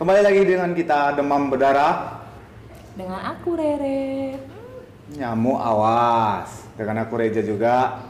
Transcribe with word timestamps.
Kembali 0.00 0.24
lagi 0.24 0.48
dengan 0.48 0.72
kita 0.72 1.12
demam 1.12 1.52
berdarah, 1.52 2.24
Dengan 2.96 3.20
aku 3.20 3.52
Rere. 3.52 4.32
nyamuk 5.12 5.60
awas. 5.60 6.64
Dengan 6.72 7.04
aku 7.04 7.20
Reja 7.20 7.44
juga. 7.44 8.00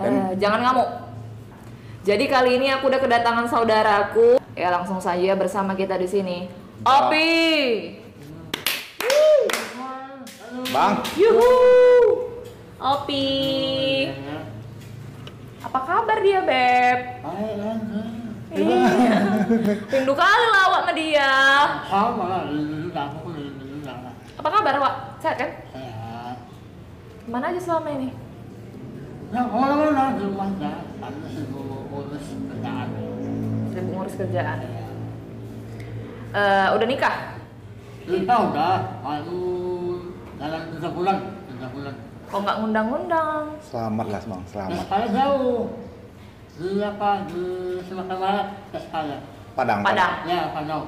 Eh, 0.00 0.32
jangan 0.40 0.64
ngamuk. 0.64 0.88
Jadi 2.08 2.24
kali 2.24 2.56
ini 2.56 2.72
aku 2.72 2.88
udah 2.88 3.04
kedatangan 3.04 3.52
saudaraku. 3.52 4.40
Ya 4.56 4.72
langsung 4.72 4.96
saja 4.96 5.36
bersama 5.36 5.76
kita 5.76 6.00
di 6.00 6.08
sini. 6.08 6.48
Opi. 6.88 7.28
Bang, 10.72 11.04
Yuhu. 11.20 11.52
Opi. 12.80 13.28
Apa 15.60 15.80
kabar 15.84 16.16
dia, 16.24 16.40
Beb? 16.40 16.98
Iya. 18.50 18.82
Rindu 19.86 20.12
kali 20.12 20.46
lah 20.46 20.62
awak 20.66 20.80
sama 20.82 20.92
dia. 20.92 21.32
sama 21.86 22.24
aku 22.90 23.28
dah 23.30 23.96
Apa 24.36 24.48
kabar, 24.50 24.74
Wak? 24.76 24.94
Sehat 25.18 25.36
kan? 25.36 25.50
sehat 25.70 26.36
Mana 27.26 27.46
aja 27.48 27.60
selama 27.60 27.90
ini? 27.92 28.10
ya 29.30 29.46
mana-mana 29.46 30.18
di 30.18 30.26
rumah 30.26 30.50
dah 30.58 30.82
karena 30.98 31.26
sibuk 31.30 31.86
urus 31.86 32.26
kerjaan 32.50 32.88
Sibuk 33.70 33.92
ngurus 33.94 34.14
kerjaan. 34.18 34.58
Eh, 36.32 36.66
udah 36.74 36.86
nikah? 36.86 37.16
kita 38.00 38.34
udah 38.34 38.74
baru 38.98 39.46
dalam 40.34 40.62
tiga 40.74 40.88
bulan 40.90 41.16
tiga 41.46 41.66
bulan 41.70 41.94
Kok 42.26 42.38
nggak 42.40 42.56
ngundang-ngundang? 42.58 43.44
selamat 43.60 44.06
lah 44.08 44.20
bang, 44.20 44.40
ya 44.40 44.48
selamat. 44.50 44.84
saya 44.88 45.06
jauh 45.12 45.58
di 46.52 46.80
apa 46.80 47.10
di 47.26 47.42
Sumatera 47.82 48.16
Barat 48.16 48.46
ke 48.70 48.78
saya 48.82 49.18
Padang. 49.52 49.80
Padang. 49.82 50.12
ya 50.24 50.50
Padang 50.50 50.84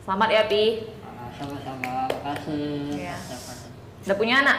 Selamat 0.00 0.28
ya, 0.30 0.42
Pi. 0.46 0.88
Ah, 1.04 1.28
sama-sama 1.30 2.08
makasih 2.08 2.96
Iya. 2.98 3.16
Siapa? 3.18 3.52
Udah 4.02 4.16
punya 4.16 4.36
anak? 4.40 4.58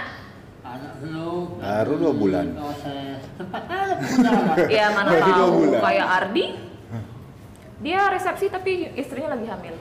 anak 0.61 0.93
belum 1.01 1.57
Baru 1.57 1.93
dua 1.97 2.13
bulan. 2.13 2.45
ada 2.53 2.93
anak 4.37 4.57
Iya, 4.73 4.85
mana 4.93 5.09
tahu 5.09 5.49
bulan. 5.65 5.81
kayak 5.81 6.07
Ardi. 6.07 6.45
Dia 7.79 7.99
resepsi 8.09 8.45
tapi 8.47 8.71
istrinya 8.93 9.33
lagi 9.33 9.47
hamil. 9.47 9.75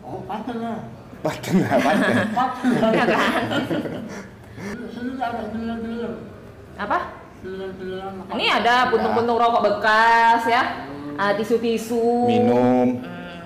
oh 0.00 0.18
patah 0.24 0.56
lah 0.56 0.78
Paten 1.22 1.54
lah, 1.60 1.78
paten. 1.78 2.16
patah 2.34 2.90
Iya 2.90 3.04
kan? 3.06 3.42
dulu 5.78 6.08
Apa? 6.74 6.98
Ini 8.32 8.46
ada 8.48 8.86
puntung-puntung 8.88 9.34
rokok 9.34 9.62
bekas 9.66 10.46
ya. 10.46 10.62
Ah, 11.18 11.34
tisu-tisu. 11.34 12.30
Minum. 12.30 13.02
Hmm. 13.02 13.42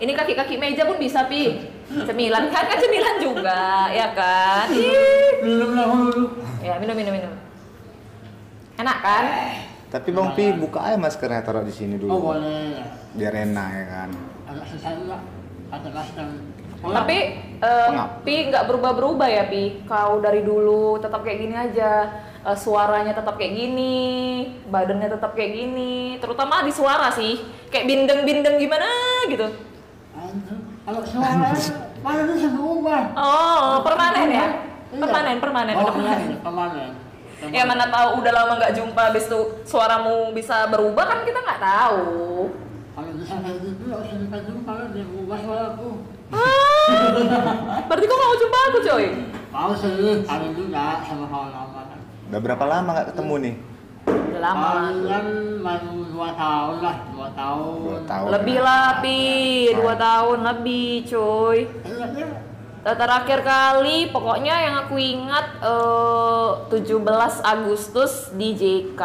Ini 0.00 0.12
kaki-kaki 0.16 0.56
meja 0.56 0.88
pun 0.88 0.96
bisa, 0.96 1.28
Pi. 1.28 1.60
Cemilan 2.08 2.48
kan 2.48 2.64
kan 2.64 2.78
cemilan 2.80 3.16
juga, 3.20 3.92
ya 3.92 4.08
kan? 4.16 4.66
Belum 5.44 5.76
dahulu 5.76 6.22
Ya, 6.64 6.80
minum 6.80 6.96
minum 6.96 7.12
minum. 7.12 7.32
Enak 8.80 8.98
kan? 9.04 9.24
Tapi 9.92 10.08
Bang 10.10 10.32
Pi 10.34 10.50
buka 10.56 10.80
aja 10.80 10.96
maskernya 10.98 11.44
taruh 11.44 11.62
di 11.62 11.70
sini 11.70 11.94
oh 11.94 12.02
dulu. 12.02 12.34
boleh 12.34 12.82
Biar 13.14 13.30
enak 13.30 13.68
ya 13.70 13.84
kan. 13.86 14.10
agak 14.44 14.66
susah 14.66 14.90
juga 14.98 15.22
ada 15.70 15.88
masker 16.84 16.94
Tapi 16.94 17.16
eh, 17.56 17.88
Pengap. 17.88 18.08
Pi 18.22 18.34
nggak 18.46 18.64
berubah-berubah 18.66 19.26
ya 19.26 19.44
Pi. 19.46 19.82
Kau 19.84 20.20
dari 20.20 20.40
dulu 20.40 20.98
tetap 20.98 21.20
kayak 21.20 21.38
gini 21.40 21.54
aja. 21.54 21.92
Eh, 22.40 22.52
suaranya 22.54 23.12
tetap 23.12 23.34
kayak 23.34 23.52
gini, 23.52 23.96
badannya 24.68 25.08
tetap 25.08 25.32
kayak 25.32 25.52
gini. 25.54 25.94
Terutama 26.18 26.60
di 26.60 26.70
suara 26.70 27.08
sih, 27.08 27.40
kayak 27.68 27.84
bindeng-bindeng 27.84 28.56
gimana 28.56 28.84
gitu. 29.26 29.48
kalau 30.84 31.00
suara 31.00 31.56
mana 31.98 32.22
bisa 32.28 32.48
berubah 32.50 33.02
Oh, 33.14 33.80
permanen 33.80 34.28
ya? 34.28 34.46
Iya. 34.92 35.00
Permanen, 35.00 35.36
permanen, 35.40 35.74
oh, 35.74 35.88
permanen. 35.88 36.20
iya, 36.20 36.38
permanen 36.38 36.90
Ya 37.46 37.62
mana 37.62 37.84
tahu 37.86 38.20
udah 38.20 38.32
lama 38.32 38.52
nggak 38.56 38.74
jumpa, 38.74 39.00
habis 39.04 39.24
itu 39.24 39.36
suaramu 39.64 40.32
bisa 40.32 40.64
berubah 40.66 41.04
kan 41.04 41.18
kita 41.22 41.40
nggak 41.40 41.60
tahu. 41.60 42.52
kalau 42.90 43.10
bisa 43.10 43.34
kayak 43.36 43.58
gitu 43.58 43.82
nggak 43.84 44.00
usah 44.00 44.16
kita 44.18 44.38
jumpa 44.44 44.72
dia 44.92 45.04
berubah 45.04 45.38
suaraku 45.40 45.88
Ah, 46.30 46.63
berarti 47.88 48.04
kau 48.06 48.18
mau 48.18 48.34
jumpa 48.36 48.58
aku 48.70 48.78
coy? 48.82 49.06
mau 49.54 49.70
sih 49.70 50.24
kali 50.26 50.48
juga 50.58 50.98
sama 51.06 51.24
kawan 51.30 51.50
lama 51.54 51.80
kan 51.86 51.98
Udah 52.24 52.40
berapa 52.40 52.64
lama 52.66 52.88
nggak 52.90 53.08
ketemu 53.14 53.34
nih? 53.38 53.54
Udah 54.04 54.40
lama. 54.40 54.68
Kalian 54.74 55.26
baru 55.62 55.96
dua 56.10 56.28
tahun 56.34 56.76
lah 56.82 56.96
dua 57.14 57.28
tahun 57.32 57.76
Dua 57.84 58.00
tahun. 58.08 58.26
Lebih 58.34 58.58
lah 58.58 58.86
Pi, 59.00 59.20
dua 59.76 59.94
tahun 59.94 60.38
lebih 60.42 60.90
coy. 61.06 61.58
Iya. 61.86 62.26
Terakhir 62.84 63.40
kali 63.40 64.12
pokoknya 64.12 64.54
yang 64.60 64.74
aku 64.84 65.00
ingat 65.00 65.46
eh, 65.64 66.50
17 66.68 67.00
Agustus 67.40 68.28
di 68.36 68.52
JK. 68.52 69.00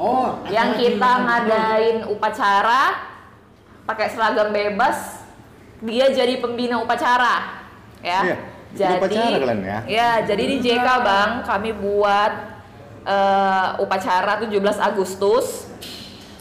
oh 0.00 0.40
Yang 0.48 0.70
kita 0.80 1.10
ngadain 1.20 1.96
upacara 2.08 3.12
pakai 3.84 4.06
seragam 4.08 4.48
bebas. 4.48 5.21
Dia 5.82 6.06
jadi 6.08 6.38
pembina 6.38 6.78
upacara. 6.78 7.66
Ya. 7.98 8.20
Iya, 8.22 8.36
bikin 8.72 8.96
upacara 8.98 9.36
kalian 9.36 9.60
ya? 9.60 9.78
Ya, 9.84 10.10
jadi 10.24 10.42
di 10.48 10.56
JK 10.58 10.86
Bang 11.02 11.30
kami 11.44 11.70
buat 11.74 12.32
eh, 13.02 13.68
upacara 13.82 14.40
17 14.40 14.48
Agustus. 14.78 15.68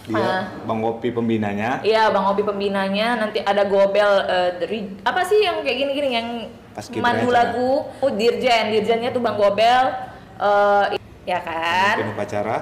Dia 0.06 0.18
Ah. 0.18 0.44
Bang 0.66 0.81
Opi 0.81 1.09
pembinanya. 1.12 1.81
Iya, 1.81 2.09
Bang 2.09 2.25
Obi 2.25 2.41
pembinanya 2.41 3.18
nanti 3.18 3.41
ada 3.41 3.66
gobel 3.66 4.09
eh, 4.25 4.50
dari 4.57 4.79
apa 5.02 5.22
sih 5.22 5.41
yang 5.41 5.62
kayak 5.62 5.78
gini-gini 5.78 6.08
yang 6.09 6.28
Paskibraka. 6.72 7.03
mandu 7.03 7.28
lagu, 7.29 7.72
oh, 8.00 8.12
dirjen, 8.13 8.72
dirjennya 8.72 9.12
tuh 9.12 9.19
Bang 9.19 9.35
Gobel 9.35 9.91
eh, 10.40 10.85
ya 11.25 11.40
kan? 11.41 11.96
Bikin 12.00 12.13
upacara. 12.13 12.58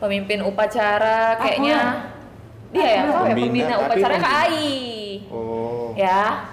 Pemimpin 0.00 0.40
upacara 0.42 1.38
kayaknya 1.38 1.78
dia 2.74 2.82
ya, 2.82 2.90
ya 2.90 3.02
Pembina, 3.22 3.46
pembina 3.46 3.74
upacara. 3.78 4.14
KAI. 4.18 4.72
Oh. 5.32 5.94
Ya. 5.96 6.50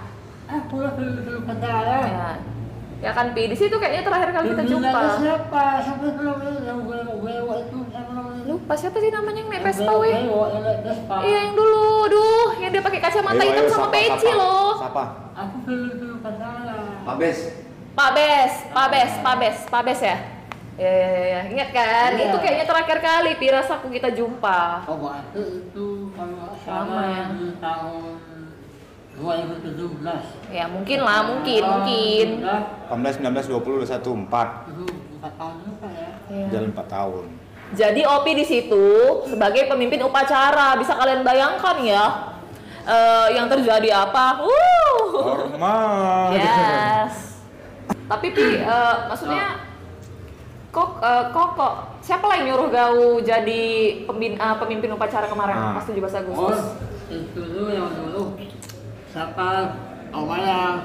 pacara 1.47 1.97
Ya. 2.07 2.29
Ya 3.01 3.09
kan 3.17 3.33
Pi, 3.33 3.49
di 3.49 3.57
situ 3.57 3.73
kayaknya 3.81 4.05
terakhir 4.05 4.29
kali 4.29 4.53
kita 4.53 4.63
jumpa. 4.69 5.17
siapa 5.17 5.81
siapa 5.81 6.05
itu 6.05 6.21
siapa 6.21 6.43
namanya 8.13 8.45
Lupa 8.45 8.73
siapa 8.77 8.97
sih 9.01 9.09
namanya 9.09 9.41
yang 9.41 9.49
naik 9.49 9.63
Yang 9.65 9.73
Vespa 9.73 9.93
Vespa. 10.85 11.15
Iya 11.25 11.37
yang 11.49 11.55
dulu, 11.57 11.85
aduh, 12.05 12.49
yang 12.61 12.69
dia 12.69 12.83
pakai 12.85 13.01
kacamata 13.01 13.41
hitam 13.41 13.65
sama 13.73 13.87
peci 13.89 14.29
loh. 14.29 14.77
Sapa? 14.77 15.03
aku 15.31 15.55
belum 15.65 15.97
belum 15.97 16.17
pacara 16.21 16.77
Abes. 17.07 17.39
Pak 17.91 18.09
Bes, 18.15 18.53
Pak 18.71 18.87
Bes, 18.87 19.11
Pak 19.19 19.35
Bes, 19.35 19.57
Pak 19.67 19.81
Bes 19.83 19.99
ya? 19.99 20.17
Ya, 20.79 20.87
ya, 20.87 21.09
ya, 21.11 21.23
ya. 21.27 21.41
ingat 21.51 21.69
kan? 21.75 22.09
Iya. 22.15 22.31
Itu 22.31 22.37
kayaknya 22.39 22.65
terakhir 22.65 22.97
kali 23.03 23.31
Pi 23.35 23.47
rasaku 23.51 23.91
kita 23.91 24.09
jumpa. 24.15 24.87
Oh, 24.87 24.97
berarti 24.97 25.43
itu 25.67 26.09
kalau 26.15 26.55
Lama 26.55 26.63
salah 26.63 27.05
ya. 27.11 27.23
Di 29.11 29.19
tahun 29.19 29.47
2017. 29.99 30.53
Ya 30.55 30.65
mungkin 30.65 30.99
lah, 31.01 31.19
mungkin, 31.23 31.61
mungkin. 31.61 32.27
Sudah, 32.39 32.61
18, 32.89 33.19
19, 33.19 33.45
20, 33.47 33.83
21, 33.83 34.27
4. 34.27 34.47
itu 34.67 34.83
empat 35.13 35.33
tahun 35.37 35.55
juga 35.61 35.87
ya. 35.91 36.11
Iya. 36.27 36.45
Jalan 36.49 36.69
4 36.71 36.87
tahun. 36.87 37.25
Jadi 37.71 38.01
Opi 38.03 38.31
di 38.33 38.43
situ 38.43 38.85
sebagai 39.25 39.63
pemimpin 39.65 40.01
upacara, 40.01 40.75
bisa 40.75 40.91
kalian 40.93 41.21
bayangkan 41.21 41.77
ya? 41.81 42.05
eh, 42.81 43.27
yang 43.31 43.45
terjadi 43.45 43.93
apa? 44.01 44.41
Uh. 44.41 45.05
Hormat. 45.13 46.33
Yes. 46.33 47.37
Tapi 48.09 48.27
Pi, 48.31 48.57
eh, 48.57 48.95
maksudnya 49.05 49.61
kok 50.67 50.97
eh, 50.97 51.23
kok 51.29 51.49
kok 51.53 51.73
siapa 52.01 52.25
lah 52.25 52.41
yang 52.41 52.47
nyuruh 52.49 52.67
kau 52.67 52.97
jadi 53.21 53.63
pembin, 54.03 54.33
eh, 54.33 54.55
pemimpin 54.57 54.89
upacara 54.89 55.29
kemarin 55.29 55.53
Ah. 55.53 55.77
pas 55.77 55.85
17 55.85 56.01
Oh, 56.09 56.19
Agustus? 56.25 56.59
itu 57.07 57.37
dulu 57.37 57.69
yang 57.69 57.87
dulu. 57.93 58.33
Siapa 59.11 59.75
awalnya? 60.15 60.79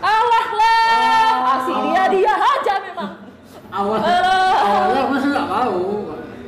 Alah 0.00 0.48
lah, 0.56 1.60
asik 1.60 1.76
dia 1.92 2.04
dia 2.08 2.32
aja 2.32 2.74
memang. 2.88 3.12
Awal, 3.68 4.00
Ah. 4.00 4.56
awalnya 4.64 5.00
aku 5.04 5.14
sih 5.20 5.28
nggak 5.28 5.44
mau. 5.44 5.80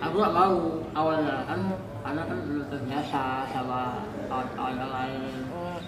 Aku 0.01 0.15
nggak 0.17 0.35
mau 0.35 0.57
awalnya 0.97 1.45
kan 1.45 1.61
karena 2.01 2.23
kan 2.25 2.39
belum 2.49 2.65
terbiasa 2.73 3.23
sama 3.53 4.01
kawan-kawan 4.25 4.75
yang 4.81 4.93
lain. 4.93 5.37
Hmm. 5.53 5.79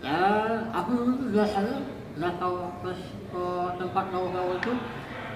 Ya, 0.00 0.24
aku 0.72 0.90
dulu 0.96 1.12
biasanya 1.28 1.76
nggak 2.16 2.34
tahu 2.40 2.56
terus 2.80 3.00
ke 3.28 3.44
tempat 3.76 4.04
tahu-tahu 4.08 4.48
itu 4.56 4.72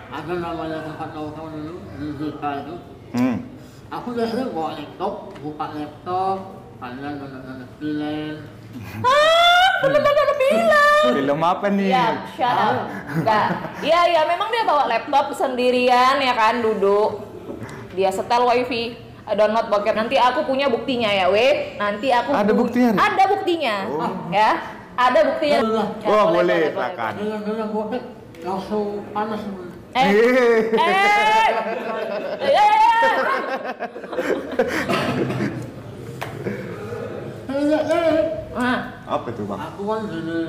ada 0.08 0.32
namanya 0.40 0.78
tempat 0.88 1.08
tahu-tahu 1.12 1.46
dulu 1.52 1.74
di 2.00 2.06
JK 2.16 2.42
itu. 2.64 2.74
Hmm. 3.12 3.36
Aku 3.92 4.08
biasanya 4.16 4.48
bawa 4.56 4.72
laptop, 4.72 5.36
buka 5.38 5.66
laptop, 5.76 6.38
kalian 6.80 7.20
nonton-nonton 7.20 7.68
film. 7.76 8.36
Ah, 9.00 9.68
bener 9.80 10.00
ada 10.02 10.34
bilang. 10.34 11.04
Film 11.14 11.40
apa 11.40 11.66
nih? 11.68 11.88
Ya, 11.88 12.06
shut 12.32 12.48
up. 12.48 12.76
Enggak. 13.12 13.46
Iya, 13.80 14.00
iya, 14.08 14.20
memang 14.24 14.48
dia 14.48 14.64
bawa 14.64 14.84
laptop 14.86 15.30
sendirian 15.32 16.18
ya 16.18 16.34
kan, 16.34 16.58
duduk. 16.58 17.22
Dia 17.94 18.10
setel 18.10 18.42
wifi, 18.42 18.98
download 19.28 19.70
bokep. 19.70 19.94
Nanti 19.94 20.16
aku 20.16 20.42
punya 20.44 20.66
buktinya 20.66 21.06
ya, 21.06 21.30
weh. 21.30 21.76
Nanti 21.76 22.10
aku 22.10 22.34
Ada 22.34 22.50
pu- 22.50 22.58
buktinya, 22.60 22.88
Ri? 22.90 22.98
Ada 22.98 23.24
buktinya. 23.28 23.76
Oh. 23.86 24.10
Ya. 24.28 24.50
Ada 24.94 25.20
buktinya. 25.26 25.58
Boleh. 25.60 25.86
Ya, 25.98 26.08
Oh, 26.08 26.24
boleh, 26.30 26.58
silakan. 26.70 27.12
Dengan 27.18 27.68
gosip 27.70 28.02
langsung 28.42 28.86
panas. 29.10 29.42
Eh, 29.94 30.02
eh, 30.02 30.74
eh, 30.74 31.46
eh, 32.42 32.74
Eh, 37.46 38.33
eh, 38.56 38.78
Apa 39.04 39.26
itu 39.28 39.42
bang? 39.44 39.58
Aku 39.60 39.82
kan 39.84 40.00
gini, 40.04 40.40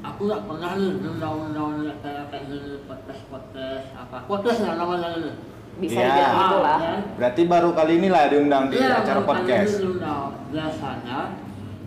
aku 0.00 0.20
nggak 0.24 0.42
pernah 0.44 0.70
nih 0.74 0.90
undang-undang 1.00 1.70
kayak 1.98 2.24
kayak 2.28 2.44
gini 2.46 2.76
podcast 2.84 3.22
podcast 3.26 3.86
apa 3.94 4.16
podcast 4.24 4.58
lah 4.62 4.74
namanya 4.76 5.08
ini. 5.14 5.32
bisa 5.74 5.96
Iya. 5.96 6.06
dibilang 6.06 6.34
gitu 6.38 6.58
lah. 6.60 6.78
kan? 6.78 7.00
Berarti 7.18 7.42
baru 7.44 7.68
kali 7.72 7.92
ini 7.98 8.08
lah 8.08 8.22
diundang 8.28 8.64
di 8.68 8.76
Iya, 8.76 8.94
acara 8.96 9.20
podcast. 9.22 9.70
ini 9.70 9.80
diundang. 9.80 10.30
Biasanya 10.48 11.18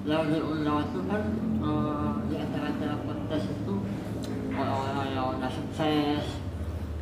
yang 0.03 0.23
diundang 0.27 0.77
itu 0.83 0.99
kan 1.05 1.21
eh, 1.57 2.11
di 2.25 2.35
acara-acara 2.35 2.95
podcast 3.01 3.45
itu 3.47 3.73
orang-orang 4.51 5.07
yang 5.09 5.25
udah 5.31 5.47
sukses, 5.47 6.25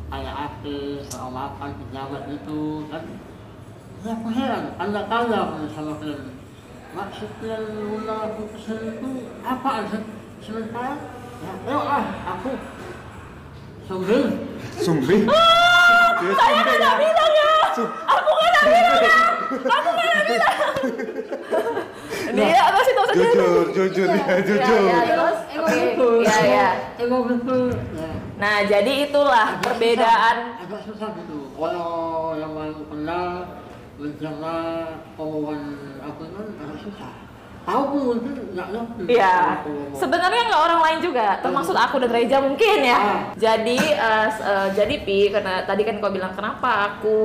kayak 0.06 0.34
artis, 0.36 1.02
orang 1.12 1.32
makan, 1.34 1.70
pejabat 1.80 2.22
itu 2.30 2.60
kan. 2.86 3.02
Ya 3.98 4.12
aku 4.12 4.28
heran, 4.30 4.64
anda 4.78 5.00
tanya 5.10 5.40
sama 5.66 5.92
kalian. 5.98 6.35
Maksud 6.96 7.28
yang 7.44 7.64
undang 7.92 8.20
aku 8.32 8.42
ke 8.48 8.58
sini 8.64 8.88
itu 8.96 9.10
apa? 9.44 9.84
Sementara, 10.40 10.96
ya, 11.44 11.52
ayo 11.68 11.80
ah, 11.84 12.04
aku 12.24 12.50
sambil 13.84 14.20
Sumbi. 14.80 15.16
Dia 15.28 16.32
Saya 16.32 16.56
sumbi 16.56 16.62
kan 16.64 16.72
ya. 16.72 16.80
nggak 16.80 16.96
bilang 16.96 17.32
ya. 17.32 17.50
Aku 18.08 18.30
kan 18.32 18.48
nggak 18.48 18.64
bilang 18.64 19.00
ya. 19.04 19.18
Aku 19.52 19.88
kan 19.92 20.06
nggak 20.08 20.24
bilang. 20.24 20.56
Dia 22.32 22.60
apa 22.64 22.78
sih 22.80 22.92
tahu 22.92 23.06
sendiri? 23.06 23.28
Jujur, 23.28 23.64
jujur 23.76 24.08
ya, 24.08 24.34
jujur. 24.40 24.80
Iya, 24.80 24.98
iya, 25.04 25.28
Emang 25.52 25.68
betul. 25.76 26.14
Iya, 26.24 26.38
iya. 26.48 26.68
Emang 26.96 27.22
betul. 27.28 27.64
Ya. 27.92 28.10
Nah, 28.36 28.56
jadi 28.64 28.92
itulah 29.04 29.48
Agak 29.52 29.64
perbedaan. 29.64 30.36
susah, 30.36 30.64
agak 30.64 30.80
susah 30.84 31.08
gitu 31.16 31.38
kalau 31.52 31.88
yang 32.36 32.52
baru 32.52 32.82
kenal 32.88 33.28
mencerna 33.96 34.56
omongan 35.16 35.62
aku 36.04 36.22
kan 36.28 36.46
agak 36.60 36.75
susah 36.86 37.10
pun 37.66 38.14
mungkin 38.14 38.54
nggak 38.54 38.68
ngerti 38.70 39.02
Iya, 39.10 39.34
aku 39.58 39.70
sebenarnya 39.92 40.42
nggak 40.46 40.62
orang 40.62 40.80
lain 40.86 40.98
juga, 41.02 41.26
termasuk 41.42 41.74
aku 41.74 41.98
dan 41.98 42.14
Reja 42.14 42.38
mungkin 42.38 42.78
ya. 42.78 42.94
Ah. 42.94 43.20
Jadi, 43.34 43.74
eh, 43.90 44.28
eh, 44.30 44.68
jadi 44.70 44.94
pi, 45.02 45.34
karena 45.34 45.66
tadi 45.66 45.82
kan 45.82 45.98
kau 45.98 46.14
bilang 46.14 46.30
kenapa 46.30 46.94
aku 46.94 47.18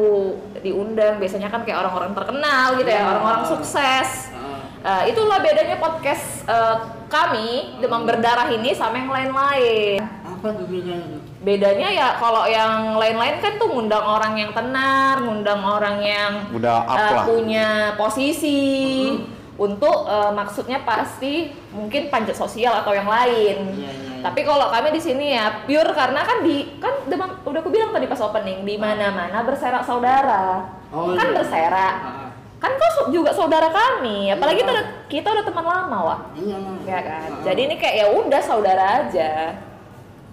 diundang, 0.58 1.22
biasanya 1.22 1.46
kan 1.48 1.62
kayak 1.62 1.86
orang-orang 1.86 2.18
terkenal 2.18 2.74
gitu 2.74 2.90
ya, 2.90 2.98
Iya. 2.98 3.08
orang-orang 3.08 3.44
sukses. 3.46 4.34
Eh, 4.82 5.14
itulah 5.14 5.38
bedanya 5.38 5.78
podcast 5.78 6.42
eh, 6.44 6.78
kami 7.06 7.78
demam 7.78 8.02
berdarah 8.02 8.50
ini 8.50 8.74
sama 8.74 8.98
yang 8.98 9.14
lain-lain. 9.14 10.02
apa 10.26 10.58
tuh 10.58 10.66
bedanya 10.66 11.22
Bedanya 11.38 11.88
ya 11.88 12.08
kalau 12.18 12.50
yang 12.50 12.98
lain-lain 12.98 13.38
kan 13.38 13.62
tuh 13.62 13.70
ngundang 13.70 14.02
orang 14.02 14.34
yang 14.34 14.50
tenar, 14.52 15.22
ngundang 15.22 15.62
orang 15.62 16.02
yang 16.02 16.32
Udah 16.50 16.82
up 16.82 16.98
lah. 16.98 17.26
punya 17.30 17.94
posisi 17.94 19.14
untuk 19.62 20.10
eh, 20.10 20.32
maksudnya 20.34 20.82
pasti 20.82 21.54
mungkin 21.70 22.10
panjat 22.10 22.34
sosial 22.34 22.74
atau 22.82 22.98
yang 22.98 23.06
lain. 23.06 23.78
Iya, 23.78 23.92
iya, 23.94 24.18
iya. 24.18 24.22
Tapi 24.26 24.42
kalau 24.42 24.74
kami 24.74 24.90
di 24.90 25.02
sini 25.02 25.38
ya 25.38 25.62
pure 25.70 25.94
karena 25.94 26.26
kan 26.26 26.42
di 26.42 26.82
kan 26.82 27.06
demam 27.06 27.38
udah 27.46 27.62
aku 27.62 27.70
bilang 27.70 27.94
tadi 27.94 28.10
pas 28.10 28.18
opening 28.20 28.66
di 28.66 28.82
mana-mana 28.82 29.46
berserak 29.46 29.86
saudara. 29.86 30.66
Oh, 30.90 31.14
kan 31.14 31.30
iya. 31.30 31.36
berserak. 31.38 31.96
Ah, 32.02 32.28
Kan 32.62 32.78
kau 32.78 33.10
juga 33.10 33.34
saudara 33.34 33.74
kami, 33.74 34.30
apalagi 34.30 34.62
Iya. 34.62 34.66
kita 34.66 34.72
udah, 34.78 34.86
kita 35.10 35.28
udah 35.34 35.46
teman 35.50 35.66
lama, 35.66 35.98
Wak. 36.06 36.20
iya 36.38 36.58
lah 36.62 36.78
Ya 36.86 37.00
kan. 37.02 37.30
Ah, 37.34 37.42
Jadi 37.42 37.60
ini 37.66 37.76
kayak 37.82 37.96
ya 37.98 38.08
udah 38.14 38.42
saudara 38.42 38.86
aja. 39.02 39.32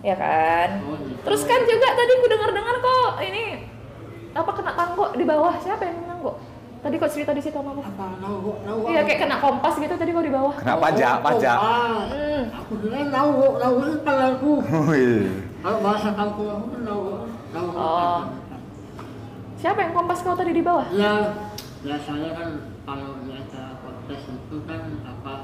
Ya 0.04 0.14
kan. 0.14 0.68
Oh, 0.84 0.96
gitu. 1.00 1.20
Terus 1.24 1.42
kan 1.48 1.60
juga 1.64 1.88
tadi 1.88 2.12
aku 2.12 2.26
dengar-dengar 2.28 2.76
kok 2.78 3.12
ini 3.24 3.44
apa 4.36 4.50
kena 4.52 4.72
tanggok 4.76 5.16
di 5.16 5.24
bawah. 5.24 5.56
Siapa 5.56 5.80
yang 5.82 5.96
kena 5.98 6.08
tanggok? 6.16 6.36
Tadi 6.78 6.94
kok 6.94 7.10
cerita 7.10 7.32
di 7.32 7.42
situ 7.42 7.52
sama 7.52 7.74
aku. 7.74 7.82
apa 7.82 8.06
nahu 8.22 8.50
nahu 8.62 8.78
Iya 8.86 9.02
kayak 9.02 9.18
kena 9.20 9.36
kompas 9.36 9.74
gitu 9.76 9.90
tadi 9.92 10.10
kok 10.10 10.22
di 10.22 10.30
bawah. 10.30 10.54
Kena 10.54 10.74
pajak, 10.78 11.14
pajak. 11.20 11.56
ah, 11.56 12.00
Hmm. 12.06 12.42
aku 12.54 12.72
nahu 12.86 13.42
nahu 13.58 13.76
itu 13.88 14.12
aku 14.14 14.50
Wih. 14.86 15.26
kalau 15.58 15.78
bahasa 15.80 16.08
kampung 16.12 16.48
aku 16.48 16.66
nahu 16.80 17.02
nahu 17.50 17.68
Oh. 17.74 18.20
Siapa 19.58 19.78
yang 19.80 19.92
kompas 19.92 20.22
kau 20.22 20.32
tadi 20.32 20.54
di 20.54 20.62
bawah? 20.62 20.86
Ya, 20.88 21.34
biasanya 21.80 22.30
kan 22.30 22.48
kalau 22.84 23.18
di 23.20 23.34
acara 23.34 23.74
podcast 23.76 24.24
itu 24.28 24.56
kan 24.62 24.80
apa 25.02 25.34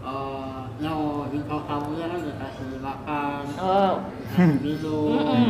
eh 0.00 0.60
yang 0.80 0.96
di 1.28 1.38
kau 1.44 1.60
kamunya 1.62 2.06
kan 2.06 2.20
dikasih 2.22 2.80
makan, 2.80 3.42
Oh. 3.60 3.92
dikasih 4.32 4.56
minum, 4.64 5.04
Mm-mm. 5.12 5.44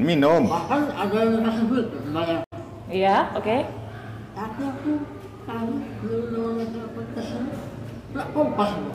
Minum. 0.00 0.42
bahkan 0.48 0.80
ada 0.88 1.12
yang 1.14 1.32
dikasih 1.36 1.64
duit 1.66 1.86
banyak. 2.08 2.40
Iya, 2.88 3.16
oke. 3.36 3.56
Tapi 4.58 4.74
aku 4.74 4.90
tahu 5.46 5.70
minum 6.02 6.58
acara 6.58 6.88
podcast 6.90 7.30
ini 7.30 7.50
nggak 8.10 8.26
kompas 8.34 8.70
loh. 8.74 8.94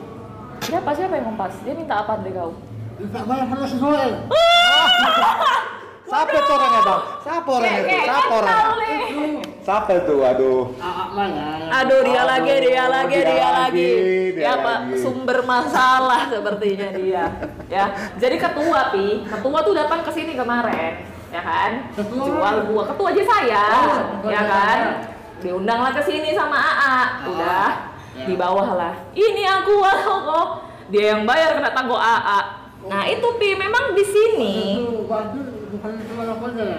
Siapa 0.60 0.90
siapa 0.92 1.16
yang 1.16 1.26
kompas? 1.32 1.56
Dia 1.64 1.72
minta 1.72 2.04
apa 2.04 2.20
dari 2.20 2.36
kau? 2.36 2.52
Nggak 3.00 3.24
banyak 3.24 3.48
nasi 3.48 3.76
goreng. 3.80 4.14
Siapa 6.04 6.36
itu 6.36 6.52
orangnya 6.52 6.80
bang? 6.84 7.02
Siapa 7.24 7.48
orangnya 7.48 7.80
itu? 7.80 7.96
Siapa 7.96 8.36
nih. 8.76 9.32
Siapa 9.64 9.90
itu? 9.96 10.16
Aduh. 10.20 10.62
Aa 10.76 11.04
mana? 11.10 11.44
Aduh 11.80 12.00
dia 12.04 12.22
lagi, 12.28 12.54
dia 12.60 12.84
lagi, 12.84 13.18
dia 13.24 13.48
lagi, 13.56 13.92
dia 14.36 14.44
Ya 14.44 14.52
Pak, 14.60 14.78
lagi. 14.84 15.00
sumber 15.00 15.38
masalah 15.48 16.28
sepertinya 16.28 16.88
dia. 16.92 17.24
Ya, 17.72 17.84
jadi 18.20 18.36
ketua 18.36 18.92
pi, 18.92 19.24
ketua 19.24 19.58
tuh 19.64 19.72
datang 19.72 20.04
ke 20.04 20.12
sini 20.12 20.36
kemarin, 20.36 21.08
ya 21.32 21.40
kan? 21.40 21.88
Ketua? 21.96 22.20
Jual 22.28 22.54
gua, 22.68 22.82
ketua 22.92 23.08
aja 23.16 23.24
saya, 23.24 23.64
Oh, 24.20 24.28
ya 24.28 24.42
kan? 24.44 24.78
Saya. 25.44 25.52
Diundang 25.52 25.80
lah 25.84 25.92
ke 25.92 26.02
sini 26.08 26.32
sama 26.32 26.56
AA, 26.56 26.96
udah 27.28 27.68
ya. 28.16 28.24
di 28.24 28.34
bawah 28.34 28.68
lah. 28.72 28.94
Ini 29.12 29.42
aku 29.44 29.84
kok, 30.32 30.48
dia 30.88 31.12
yang 31.12 31.28
bayar 31.28 31.60
kena 31.60 31.70
tangguh 31.76 32.00
AA. 32.00 32.40
Nah 32.88 33.02
itu 33.08 33.28
pi, 33.36 33.52
memang 33.56 33.92
di 33.92 34.04
sini. 34.04 34.56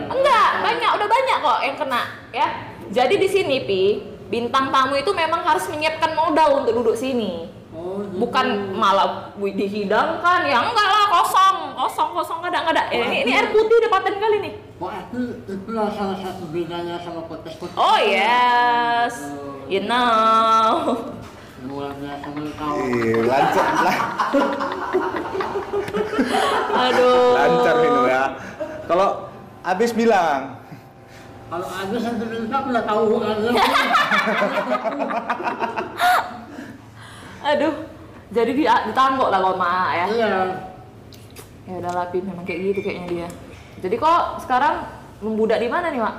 Enggak, 0.10 0.50
banyak, 0.66 0.92
udah 0.98 1.08
banyak 1.10 1.38
kok 1.42 1.60
yang 1.62 1.78
kena 1.78 2.02
ya. 2.34 2.48
Jadi 2.86 3.18
di 3.18 3.26
sini 3.26 3.66
Pi, 3.66 3.98
bintang 4.30 4.70
tamu 4.70 4.94
itu 4.94 5.10
memang 5.10 5.42
harus 5.42 5.66
menyiapkan 5.74 6.14
modal 6.14 6.62
untuk 6.62 6.78
duduk 6.82 6.94
sini. 6.94 7.50
Oh, 7.86 8.02
gitu. 8.02 8.18
Bukan 8.18 8.74
malah 8.74 9.30
dihidangkan, 9.38 10.40
ya 10.50 10.58
enggak 10.58 10.88
lah 10.90 11.06
kosong, 11.14 11.78
kosong, 11.78 12.10
kosong, 12.18 12.42
nggak 12.42 12.50
ada, 12.50 12.60
nggak 12.66 12.76
ada. 12.82 12.84
Eh, 12.90 13.06
ini, 13.06 13.30
ini 13.30 13.32
air 13.38 13.54
putih 13.54 13.78
udah 13.78 13.94
paten 13.94 14.18
kali 14.18 14.42
nih. 14.42 14.58
Oh, 14.82 14.90
itu 14.90 15.46
itulah 15.46 15.94
salah 15.94 16.18
satu 16.18 16.50
bedanya 16.50 16.98
sama 16.98 17.30
podcast 17.30 17.62
podcast. 17.62 17.78
Oh 17.78 17.98
yes, 18.02 19.22
you 19.70 19.86
know. 19.86 20.98
Luar 21.70 21.94
biasa 21.94 22.26
kau. 22.58 22.74
Ih, 22.90 23.22
lancar, 23.22 23.70
lah, 23.86 23.98
Aduh. 26.90 27.38
lancar 27.38 27.76
ini 27.86 28.02
ya. 28.10 28.24
Kalau 28.90 29.30
habis 29.62 29.94
bilang, 29.94 30.58
Kalau 31.46 31.70
Agus 31.70 32.02
yang 32.02 32.18
aku 32.50 32.68
udah 32.74 32.84
tahu 32.90 33.22
aja. 33.22 33.50
Aduh. 37.46 37.76
Jadi 38.34 38.52
di, 38.58 38.64
ditanggok 38.66 39.30
lah 39.30 39.40
kalau 39.40 39.62
AA 39.62 39.94
ya. 39.94 40.06
Iya. 40.10 40.34
Ya 41.66 41.74
udah 41.78 41.92
lah 41.94 42.06
Pi, 42.10 42.18
memang 42.22 42.42
kayak 42.42 42.74
gitu 42.74 42.80
kayaknya 42.82 43.08
dia. 43.10 43.28
Jadi 43.86 43.96
kok 44.02 44.42
sekarang 44.42 44.86
membudak 45.22 45.62
di 45.62 45.70
mana 45.70 45.94
nih, 45.94 46.02
Mak? 46.02 46.16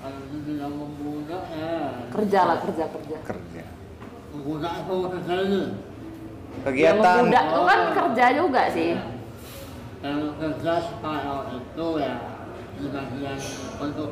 Kalau 0.00 0.72
membudak 0.72 1.42
ya. 1.52 1.76
Kerja 2.08 2.40
lah, 2.48 2.56
kerja, 2.64 2.84
kerja. 2.88 3.18
kerja. 3.28 3.62
Membudak 4.32 4.72
apa 4.72 4.92
kerja 5.20 5.34
ini? 5.44 5.62
Ya, 5.68 6.60
Kegiatan. 6.64 7.16
membudak 7.20 7.44
itu 7.44 7.62
kan 7.68 7.80
kerja 7.92 8.26
juga 8.32 8.62
sih. 8.72 8.90
Yang 9.98 10.20
kerja 10.40 10.72
sekarang 10.80 11.42
itu 11.60 11.86
ya 12.00 12.14
di 12.78 12.86
bagian 12.94 13.38
untuk 13.82 14.10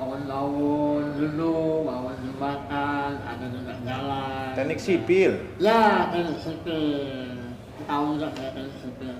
siap 0.00 0.08
bangun-bangun 0.08 1.02
dulu, 1.20 1.84
bangun 1.84 2.16
jembatan, 2.24 3.10
ada 3.20 3.44
juga 3.52 3.72
jalan. 3.84 4.48
Teknik 4.56 4.80
sipil. 4.80 5.32
Ya, 5.60 6.08
teknik 6.08 6.40
sipil. 6.40 7.52
Tahu 7.84 8.04
nggak 8.16 8.30
saya 8.32 8.50
teknik 8.56 8.76
sipil? 8.80 9.14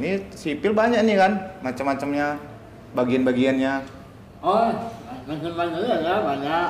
Ini 0.00 0.10
sipil 0.32 0.72
banyak 0.72 1.04
nih 1.04 1.16
kan, 1.20 1.32
macam-macamnya, 1.60 2.40
bagian-bagiannya. 2.96 3.74
Oh, 4.40 4.72
bagian-bagiannya 5.28 5.96
ya 6.00 6.14
banyak. 6.24 6.68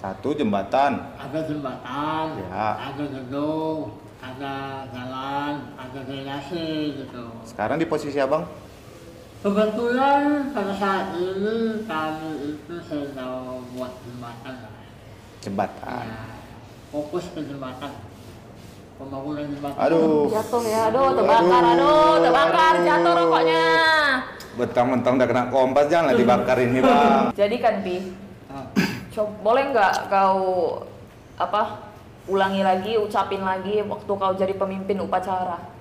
Satu 0.00 0.32
jembatan. 0.32 1.12
Ada 1.20 1.44
jembatan, 1.44 2.24
Ya. 2.48 2.88
ada 2.88 3.04
gedung, 3.04 4.00
ada 4.16 4.54
jalan, 4.96 5.52
ada 5.76 5.98
drainase 6.08 7.04
gitu. 7.04 7.24
Sekarang 7.44 7.76
di 7.76 7.84
posisi 7.84 8.16
abang? 8.16 8.48
Kebetulan 9.38 10.50
pada 10.50 10.74
saat 10.74 11.14
ini 11.14 11.86
kami 11.86 12.30
itu 12.58 12.74
sedang 12.82 13.62
buat 13.70 13.94
jembatan. 14.02 14.54
Jembatan. 15.38 16.04
Ya, 16.10 16.26
fokus 16.90 17.30
ke 17.30 17.46
jembatan. 17.46 17.92
pembangunan 18.98 19.46
jembatan. 19.46 19.78
Aduh. 19.78 20.26
Jatuh 20.26 20.62
ya, 20.66 20.90
aduh 20.90 21.14
terbakar, 21.14 21.62
aduh 21.70 22.18
terbakar, 22.18 22.74
jatuh 22.82 23.12
rokoknya. 23.14 23.64
Betang-betang 24.58 25.14
udah 25.22 25.28
kena 25.30 25.44
kompas 25.54 25.86
jangan 25.86 26.18
dibakar 26.18 26.58
ini 26.58 26.82
bang. 26.82 27.30
Jadi 27.38 27.56
kan 27.62 27.86
Pi, 27.86 28.10
Ah, 28.50 28.66
coba 29.14 29.30
boleh 29.46 29.64
nggak 29.70 29.94
kau 30.10 30.42
apa 31.38 31.86
ulangi 32.26 32.66
lagi, 32.66 32.98
ucapin 32.98 33.46
lagi 33.46 33.86
waktu 33.86 34.08
kau 34.10 34.32
jadi 34.34 34.56
pemimpin 34.58 34.98
upacara? 34.98 35.77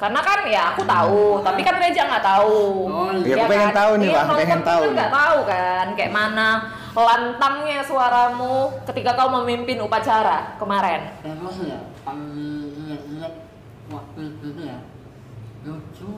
Karena 0.00 0.20
kan 0.24 0.38
ya 0.48 0.72
aku 0.72 0.82
tahu, 0.88 1.44
tapi 1.44 1.60
kan 1.60 1.76
Reja 1.76 2.08
nggak 2.08 2.24
tahu. 2.24 2.88
Oh, 2.88 3.12
iya. 3.20 3.36
Ya, 3.36 3.44
aku 3.44 3.52
pengen 3.52 3.70
tahu 3.76 3.92
nih, 4.00 4.08
Iya, 4.08 4.16
Bang, 4.16 4.24
nonton 4.24 4.38
pengen 4.40 4.50
kan 4.56 4.60
tahu 4.64 4.82
nggak 4.96 5.12
tahu 5.12 5.38
kan, 5.44 5.86
kayak 5.92 6.12
mana 6.16 6.48
lantangnya 6.96 7.78
suaramu 7.84 8.54
ketika 8.88 9.12
kau 9.12 9.28
memimpin 9.28 9.76
upacara 9.84 10.56
kemarin. 10.56 11.12
Terus 11.20 11.56
ya, 11.68 11.78
waktu 13.92 14.20
itu 14.24 14.48
ya, 14.64 14.78
lucu, 15.68 16.10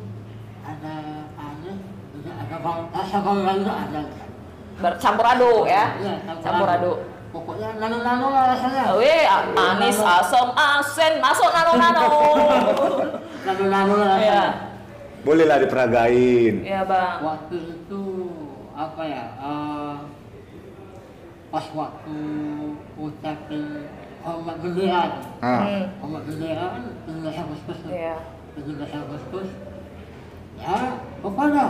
ada 0.62 0.94
aneh, 1.34 1.76
ada 2.22 2.56
bang, 2.62 2.78
juga 3.58 3.74
ada. 3.82 4.00
Bercampur 4.72 5.26
aduk 5.26 5.62
ya, 5.66 5.84
Iya, 5.98 6.14
campur 6.38 6.70
aduk. 6.70 6.98
Pokoknya 7.32 7.80
nano-nano 7.80 8.28
lah 8.28 8.52
rasanya. 8.52 8.92
Weh, 8.94 9.24
manis, 9.56 9.96
asam, 9.96 10.52
asen, 10.52 11.16
masuk 11.18 11.48
nano-nano. 11.48 12.08
Nano-nano 13.48 13.94
lah 13.96 14.08
Iya, 14.14 14.36
rasanya. 14.36 14.44
Bolehlah 15.22 15.58
diperagain. 15.58 16.54
iya 16.60 16.82
bang. 16.84 17.18
Waktu 17.20 17.56
itu 17.56 18.02
apa 18.72 19.02
ya? 19.02 19.24
eh, 19.34 19.96
pas 21.48 21.66
waktu 21.72 22.18
ucapin 22.94 23.64
hormat 24.20 24.56
bendera. 24.58 25.02
Ah. 25.40 25.62
Hmm, 25.62 25.84
Hormat 26.00 26.22
bendera 26.24 26.64
kan 26.70 26.82
17 27.06 27.32
Agustus. 27.38 27.78
iya. 27.86 28.16
17 28.54 28.92
Agustus. 28.92 29.48
Ya, 30.58 30.78
kepada 31.18 31.64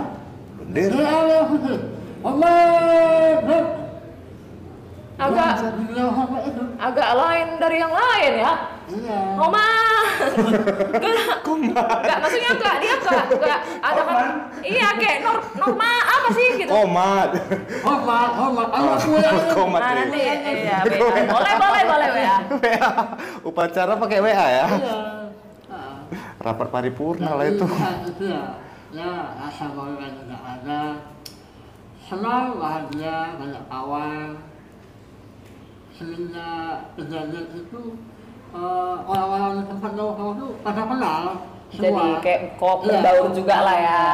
Bendera. 0.58 0.90
bendera 0.90 1.40
putih. 1.46 1.78
Hormat. 2.20 3.01
Agak 5.32 5.54
agak 6.82 7.10
lain 7.16 7.48
dari 7.56 7.76
yang 7.80 7.94
lain 7.94 8.32
ya. 8.42 8.52
Iya. 8.92 9.20
Roma. 9.40 9.68
Enggak, 11.62 12.18
maksudnya 12.20 12.50
enggak 12.52 12.74
dia 12.82 12.94
enggak 13.00 13.24
enggak 13.32 13.60
ada 13.80 14.00
kan. 14.04 14.28
Iya, 14.60 14.88
kayak 14.98 15.18
nor 15.24 15.38
norma 15.56 15.90
apa 16.04 16.28
sih 16.36 16.46
gitu. 16.60 16.72
Hormat. 16.72 17.30
Ayo 17.32 18.92
pulang. 19.00 19.36
Komat. 19.56 19.80
Nah, 19.80 19.92
Ri. 19.94 20.00
nanti 20.04 20.20
iya, 20.20 20.78
boleh 21.28 21.54
boleh 21.56 21.82
boleh 21.88 22.08
ya. 22.20 22.36
WA. 22.50 22.90
Upacara 23.46 23.92
pakai 23.96 24.18
WA 24.20 24.46
ya. 24.52 24.66
Iya. 24.68 24.96
Rapat 26.42 26.68
paripurna 26.74 27.38
lah 27.38 27.46
itu. 27.46 27.64
Itu 28.10 28.24
ya, 28.26 28.58
ya 28.90 29.10
rasa 29.38 29.70
bangga 29.72 30.06
juga 30.10 30.36
ada. 30.42 30.82
Senang, 32.02 32.60
bahagia, 32.60 33.38
banyak 33.40 33.64
kawan. 33.70 34.51
Semenjak 35.92 36.96
kejadian 36.96 37.46
itu, 37.52 37.80
eh, 38.50 38.94
orang-orang 39.04 39.52
di 39.60 39.64
tempat 39.68 39.90
nongkrong 39.92 40.32
itu 40.34 40.46
pada 40.60 40.82
kenal 40.84 41.22
semua. 41.68 42.00
Jadi 42.02 42.12
kayak 42.20 42.40
kok 42.56 42.76
Iya. 42.78 42.86
berbaur 42.88 43.26
juga 43.32 43.56
lah 43.60 43.76
ya. 43.76 44.04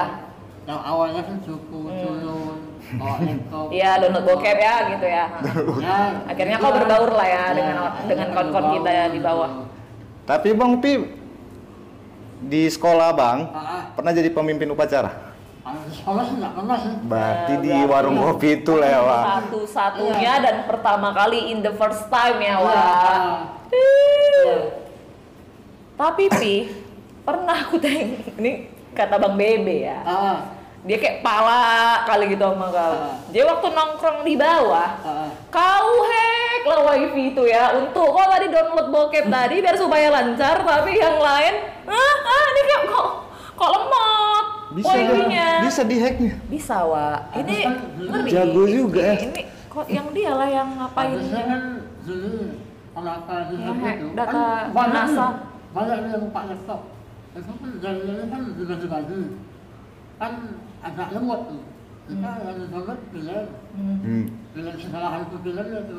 Yang 0.69 0.81
awalnya 0.85 1.23
kan 1.23 1.37
cukup, 1.41 1.85
Hmm. 1.89 2.01
culun. 2.03 2.59
Iya, 3.69 3.91
download 4.01 4.25
bokep 4.25 4.59
ya 4.59 4.75
gitu 4.89 5.07
ya. 5.07 5.25
Ya, 5.79 5.99
Akhirnya 6.25 6.57
kau 6.57 6.73
berbaur 6.73 7.11
lah 7.13 7.27
ya 7.27 7.35
Ya, 7.35 7.45
dengan 7.53 7.75
dengan 7.77 7.89
akhirnya 7.93 8.27
kawan-kawan 8.33 8.67
kita 8.75 8.91
ya 8.91 9.05
di 9.09 9.21
bawah. 9.21 9.51
Tapi 10.25 10.49
Bang 10.53 10.81
Pi 10.81 10.93
di 12.41 12.63
sekolah 12.65 13.11
Bang 13.13 13.39
Ah, 13.51 13.59
ah. 13.59 13.83
pernah 13.93 14.13
jadi 14.15 14.31
pemimpin 14.31 14.71
upacara? 14.71 15.28
Sekolah 15.91 16.23
sih 16.25 16.37
nggak 16.37 16.55
pernah 16.55 16.77
sih. 16.77 16.93
Berarti 17.03 17.53
Eh, 17.53 17.59
di 17.59 17.69
berarti 17.71 17.91
warung 17.91 18.17
kopi 18.25 18.49
itu 18.57 18.73
lah 18.75 18.89
ya, 18.89 19.01
Wak. 19.01 19.25
Satu-satunya 19.25 20.33
dan 20.41 20.57
pertama 20.65 21.09
kali 21.11 21.51
in 21.51 21.61
the 21.61 21.73
first 21.73 22.09
time 22.09 22.39
ya, 22.39 22.57
Iya, 22.57 22.57
Wak. 22.59 22.75
ah. 22.75 23.37
Ih. 23.69 24.57
Tapi 25.95 26.25
Pi, 26.31 26.55
pernah 27.23 27.59
aku 27.59 27.77
tengok 27.77 28.39
ini 28.39 28.53
kata 28.93 29.19
Bang 29.19 29.35
Bebe 29.35 29.85
ya. 29.85 29.99
Ah, 30.03 30.39
Dia 30.79 30.95
kayak 30.95 31.21
pala 31.21 32.07
kali 32.07 32.33
gitu 32.33 32.47
sama 32.47 32.71
kau. 32.71 32.95
Ah. 32.95 33.13
Dia 33.29 33.43
waktu 33.45 33.67
nongkrong 33.69 34.23
di 34.23 34.35
bawah, 34.35 34.89
ah, 34.97 35.11
ah. 35.27 35.31
kau 35.49 35.89
hack 36.01 36.63
lah 36.65 36.81
wifi 36.87 37.31
itu 37.31 37.43
ya 37.45 37.71
untuk 37.73 38.09
kau 38.09 38.27
tadi 38.27 38.47
download 38.47 38.89
bokep 38.89 39.27
tadi 39.27 39.59
biar 39.59 39.75
supaya 39.75 40.09
lancar 40.09 40.59
tapi 40.59 40.91
yang 40.93 41.19
lain 41.19 41.55
ah, 41.85 41.95
ah 42.21 42.45
ini 42.47 42.61
kok 42.63 42.83
kok 42.89 43.09
kok 43.55 43.71
lemot 43.71 44.47
Bisa 44.69 44.93
wifi-nya 44.93 45.49
bisa 45.63 45.83
dihacknya. 45.83 46.35
bisa 46.47 46.77
wa 46.83 47.07
ini 47.33 47.57
Harusnya 47.63 48.05
ngeri 48.05 48.29
jago 48.29 48.63
juga 48.65 49.01
ya. 49.03 49.15
ini 49.23 49.43
kok 49.67 49.87
yang 49.89 50.09
dia 50.11 50.33
lah 50.33 50.49
yang 50.49 50.69
ngapain 50.75 51.11
Harusnya 51.15 51.43
kan 51.43 51.63
dulu 52.05 52.33
hack 53.79 53.97
itu 53.97 54.09
data 54.13 54.29
kan 54.29 54.65
banyak 54.71 55.05
NASA. 55.07 55.27
banyak 55.71 55.99
yang 56.05 56.25
pakai 56.29 56.49
laptop. 56.51 56.81
Itu 57.31 57.53
kan 57.55 57.71
jaringannya 57.79 58.25
kan 58.27 58.43
sudah 58.53 58.77
dibagi. 58.77 59.21
Kan 60.19 60.33
agak 60.81 61.09
lemot 61.13 61.41
tuh. 61.47 61.63
Kita 62.09 62.31
yang 62.41 62.59
download 62.67 63.01
film, 63.11 63.47
Hmm. 63.77 63.97
Hmm. 64.01 64.25
hal 64.57 65.21
itu 65.23 65.37
hal 65.45 65.69
itu 65.69 65.77
itu. 65.77 65.97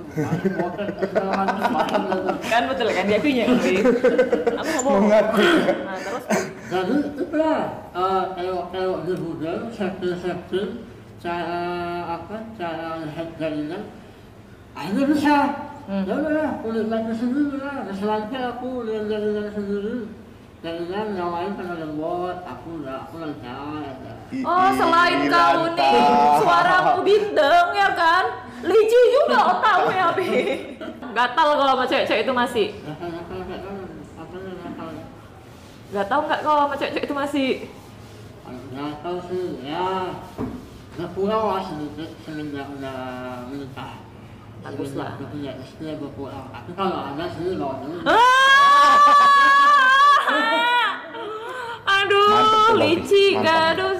kan 2.43 2.61
betul 2.65 2.87
kan 2.89 3.03
dia 3.05 3.19
punya 3.21 3.43
aku 4.59 4.89
Mengaku. 4.89 5.45
nah 5.79 5.95
terus 5.95 6.25
Jadi 6.67 6.95
di 9.09 9.15
Google, 9.17 9.73
searching-searching 9.73 10.85
cara 11.17 11.65
apa 12.05 12.37
cara 12.53 13.01
hack 13.09 13.29
jaringan. 13.41 13.89
Akhirnya 14.77 15.05
bisa. 15.09 15.35
Hmm. 15.89 16.05
Ya 16.05 16.13
udah, 16.21 16.61
kulit 16.61 16.85
lagi 16.85 17.13
sendiri 17.17 17.57
lah. 17.57 17.89
Selanjutnya 17.89 18.53
aku 18.53 18.85
dengan 18.85 19.09
jaringan 19.09 19.49
sendiri. 19.49 19.97
Jaringan 20.61 21.17
yang 21.17 21.31
lain 21.33 21.51
kan 21.57 21.65
ada 21.73 21.87
bot, 21.97 22.37
aku 22.45 22.83
udah 22.85 23.09
aku 23.09 23.15
lancar. 23.25 23.97
Oh, 24.45 24.69
selain 24.77 25.25
kau 25.25 25.73
nih, 25.73 25.97
suaramu 26.37 27.01
bindeng 27.01 27.69
ya 27.73 27.89
kan? 27.97 28.25
Lici 28.61 28.99
juga 29.17 29.57
otakmu 29.57 29.89
ya, 29.89 30.07
Pi. 30.13 30.29
Gatal 31.09 31.47
kalau 31.57 31.73
sama 31.73 31.85
cewek-cewek 31.89 32.21
itu 32.27 32.33
masih. 32.35 32.67
Gatal 35.89 36.17
nggak 36.21 36.39
kalau 36.45 36.69
sama 36.69 36.75
cewek-cewek 36.77 37.07
itu 37.09 37.15
masih? 37.17 37.49
Sih, 38.69 39.65
ya 39.65 40.13
udah 40.93 41.09
pulang 41.13 41.43
lah 41.49 41.61
sedikit 41.63 42.09
semenjak 42.21 42.69
udah 42.69 42.97
menikah. 43.49 43.97
Bagus 44.61 44.93
lah. 44.93 45.17
Semenjak 45.17 45.17
udah 45.17 45.29
punya 45.33 45.51
istri 45.57 45.89
gue 45.91 46.11
pulang. 46.13 46.45
Tapi 46.49 46.71
kalau 46.73 46.99
ada 47.09 47.25
sih 47.29 47.57
loh, 47.57 47.81
Mantep 47.89 48.05
Aduh, 51.89 52.29
tuh, 52.29 52.69
Bang. 52.69 52.77
lici, 52.77 53.25
Mantap. 53.33 53.73
gaduh. 53.73 53.93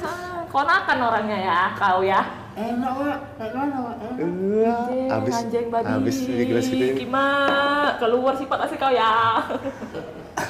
Konakan 0.50 0.98
orangnya 1.04 1.38
ya, 1.40 1.62
kau 1.74 2.02
ya. 2.02 2.22
enak 2.54 2.92
wak, 2.92 3.20
mana 3.40 3.78
wak? 3.80 3.96
Enak. 4.04 4.18
Iya, 4.20 4.76
Anjing, 4.76 5.08
habis 5.08 5.34
anjing 5.40 5.66
babi. 5.70 5.88
habis 5.88 6.18
di 6.20 6.44
gelas 6.44 6.68
kita 6.68 6.86
ini. 6.86 7.00
Gimana? 7.00 7.96
Keluar 7.98 8.34
sifat 8.36 8.60
asli 8.60 8.76
kau 8.76 8.92
ya. 8.92 9.40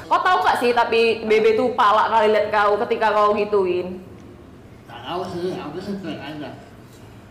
kau 0.08 0.20
tahu 0.20 0.38
nggak 0.42 0.58
sih 0.58 0.72
tapi 0.74 1.02
Bebe 1.24 1.54
tuh 1.54 1.72
palak 1.74 2.10
kali 2.10 2.34
liat 2.34 2.48
kau 2.50 2.80
ketika 2.82 3.08
kau 3.12 3.32
gituin. 3.34 4.02
Aku 5.10 5.25
aja. 6.06 6.50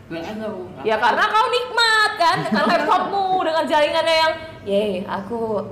Bu. 0.09 0.63
Ya 0.83 0.97
karena 0.99 1.25
kau 1.31 1.47
nikmat 1.53 2.13
kan 2.19 2.37
dengan 2.43 2.65
laptopmu 2.75 3.45
dengan 3.45 3.65
jaringannya 3.69 4.17
yang, 4.19 4.35
ye 4.65 4.83
aku 5.05 5.63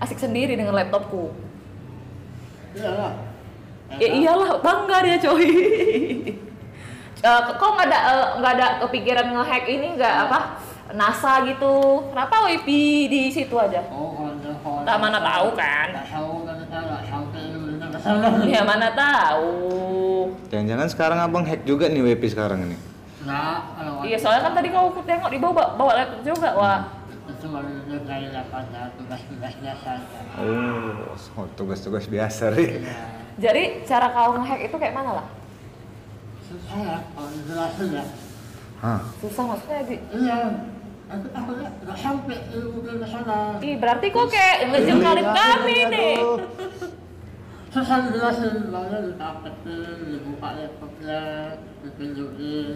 asik 0.00 0.16
sendiri 0.16 0.56
dengan 0.56 0.72
laptopku. 0.72 1.34
Iya 2.72 2.90
lah. 2.96 3.12
Ya 3.98 4.08
iyalah 4.08 4.62
bangga 4.62 5.04
dia 5.04 5.18
coy. 5.20 5.48
Eh, 7.20 7.40
kok 7.52 7.70
nggak 7.76 7.84
ada 7.84 7.98
eh, 8.00 8.28
nggak 8.40 8.52
ada 8.56 8.66
kepikiran 8.80 9.28
ngehack 9.28 9.68
ini 9.68 9.92
nggak 9.92 10.14
apa 10.24 10.56
NASA 10.96 11.44
gitu? 11.44 12.00
Kenapa 12.08 12.48
WP 12.48 12.68
di 13.12 13.28
situ 13.28 13.52
aja? 13.60 13.84
Oh, 13.92 14.16
kalau 14.16 14.88
Tak 14.88 14.96
mana 14.96 15.20
tahu 15.20 15.52
kan? 15.52 16.00
Tahu 16.00 16.48
kan 16.48 16.56
kita 16.64 16.76
nggak 16.80 17.02
sampai 17.04 17.44
Ya 18.54 18.62
mana 18.64 18.88
tahu. 18.92 19.52
Jangan-jangan 20.50 20.88
sekarang 20.90 21.18
abang 21.20 21.44
hack 21.46 21.62
juga 21.68 21.86
nih 21.86 22.02
WP 22.02 22.32
sekarang 22.32 22.66
ini. 22.66 22.76
Nah, 23.28 23.76
kalau 23.76 24.00
Iya 24.02 24.16
soalnya 24.16 24.42
kan 24.48 24.52
tadi 24.56 24.68
kau 24.72 24.88
tengok 25.04 25.30
di 25.30 25.38
bawah 25.38 25.76
bawa 25.76 25.92
laptop 25.92 26.20
juga 26.24 26.50
wah. 26.56 26.80
itu 27.30 27.46
tugas-tugas 27.46 29.54
biasa. 29.62 29.90
Oh, 30.36 31.14
oh, 31.38 31.46
tugas-tugas 31.54 32.04
biasa 32.10 32.44
nih. 32.52 32.82
Iya. 32.82 32.96
Jadi 33.40 33.62
cara 33.86 34.06
kau 34.12 34.34
ngehack 34.36 34.60
itu 34.66 34.76
kayak 34.76 34.94
mana 34.96 35.10
lah? 35.22 35.26
Susah 36.44 36.78
ya, 36.82 36.98
kalau 37.14 37.28
dijelasin 37.30 37.88
ya. 37.94 38.04
Hah. 38.82 39.00
Susah 39.22 39.44
maksudnya 39.46 39.80
di 39.86 39.96
Iya. 40.10 40.38
Aku 41.10 41.26
takutnya 41.34 41.68
nggak 41.82 41.98
sampai 41.98 42.38
ilmu 42.54 42.86
ke 42.86 43.02
sana. 43.02 43.58
Ih, 43.58 43.74
berarti 43.82 44.06
kok 44.14 44.30
kayak 44.30 44.70
ngejengkalin 44.70 45.26
Iya, 45.26 45.34
kami 45.34 45.74
iya, 45.74 45.86
nih 45.90 46.14
dibuka 50.10 50.48
laptopnya 50.58 51.22
ditunjukin 51.86 52.66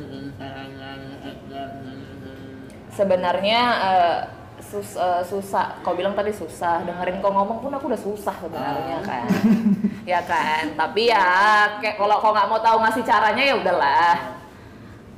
Sebenarnya 2.94 3.60
eh, 3.82 4.18
sus- 4.62 4.94
eh, 4.94 5.22
susah. 5.26 5.82
Kau 5.82 5.98
bilang 5.98 6.14
tadi 6.14 6.30
susah. 6.30 6.86
Dengerin 6.86 7.18
kau 7.18 7.34
ngomong 7.34 7.58
pun 7.58 7.74
aku 7.74 7.90
udah 7.90 7.98
susah 7.98 8.38
sebenarnya 8.38 9.02
kan. 9.02 9.26
ya 10.06 10.22
kan. 10.22 10.78
Tapi 10.78 11.10
ya 11.10 11.26
kayak 11.82 11.98
kalau 11.98 12.22
kau 12.22 12.30
nggak 12.30 12.46
mau 12.46 12.62
tahu 12.62 12.78
ngasih 12.86 13.02
caranya 13.02 13.42
ya 13.42 13.54
udahlah. 13.58 14.14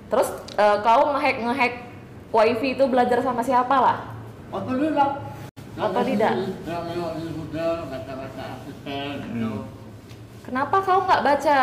Terus 0.08 0.28
eh, 0.56 0.76
kau 0.80 1.12
ngehack 1.12 1.36
ngehack 1.44 1.74
wifi 2.32 2.80
itu 2.80 2.84
belajar 2.88 3.20
sama 3.20 3.44
siapa 3.44 3.76
lah? 3.76 3.98
otodidak 4.46 5.10
Otodidak? 5.76 6.32
yang 6.64 6.88
lewat 6.88 7.20
di 7.20 7.28
gitu 8.86 9.52
Kenapa 10.46 10.78
kau 10.78 11.02
nggak 11.02 11.22
baca 11.26 11.56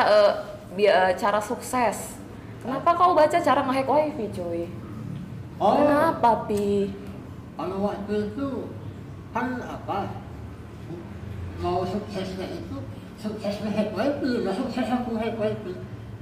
bi- 0.75 0.91
eh, 0.91 1.11
cara 1.15 1.39
sukses? 1.39 2.19
Kenapa 2.59 2.91
kau 2.93 3.15
baca 3.15 3.37
cara 3.39 3.63
ngehack 3.63 3.87
wifi, 3.87 4.27
cuy? 4.29 4.67
oh 5.55 5.71
Kenapa, 5.79 6.43
Pi? 6.43 6.91
kalau 7.53 7.85
waktu 7.85 8.33
itu 8.33 8.49
kan 9.31 9.55
apa 9.61 10.09
mau 11.61 11.85
suksesnya 11.85 12.49
itu 12.49 12.77
suksesnya 13.15 13.69
hack 13.71 13.93
wifi 13.93 14.41
nggak 14.43 14.57
sukses 14.57 14.89
aku 14.89 15.15
hack 15.15 15.37
wifi 15.37 15.71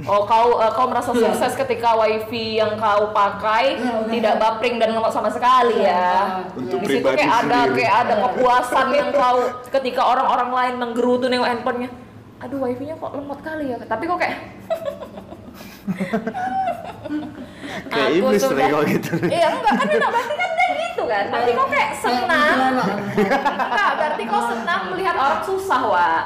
Oh, 0.02 0.26
kau 0.26 0.58
eh, 0.58 0.72
kau 0.72 0.88
merasa 0.88 1.12
Iya. 1.12 1.30
sukses 1.30 1.54
ketika 1.56 1.94
wifi 1.94 2.58
yang 2.58 2.74
kau 2.76 3.12
pakai 3.12 3.76
Iya, 3.76 3.92
udah. 4.00 4.10
tidak 4.10 4.34
buffering 4.36 4.76
dan 4.76 4.90
lemot 4.92 5.10
sama 5.10 5.30
sekali 5.30 5.78
ya. 5.80 6.42
Untuk 6.52 6.82
Di 6.82 6.88
situ 6.90 7.06
pribadi 7.06 7.22
kayak 7.22 7.34
ada 7.40 7.54
sendiri. 7.62 7.76
kayak 7.78 7.96
ada 8.00 8.14
kepuasan 8.20 8.88
yang 8.92 9.10
kau 9.12 9.38
ketika 9.70 10.02
orang-orang 10.04 10.50
lain 10.50 10.74
menggerutu 10.78 11.26
nengok 11.28 11.46
handphonenya. 11.48 11.90
Aduh, 12.40 12.58
wifi-nya 12.60 12.96
kok 12.96 13.14
lemot 13.14 13.40
kali 13.40 13.66
ya. 13.68 13.78
Tapi 13.80 14.04
kok 14.04 14.18
kayak 14.18 14.38
Kayak 17.84 18.10
Aku 18.10 18.18
iblis 18.18 18.42
sudah- 18.42 18.58
kalau 18.64 18.82
gitu. 18.84 19.12
Iya 19.24 19.48
enggak 19.52 19.74
kan 19.76 19.88
enggak 19.88 20.10
berarti 20.10 20.36
kan 20.36 20.50
dia 20.52 20.70
gitu 20.82 21.04
kan. 21.06 21.24
Berarti 21.28 21.52
kok 21.52 21.68
kayak 21.70 21.92
senang. 21.96 22.58
Enggak, 23.14 23.92
berarti 23.96 24.24
kau 24.26 24.42
senang 24.48 24.82
melihat 24.90 25.16
orang 25.16 25.42
susah, 25.44 25.82
Wak. 25.84 26.22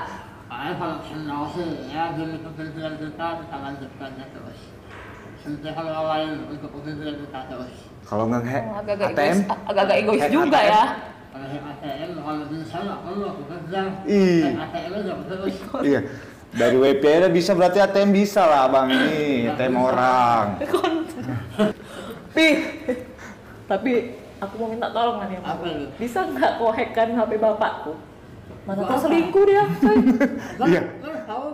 Kalau 0.66 0.98
senang 1.06 1.46
sih 1.54 1.70
ya 1.88 2.18
demi 2.18 2.42
kepentingan 2.42 2.98
kita 2.98 3.28
kita 3.40 3.56
lanjutkannya 3.56 4.26
terus. 4.34 4.60
Sampai 5.38 5.72
kalau 5.72 6.10
lain 6.10 6.30
untuk 6.50 6.70
kepentingan 6.74 7.16
kita 7.22 7.40
terus. 7.46 7.76
Kalau 8.02 8.26
ngehack 8.28 8.64
Oh, 8.66 8.78
agak-agak 8.80 9.10
ATM, 9.12 9.38
egois, 9.40 9.66
agak-agak 9.66 9.98
egois 9.98 10.22
Hack 10.22 10.32
juga 10.32 10.58
ATM. 10.58 10.70
ya. 10.70 10.84
Kalau 11.26 11.46
hack 11.46 11.64
ATM 11.68 12.10
kalau 12.18 12.44
bisa 12.48 12.78
nggak 12.80 13.00
perlu 13.02 13.24
aku 13.28 13.44
kerja. 13.46 13.82
Ih. 14.06 14.42
Hack 14.42 14.58
ATM 14.66 14.92
aja 14.96 15.14
terus. 15.28 15.56
iya. 15.84 16.02
Dari 16.56 16.78
WP 16.80 17.04
aja 17.04 17.30
bisa 17.30 17.52
berarti 17.52 17.78
ATM 17.78 18.10
bisa 18.12 18.42
lah 18.42 18.66
bang 18.66 18.88
ini 18.90 19.22
ATM 19.48 19.76
orang. 19.76 20.46
Pi, 22.36 22.48
tapi 23.66 23.92
aku 24.38 24.54
mau 24.58 24.68
minta 24.68 24.92
tolong 24.92 25.24
nih? 25.24 25.40
Bisa 25.96 26.26
nggak 26.26 26.58
kau 26.58 26.68
hackkan 26.68 27.14
HP 27.14 27.32
bapakku? 27.38 27.94
Mana 28.66 28.82
tahu 28.82 28.98
selingkuh 29.00 29.44
dia, 29.46 29.64
Iya. 30.74 30.82
tahu. 31.26 31.46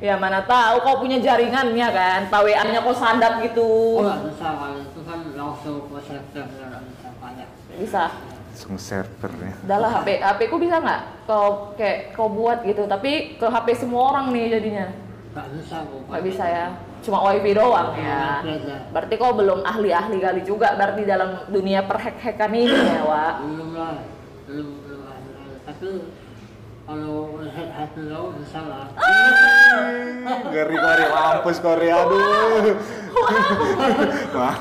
Ya 0.00 0.16
mana 0.16 0.40
tahu 0.44 0.80
kau 0.80 0.96
punya 1.00 1.20
jaringannya 1.20 1.88
kan, 1.88 2.20
PWA-nya 2.28 2.80
kau 2.80 2.92
sadap 2.92 3.40
gitu. 3.40 4.00
Oh 4.00 4.16
bisa 4.24 4.48
kalau 4.56 4.80
itu 4.80 5.00
kan 5.04 5.18
langsung 5.32 5.88
ke 5.88 5.98
server 6.04 6.46
bisa 6.84 7.08
banyak. 7.20 7.48
Bisa. 7.76 8.04
Langsung 8.54 8.76
servernya. 8.78 9.54
Udah 9.64 9.78
lah 9.80 9.90
HP, 9.98 10.08
HP 10.20 10.40
ku 10.46 10.56
bisa 10.56 10.80
nggak 10.80 11.26
kau 11.26 11.72
kayak 11.74 12.12
kau 12.12 12.28
buat 12.28 12.64
gitu, 12.64 12.84
tapi 12.84 13.36
ke 13.36 13.44
HP 13.44 13.66
semua 13.76 14.12
orang 14.12 14.32
nih 14.32 14.56
jadinya. 14.56 14.86
Nggak 15.34 15.46
bisa 15.52 15.74
aku. 15.82 15.96
Nggak 16.08 16.22
bisa 16.24 16.44
ya, 16.46 16.66
cuma 17.02 17.18
wifi 17.26 17.52
doang 17.52 17.88
ya. 17.98 18.40
Wifi 18.40 18.50
aja. 18.62 18.76
Berarti 18.88 19.14
kau 19.16 19.32
belum 19.34 19.60
ahli-ahli 19.64 20.16
kali 20.16 20.40
juga 20.44 20.76
berarti 20.76 21.02
dalam 21.04 21.44
dunia 21.48 21.84
perhack-hackan 21.84 22.50
ini 22.52 22.72
ya, 22.72 23.02
Wak. 23.04 23.34
Belum 23.42 23.70
lah, 23.74 24.00
belum 24.48 24.68
belum. 24.80 25.00
Tapi 25.64 25.88
kalau 26.84 27.40
hack 27.48 27.70
hati 27.72 28.02
lo 28.12 28.36
bisa 28.36 28.60
lah. 28.60 28.86
Ngeri 30.52 30.76
kori 30.76 31.04
mampus 31.08 31.58
kori 31.64 31.88
aduh. 31.88 32.76
Wah, 34.36 34.56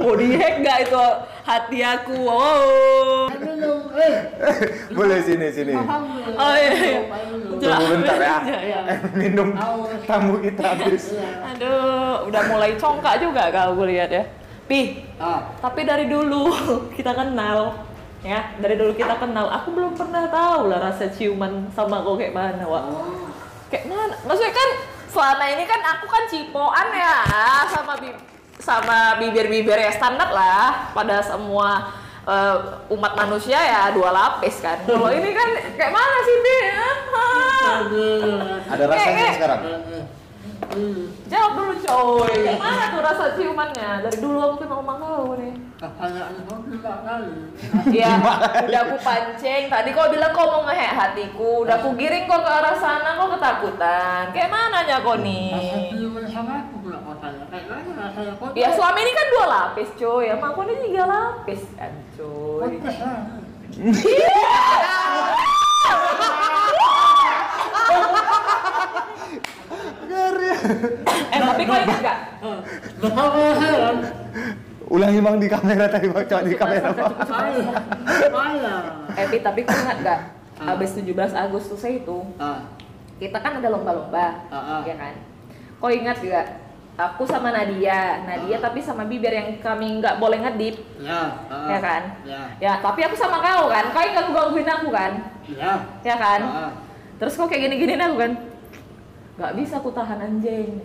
Mau 0.00 0.16
dihack 0.16 0.54
nggak 0.64 0.78
itu 0.88 1.06
hati 1.44 1.78
aku? 1.84 2.16
Oh. 2.26 3.28
Lo, 3.28 3.72
eh, 4.00 4.14
boleh 4.96 5.18
sini 5.20 5.46
sini. 5.52 5.74
Oh 5.76 6.54
iya. 6.56 6.70
iya. 6.72 7.00
Tunggu 7.60 7.84
bentar 7.92 8.18
ya. 8.18 8.36
Iya, 8.42 8.58
iya. 8.64 8.78
Eh, 8.88 8.98
minum 9.14 9.48
tamu 10.08 10.40
kita 10.40 10.64
habis. 10.74 11.12
Aduh, 11.54 12.26
udah 12.26 12.42
mulai 12.50 12.72
congkak 12.80 13.20
juga 13.20 13.52
kau 13.52 13.78
gue 13.78 13.86
lihat 13.94 14.10
ya. 14.10 14.24
Pi, 14.64 15.04
Ah, 15.20 15.52
tapi 15.60 15.84
dari 15.84 16.08
dulu 16.08 16.48
kita 16.96 17.12
kenal, 17.12 17.76
ya. 18.22 18.54
Dari 18.58 18.74
dulu 18.74 18.94
kita 18.94 19.18
kenal. 19.18 19.46
Aku 19.50 19.74
belum 19.74 19.92
pernah 19.94 20.26
tahu 20.26 20.70
lah 20.70 20.78
rasa 20.90 21.10
ciuman 21.10 21.68
sama 21.74 22.00
kau 22.02 22.14
kayak 22.16 22.32
mana, 22.34 22.64
Wak. 22.64 22.82
oh, 22.88 23.28
Kayak 23.68 23.84
mana? 23.90 24.14
Maksudnya 24.24 24.54
kan 24.54 24.68
selama 25.12 25.44
ini 25.44 25.64
kan 25.68 25.80
aku 25.84 26.06
kan 26.08 26.24
cipoan 26.24 26.88
ya 26.96 27.16
sama 27.68 28.00
bi 28.00 28.08
sama 28.56 29.20
bibir-bibir 29.20 29.76
ya 29.76 29.92
standar 29.92 30.32
lah 30.32 30.88
pada 30.96 31.20
semua 31.20 31.92
eh, 32.24 32.56
umat 32.88 33.12
manusia 33.18 33.58
ya 33.58 33.92
dua 33.92 34.08
lapis 34.14 34.62
kan. 34.62 34.80
Kalau 34.86 35.10
ini 35.12 35.34
kan 35.34 35.48
kayak 35.76 35.92
mana 35.92 36.16
sih? 36.24 36.36
Ah, 37.12 37.80
Ada 38.72 38.84
rasanya 38.88 39.24
eh. 39.28 39.34
sekarang. 39.36 39.60
Jawab 41.28 41.50
dulu 41.58 41.74
coy, 41.76 42.32
kayak 42.32 42.56
mana 42.56 42.84
tuh 42.88 43.00
rasa 43.04 43.24
ciumannya? 43.36 43.90
Dari 44.08 44.18
dulu 44.20 44.38
aku 44.40 44.56
kenal 44.64 44.80
sama 44.80 44.94
kau 44.96 45.36
nih 45.36 45.71
Iya, 47.90 48.10
udah 48.70 48.80
aku 48.86 48.96
pancing. 49.02 49.66
Tadi 49.66 49.90
kau 49.90 50.06
bilang 50.06 50.30
kau 50.30 50.46
mau 50.46 50.62
ngehack 50.70 50.94
hatiku, 50.94 51.66
udah 51.66 51.74
aku 51.82 51.98
giring 51.98 52.30
kau 52.30 52.38
ke 52.38 52.50
arah 52.50 52.78
sana, 52.78 53.18
kau 53.18 53.34
ketakutan. 53.34 54.30
Kayak 54.30 54.50
mana 54.54 54.86
nya 54.86 55.02
kau 55.02 55.18
nih? 55.18 55.50
Ya 58.54 58.68
selama 58.70 58.98
ini 59.02 59.12
kan 59.12 59.26
dua 59.34 59.46
lapis 59.50 59.90
coy, 59.98 60.30
sama 60.30 60.46
aku 60.54 60.60
ini 60.70 60.74
tiga 60.86 61.02
lapis 61.10 61.62
kan 61.74 61.92
coy. 62.14 62.78
Podcast 62.78 63.00
lah. 63.02 63.20
Eh 71.32 71.38
tapi 71.40 71.62
kau 71.66 71.74
ingat 71.74 72.00
gak? 72.04 72.18
Ulangi 74.92 75.24
bang 75.24 75.36
di 75.40 75.48
kamera 75.48 75.88
tadi 75.88 76.04
bang, 76.06 76.24
coba 76.28 76.42
di 76.44 76.52
kamera 76.52 76.88
bang. 76.92 77.12
Payah. 78.28 78.80
Eh 79.16 79.26
Pi, 79.26 79.38
tapi 79.40 79.64
kau 79.64 79.72
ingat 79.72 79.98
gak? 80.04 80.20
Habis 80.60 80.92
17 80.94 81.32
Agustus 81.32 81.80
itu, 81.82 82.18
Ah, 82.36 82.60
kita 83.16 83.40
kan 83.40 83.56
ada 83.56 83.72
lomba-lomba, 83.72 84.44
Ah, 84.46 84.78
ah. 84.78 84.80
ya 84.84 84.94
kan? 84.94 85.16
Kau 85.80 85.88
ingat 85.88 86.20
juga? 86.20 86.44
Aku 86.92 87.24
sama 87.24 87.48
Nadia, 87.50 88.20
Nadia 88.22 88.60
Ah. 88.60 88.62
tapi 88.62 88.78
sama 88.78 89.08
Bibir 89.08 89.32
yang 89.32 89.48
kami 89.58 89.96
nggak 89.98 90.20
boleh 90.20 90.38
ngedip, 90.38 90.76
ya, 91.00 91.40
ah, 91.48 91.66
ya 91.66 91.78
kan? 91.80 92.02
Ya, 92.22 92.40
Ya, 92.60 92.72
tapi 92.78 93.00
aku 93.00 93.16
sama 93.16 93.40
kau 93.40 93.72
kan, 93.72 93.88
kau 93.90 94.04
yang 94.04 94.12
ganggu 94.14 94.32
gangguin 94.36 94.68
aku 94.68 94.88
kan, 94.92 95.12
ya. 95.48 95.72
ya 96.04 96.16
kan? 96.20 96.40
Ah, 96.44 96.70
Terus 97.16 97.32
kau 97.32 97.48
kayak 97.48 97.64
gini-giniin 97.64 98.02
aku 98.02 98.16
kan, 98.20 98.32
nggak 99.40 99.52
bisa 99.56 99.80
aku 99.80 99.88
tahan 99.88 100.20
anjing. 100.20 100.84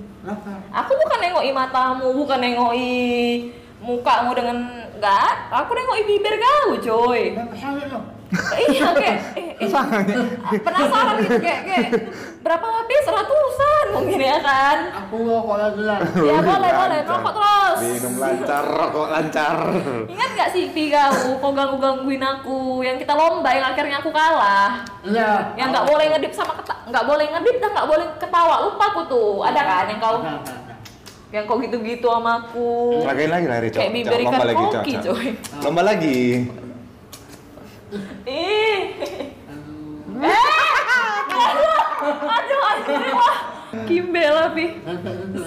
Aku 0.71 0.91
bukan 0.95 1.19
nengoi 1.19 1.51
matamu, 1.51 2.07
bukan 2.15 2.39
nengoi 2.39 3.51
mukamu 3.77 4.31
dengan 4.33 4.57
nggak, 4.93 5.31
aku 5.51 5.71
nengoi 5.71 6.03
bibir 6.03 6.35
kau, 6.35 6.73
coy. 6.77 7.37
Iya 8.67 8.91
kayak 8.91 9.39
eh, 9.39 9.55
eh, 9.55 9.71
penasaran 10.59 11.15
gitu 11.15 11.39
kayak 11.39 11.61
kayak 11.63 11.89
berapa 12.43 12.65
lapis 12.67 13.07
ratusan 13.07 13.85
mungkin 13.95 14.19
ya 14.19 14.35
kan 14.43 14.77
Aku 14.99 15.23
kalau 15.23 15.71
bilang. 15.79 16.03
ya 16.03 16.35
boleh 16.35 16.71
boleh 16.75 16.99
rokok 17.07 17.31
terus 17.31 17.77
Minum 17.79 18.19
lancar, 18.19 18.63
rokok 18.67 19.07
lancar. 19.07 19.55
ingat 20.11 20.29
gak 20.35 20.49
sih 20.51 20.75
Pi 20.75 20.91
kau 20.91 21.39
kau 21.39 21.55
ganggu 21.55 21.79
gangguin 21.79 22.19
aku 22.19 22.83
yang 22.83 22.99
kita 22.99 23.15
lomba 23.15 23.47
yang 23.47 23.71
akhirnya 23.71 24.03
aku 24.03 24.11
kalah 24.11 24.83
Iya. 25.07 25.55
yang 25.55 25.71
nggak 25.71 25.87
boleh 25.87 26.05
ngedip 26.11 26.35
sama 26.35 26.51
keta 26.59 26.75
nggak 26.83 27.05
boleh 27.07 27.25
ngedip 27.31 27.55
dan 27.63 27.69
nggak 27.71 27.87
boleh 27.87 28.05
ketawa 28.19 28.55
lupa 28.59 28.85
aku 28.91 29.01
tuh 29.07 29.39
ada 29.39 29.61
kan 29.61 29.87
yang 29.87 30.03
kau. 30.03 30.19
Yang 31.27 31.43
kau 31.43 31.59
gitu 31.59 31.77
gitu 31.81 32.07
sama 32.07 32.39
aku 32.41 33.03
Lagain 33.03 33.27
lagi 33.27 33.47
lari 33.47 33.67
cok. 33.67 33.79
kayak 33.79 33.91
bibir 33.91 34.19
ikan 34.23 34.39
lagi 34.41 34.55
cok. 34.57 34.71
koki 34.79 34.93
Cok. 34.95 35.03
coy 35.05 35.27
Lomba 35.59 35.81
lagi. 35.83 36.19
ih 38.23 38.79
Aduh. 39.47 40.15
aduh 41.27 42.61
aduh 42.63 43.11
wah 43.13 43.37
kimbel 43.83 44.35
Pi 44.55 44.65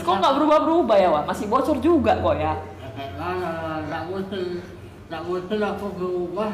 kok 0.00 0.14
nggak 0.14 0.34
berubah-berubah 0.36 0.96
ya, 0.96 1.08
Wak? 1.10 1.24
Masih 1.26 1.48
bocor 1.48 1.76
juga 1.80 2.12
kok 2.14 2.36
ya? 2.36 2.52
Kayak 2.92 3.12
mana? 3.16 3.50
Nggak 3.88 4.02
mungkin, 4.06 4.42
nggak 5.08 5.22
mungkin 5.24 5.58
aku 5.58 5.86
berubah 5.96 6.50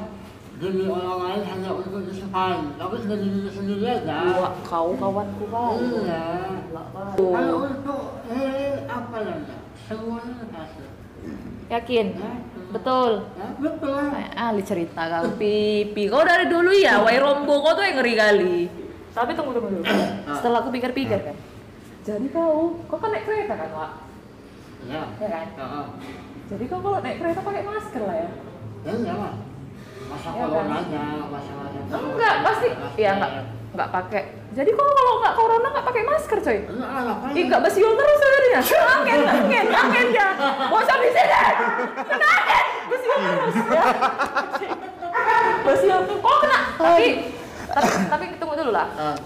demi 0.56 0.88
orang 0.88 1.18
lain 1.20 1.42
hanya 1.44 1.70
untuk 1.76 2.00
disukai, 2.08 2.56
tapi 2.80 2.94
sudah 3.04 3.18
diri 3.20 3.50
sendiri 3.52 3.84
aja. 3.84 4.16
Wah, 4.40 4.52
kau 4.64 4.96
kawanku 4.96 5.44
kau. 5.52 5.76
Iya. 5.76 6.24
Pak. 6.72 6.86
Kalau 7.20 7.56
untuk 7.68 8.02
eh 8.32 8.88
apa 8.88 9.16
ya? 9.20 9.36
Semuanya 9.84 10.44
kasih. 10.48 10.88
Yakin? 11.66 12.06
Ya, 12.16 12.32
Betul. 12.66 13.12
Ya, 13.36 13.48
betul. 13.58 14.00
Kayak 14.10 14.32
Ali 14.34 14.62
cerita 14.64 15.02
kau 15.12 15.28
pipi. 15.36 16.02
Kau 16.08 16.24
dari 16.24 16.46
dulu 16.48 16.70
ya, 16.72 17.04
Wai 17.04 17.20
Rombo 17.20 17.60
kau 17.60 17.76
tuh 17.76 17.84
yang 17.84 18.00
ngeri 18.00 18.14
kali. 18.16 18.56
Tapi 19.12 19.30
tunggu 19.36 19.52
tunggu 19.56 19.70
dulu. 19.80 19.84
Setelah 20.28 20.58
aku 20.64 20.70
pikir-pikir 20.72 21.20
kan. 21.20 21.36
Jadi 22.06 22.26
kau, 22.30 22.78
kau 22.86 22.96
kan 22.96 23.10
naik 23.10 23.26
kereta 23.26 23.54
kan, 23.58 23.70
Wak? 23.74 23.92
Ya. 24.86 25.02
Ya 25.18 25.28
kan? 25.28 25.46
Ya, 25.58 25.68
Jadi 26.54 26.64
kau 26.70 26.78
kalau 26.78 26.98
naik 27.02 27.18
kereta 27.18 27.40
pakai 27.42 27.62
masker 27.66 28.02
lah 28.06 28.16
ya? 28.16 28.28
ya, 28.86 28.92
ya 29.02 29.14
lah. 29.18 29.34
Masa 29.34 29.55
Masa-masa. 30.94 31.78
Enggak, 31.90 32.34
pasti. 32.42 32.68
Ya 32.96 33.10
enggak, 33.18 33.30
enggak 33.74 33.88
pakai. 33.90 34.22
Jadi 34.56 34.70
kau 34.72 34.88
kalau 34.88 35.12
enggak 35.20 35.34
corona 35.36 35.66
enggak 35.68 35.86
pakai 35.86 36.02
masker, 36.06 36.38
coy. 36.40 36.58
Ih, 37.36 37.42
enggak 37.44 37.62
besiul 37.66 37.92
terus 37.94 38.16
sebenarnya. 38.18 38.60
Angin, 38.86 39.20
angin, 39.26 39.66
angin 39.68 40.06
ya. 40.14 40.28
Bosok 40.70 40.98
di 41.02 41.10
sini. 41.12 41.38
Kena 42.06 42.26
angin, 42.26 42.64
besiul 42.88 43.18
terus. 43.18 43.54
Ya. 43.68 43.84
Besiul. 45.66 46.00
Oh, 46.22 46.36
kena. 46.40 46.58
Tapi, 46.78 47.06
tapi, 47.66 47.88
tapi 48.06 48.24
tunggu 48.38 48.54
dulu 48.54 48.70
lah. 48.70 48.88
Ah, 48.94 49.16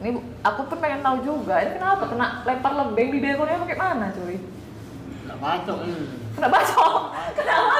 Ini 0.00 0.16
aku 0.40 0.60
pun 0.64 0.78
pengen 0.80 1.04
tahu 1.04 1.16
juga. 1.20 1.60
Ini 1.60 1.76
kenapa 1.76 2.08
kena 2.08 2.26
lempar 2.48 2.72
lembeng 2.72 3.08
di 3.12 3.18
begonya 3.20 3.60
pakai 3.60 3.76
mana, 3.76 4.08
cuy? 4.12 4.40
bacok. 5.40 5.78
Kena 6.36 6.48
bacok. 6.52 6.94
Kena 7.32 7.54
bacok. 7.56 7.79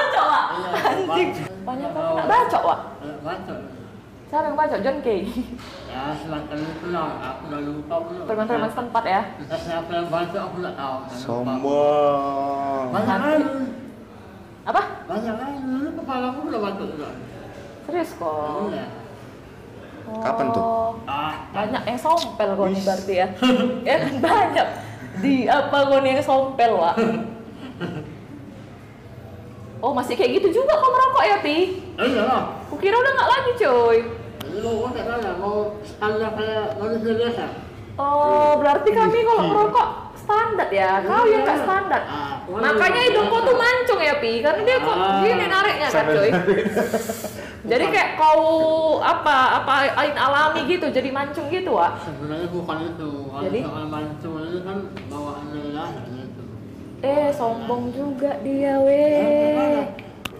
Anjing. 0.51 1.29
Banyak 1.61 1.89
kena 1.89 2.23
bacok, 2.25 2.61
Wak. 2.63 2.79
Bacok. 3.21 3.59
Siapa 4.25 4.47
yang 4.47 4.55
bacok? 4.55 4.79
John 4.79 4.97
Kay. 5.01 5.19
Ya, 5.85 6.15
semacam 6.15 6.57
itu 6.57 6.87
lah. 6.89 7.09
Aku 7.29 7.41
udah 7.47 7.61
lupa 7.61 7.95
pula. 7.99 8.23
Teman-teman 8.23 8.69
setempat 8.69 9.03
ya. 9.05 9.21
Entah 9.37 9.59
siapa 9.59 9.91
yang 9.91 10.07
bacok, 10.07 10.41
aku 10.41 10.55
nggak 10.57 10.75
tahu. 10.77 10.95
Sombong. 11.13 11.61
Banyak 12.89 13.17
kan? 13.17 13.41
Apa? 14.63 14.81
Banyak 15.03 15.35
kan? 15.35 15.51
Dulu 15.59 15.89
kepala 15.99 16.25
aku 16.31 16.39
udah 16.47 16.61
bacok 16.61 16.87
juga. 16.89 17.09
Serius 17.83 18.11
kok. 18.15 18.71
Kapan 20.11 20.47
tuh? 20.49 20.59
Oh, 20.61 20.89
Ah, 21.03 21.47
Banyak 21.51 21.83
yang 21.85 21.95
sompel 21.97 22.49
kau 22.51 22.67
nih 22.67 22.83
berarti 22.83 23.13
ya. 23.15 23.27
ya 23.83 23.95
banyak. 24.17 24.67
Di 25.19 25.33
apa 25.45 25.77
kau 25.85 25.99
nih 25.99 26.11
yang 26.13 26.23
sompel, 26.23 26.71
Wak? 26.73 26.95
Oh, 29.81 29.91
masih 29.91 30.13
kayak 30.13 30.37
gitu 30.37 30.61
juga 30.61 30.77
kau 30.77 30.89
merokok 30.89 31.23
ya, 31.25 31.37
Pi? 31.41 31.57
Eh, 31.97 32.05
iya 32.05 32.21
lah. 32.23 32.43
Kukira 32.69 32.93
udah 32.93 33.11
nggak 33.11 33.29
lagi, 33.29 33.51
coy. 33.57 33.97
Mau 34.61 34.85
nggak 34.87 35.03
salah, 35.03 35.33
mau 35.35 35.55
standar 35.81 36.29
kayak 36.37 36.77
manusia 36.77 37.13
biasa. 37.17 37.43
Oh, 37.97 38.55
berarti 38.55 38.89
kami 38.89 39.19
kalau 39.21 39.43
merokok 39.43 39.87
standar 40.15 40.69
ya. 40.69 41.01
Kau 41.01 41.25
yang 41.25 41.41
nggak 41.41 41.59
standar. 41.59 42.01
Ah, 42.05 42.37
Makanya 42.45 43.01
hidung 43.03 43.25
kau 43.27 43.41
tuh 43.41 43.57
mancung 43.57 43.99
ya, 43.99 44.21
Pi. 44.21 44.39
Karena 44.39 44.61
dia 44.61 44.77
kok 44.79 44.93
Ah. 44.93 45.21
gini 45.25 45.45
nariknya 45.45 45.89
kan, 45.89 46.05
coy. 46.07 46.29
Jadi 47.71 47.85
kayak 47.89 48.09
kau 48.17 48.41
apa 48.99 49.61
apa 49.61 49.73
ain 49.95 50.17
alami 50.17 50.65
gitu, 50.65 50.89
jadi 50.89 51.13
mancung 51.13 51.45
gitu, 51.47 51.77
Wak. 51.77 52.01
Sebenarnya 52.01 52.49
bukan 52.49 52.77
itu. 52.83 53.09
Kalau 53.29 53.43
Jadi? 53.45 53.59
soal 53.61 53.85
mancung 53.85 54.33
itu 54.41 54.59
kan 54.61 54.77
bawaan 55.07 55.45
lelah 55.53 55.89
gitu. 56.01 56.20
Eh, 57.01 57.33
sombong 57.33 57.89
juga 57.89 58.37
dia, 58.45 58.77
Ya, 58.77 58.85
weh. 58.85 59.89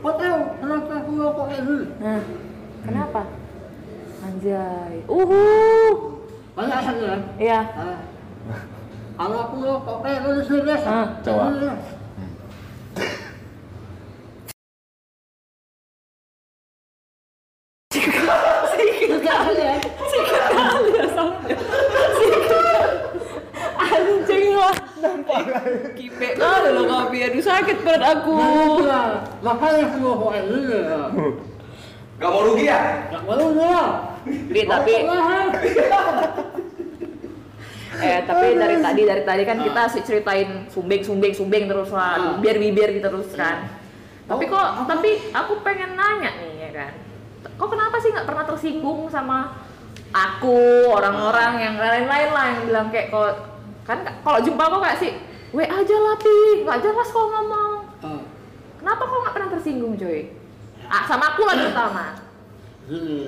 Kau 0.01 0.13
tahu 0.13 0.41
kenapa 0.61 0.93
aku 1.01 1.11
rokok 1.17 1.45
kayak 1.49 1.63
dulu? 1.65 1.85
Nah, 1.97 2.21
kenapa? 2.85 3.21
Anjay. 4.21 4.95
Uhu. 5.09 5.41
Banyak 6.53 6.79
kan? 6.85 7.21
Iya. 7.41 7.61
Ah. 7.73 7.97
Kalau 9.17 9.37
aku 9.45 9.57
rokok 9.65 9.97
kayak 10.05 10.21
biasa. 10.61 10.85
Ah, 10.85 11.07
coba. 11.25 11.45
Iya. 11.57 11.73
Sikit 17.89 19.21
kali 19.25 19.61
ya. 19.65 19.75
Sikit 19.81 20.43
kali 20.53 20.89
ya 20.93 21.05
sampai. 21.09 21.53
Sikit. 22.21 22.89
Anjing 23.81 24.45
lah. 24.57 24.75
Kipe 25.97 26.27
kali 26.35 26.69
lo 26.71 26.83
kopi. 26.85 27.17
Aduh 27.27 27.43
sakit 27.43 27.77
perut 27.81 28.03
aku. 28.03 28.35
Iya. 28.83 29.01
Makanya 29.41 29.83
rokok 29.97 30.29
kayak 30.33 30.45
dulu. 30.47 30.79
Gak 32.21 32.29
mau 32.29 32.41
rugi 32.45 32.65
ya? 32.69 32.79
Gak 33.09 33.21
mau 33.25 33.49
ya. 33.57 33.81
Di, 34.23 34.61
tapi 34.69 34.93
Mahal. 35.09 35.45
eh 38.01 38.25
tapi 38.25 38.57
dari 38.57 38.81
tadi 38.81 39.01
dari 39.05 39.21
tadi 39.21 39.43
kan 39.45 39.61
kita 39.61 39.81
sih 39.93 40.01
ceritain 40.01 40.65
sumbing 40.73 41.05
sumbing 41.05 41.33
sumbing 41.37 41.69
terus 41.69 41.93
lah 41.93 42.17
Ah. 42.17 42.33
biar 42.41 42.57
bibir 42.57 42.89
gitu 42.97 43.05
terus 43.05 43.29
kan 43.37 43.69
tapi 44.25 44.49
kok 44.49 44.89
tapi 44.89 45.21
aku 45.29 45.61
pengen 45.61 45.93
nanya 45.93 46.33
nih 46.41 46.51
ya 46.65 46.69
kan 46.71 46.91
kok 47.45 47.69
kenapa 47.69 48.01
sih 48.01 48.09
nggak 48.09 48.25
pernah 48.25 48.45
tersinggung 48.49 49.05
sama 49.11 49.53
aku 50.09 50.89
orang-orang 50.89 51.61
yang 51.61 51.75
lain-lain 51.77 52.29
lah 52.33 52.45
yang 52.49 52.61
bilang 52.65 52.87
kayak 52.89 53.13
kok 53.13 53.50
kan 53.91 53.99
kalau 54.23 54.39
jumpa 54.39 54.63
kok 54.63 54.79
kayak 54.79 54.99
sih 55.03 55.11
we 55.51 55.67
aja 55.67 55.95
lah 55.99 56.15
pi. 56.15 56.63
Nggak 56.63 56.79
jelas 56.79 57.09
kok 57.11 57.27
ngomong 57.27 57.71
Ah. 58.01 58.23
kenapa 58.79 59.03
kok 59.03 59.17
nggak 59.19 59.33
pernah 59.35 59.49
tersinggung 59.51 59.93
coy 59.99 60.31
ah, 60.87 61.03
sama 61.05 61.35
aku 61.35 61.41
lah 61.43 61.55
terutama. 61.59 62.05
Gini, 62.87 63.19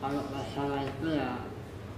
kalau 0.00 0.22
masalah 0.30 0.80
itu 0.82 1.06
ya 1.14 1.30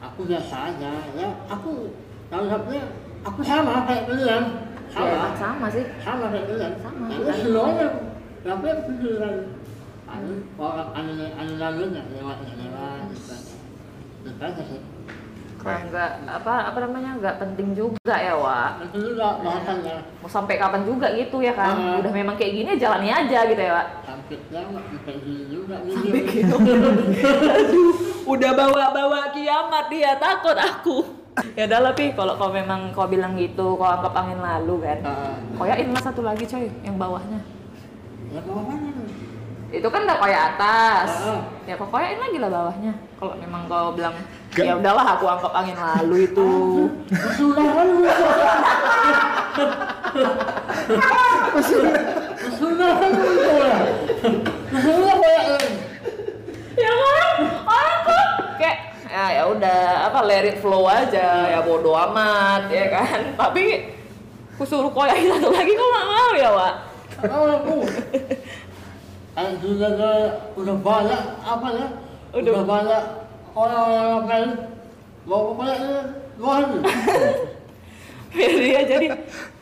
aku 0.02 0.20
biasa 0.26 0.56
aja. 0.72 0.92
Ya 1.14 1.28
aku 1.46 1.92
anggapnya 2.32 2.82
aku 3.24 3.40
sama 3.44 3.84
kayak 3.86 4.04
kalian. 4.08 4.44
Sama. 4.88 5.08
Ya, 5.08 5.28
sama 5.36 5.66
sih. 5.68 5.84
Sama 6.00 6.24
kayak 6.32 6.46
kalian. 6.48 6.72
Sama, 6.80 7.04
kita 7.12 7.32
semuanya 7.44 7.88
tapi 8.38 8.64
aku 8.70 8.82
pikiran 8.96 9.36
anu 10.08 10.32
orang 10.56 10.90
anu 10.96 11.12
anu 11.36 11.52
lalunya 11.60 12.02
lewat 12.08 12.38
lewat 12.56 13.00
gitu 13.12 13.30
aja. 13.36 13.54
Gitu 14.24 14.40
aja 14.42 14.62
sih 14.64 14.80
Nah, 15.58 15.80
nggak 15.90 16.10
apa 16.30 16.54
apa 16.70 16.78
namanya 16.86 17.10
nggak 17.18 17.36
penting 17.42 17.74
juga 17.74 18.14
ya 18.14 18.38
Wak. 18.38 18.94
Juga 18.94 19.42
bahasannya 19.42 19.96
mau 20.22 20.30
sampai 20.30 20.54
kapan 20.54 20.86
juga 20.86 21.10
gitu 21.18 21.42
ya 21.42 21.50
kan? 21.52 21.74
Ah. 21.74 21.98
udah 21.98 22.12
memang 22.14 22.38
kayak 22.38 22.52
gini 22.62 22.70
jalani 22.78 23.10
aja 23.10 23.42
gitu 23.42 23.58
ya 23.58 23.72
Wak. 23.74 23.88
Sampai 24.06 24.36
juga 25.50 25.76
gitu 25.82 26.16
gitu. 26.30 26.56
Aduh 27.58 27.94
udah 28.28 28.52
bawa-bawa 28.54 29.34
kiamat 29.34 29.90
dia 29.90 30.14
takut 30.20 30.54
aku. 30.54 30.96
Ya 31.58 31.66
udah 31.66 31.90
lah 31.90 31.92
Pi. 31.94 32.14
Kalau 32.14 32.34
kau 32.38 32.50
memang 32.54 32.94
kau 32.94 33.10
bilang 33.10 33.34
gitu 33.34 33.74
kau 33.74 33.88
anggap 33.88 34.14
angin 34.14 34.38
lalu 34.38 34.86
kan? 34.86 34.98
Ah. 35.06 35.34
koyain 35.58 35.90
lah 35.90 36.02
satu 36.02 36.22
lagi 36.22 36.46
coy 36.46 36.70
yang 36.86 36.94
bawahnya? 36.94 37.42
Ya 38.30 38.40
mana? 38.46 38.90
Itu 39.68 39.88
kan 39.90 40.06
udah 40.06 40.16
koyak 40.22 40.42
atas. 40.54 41.10
Ah. 41.26 41.42
ya 41.66 41.74
kau 41.74 41.90
koyain 41.90 42.18
lagi 42.22 42.38
lah 42.38 42.50
bawahnya. 42.50 42.94
Kalau 43.18 43.34
memang 43.42 43.66
kau 43.66 43.90
bilang 43.94 44.14
ya 44.56 44.72
udahlah 44.74 45.06
aku 45.14 45.24
anggap 45.26 45.52
angin 45.52 45.76
lalu 45.76 46.16
itu. 46.24 46.50
Sudah 47.36 47.66
kan 47.68 47.88
sudah 52.58 52.90
kan 52.98 53.10
itu 53.12 53.42
ya 54.78 55.14
kayak 55.18 55.44
ya 56.78 56.92
kan? 56.92 57.36
Aku 57.66 58.16
kayak 58.58 58.78
ya 59.08 59.24
ya 59.34 59.42
udah 59.46 59.80
apa 60.10 60.18
let 60.24 60.44
it 60.46 60.58
flow 60.58 60.86
aja. 60.86 61.48
Ya 61.50 61.60
bodo 61.62 61.94
amat 61.94 62.70
ya 62.70 62.86
kan? 62.90 63.34
Tapi 63.36 63.94
aku 64.54 64.62
suruh 64.64 64.90
koyain 64.90 65.26
satu 65.28 65.50
lagi 65.50 65.72
kok 65.72 65.86
nggak 65.86 66.06
mau 66.08 66.30
ya 66.34 66.50
Wak? 66.50 66.74
Aku. 67.22 67.76
Sudah 69.62 69.90
ada- 69.94 70.34
udah 70.58 70.76
banyak 70.82 71.22
apa 71.38 71.66
ya? 71.70 71.86
Udah. 72.34 72.52
Udah, 72.58 72.64
banyak 72.66 73.02
orang-orang 73.58 74.46
mau 75.26 75.58
luar. 76.38 76.62
Jadi 78.28 78.68
ya 78.70 78.82
jadi 78.84 79.06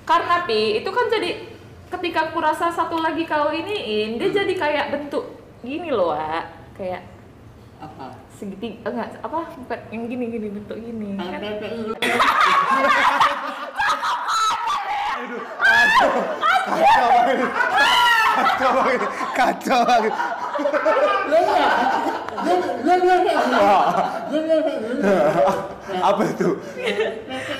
karena 0.02 0.36
pi 0.44 0.82
itu 0.82 0.90
kan 0.90 1.06
jadi 1.08 1.30
ketika 1.86 2.30
aku 2.30 2.38
rasa 2.42 2.68
satu 2.68 2.98
lagi 2.98 3.24
kau 3.24 3.48
iniin 3.54 4.18
dia 4.18 4.28
jadi 4.30 4.54
kayak 4.58 4.86
bentuk 4.90 5.38
gini 5.62 5.94
loh 5.94 6.12
Wak 6.12 6.44
kayak 6.76 7.02
apa? 7.78 8.18
segitiga 8.36 8.92
enggak 8.92 9.16
apa? 9.24 9.48
Bukan 9.64 9.80
yang 9.88 10.04
gini 10.12 10.24
gini 10.28 10.48
bentuk 10.52 10.76
gini. 10.76 11.16
Kan. 11.16 11.40
Kacau 18.36 18.70
banget. 18.76 19.00
Kacau 19.32 19.80
banget. 19.82 20.12
Kacau 20.12 20.80
banget. 20.84 21.24
Lihat, 21.26 22.62
lihat, 22.84 23.00
lihat, 23.00 23.20
lihat, 23.24 23.44
lihat. 23.48 23.86
Lihat, 24.30 24.44
lihat, 24.46 24.80
lihat. 25.00 25.56
Apa 25.96 26.22
itu? 26.26 26.48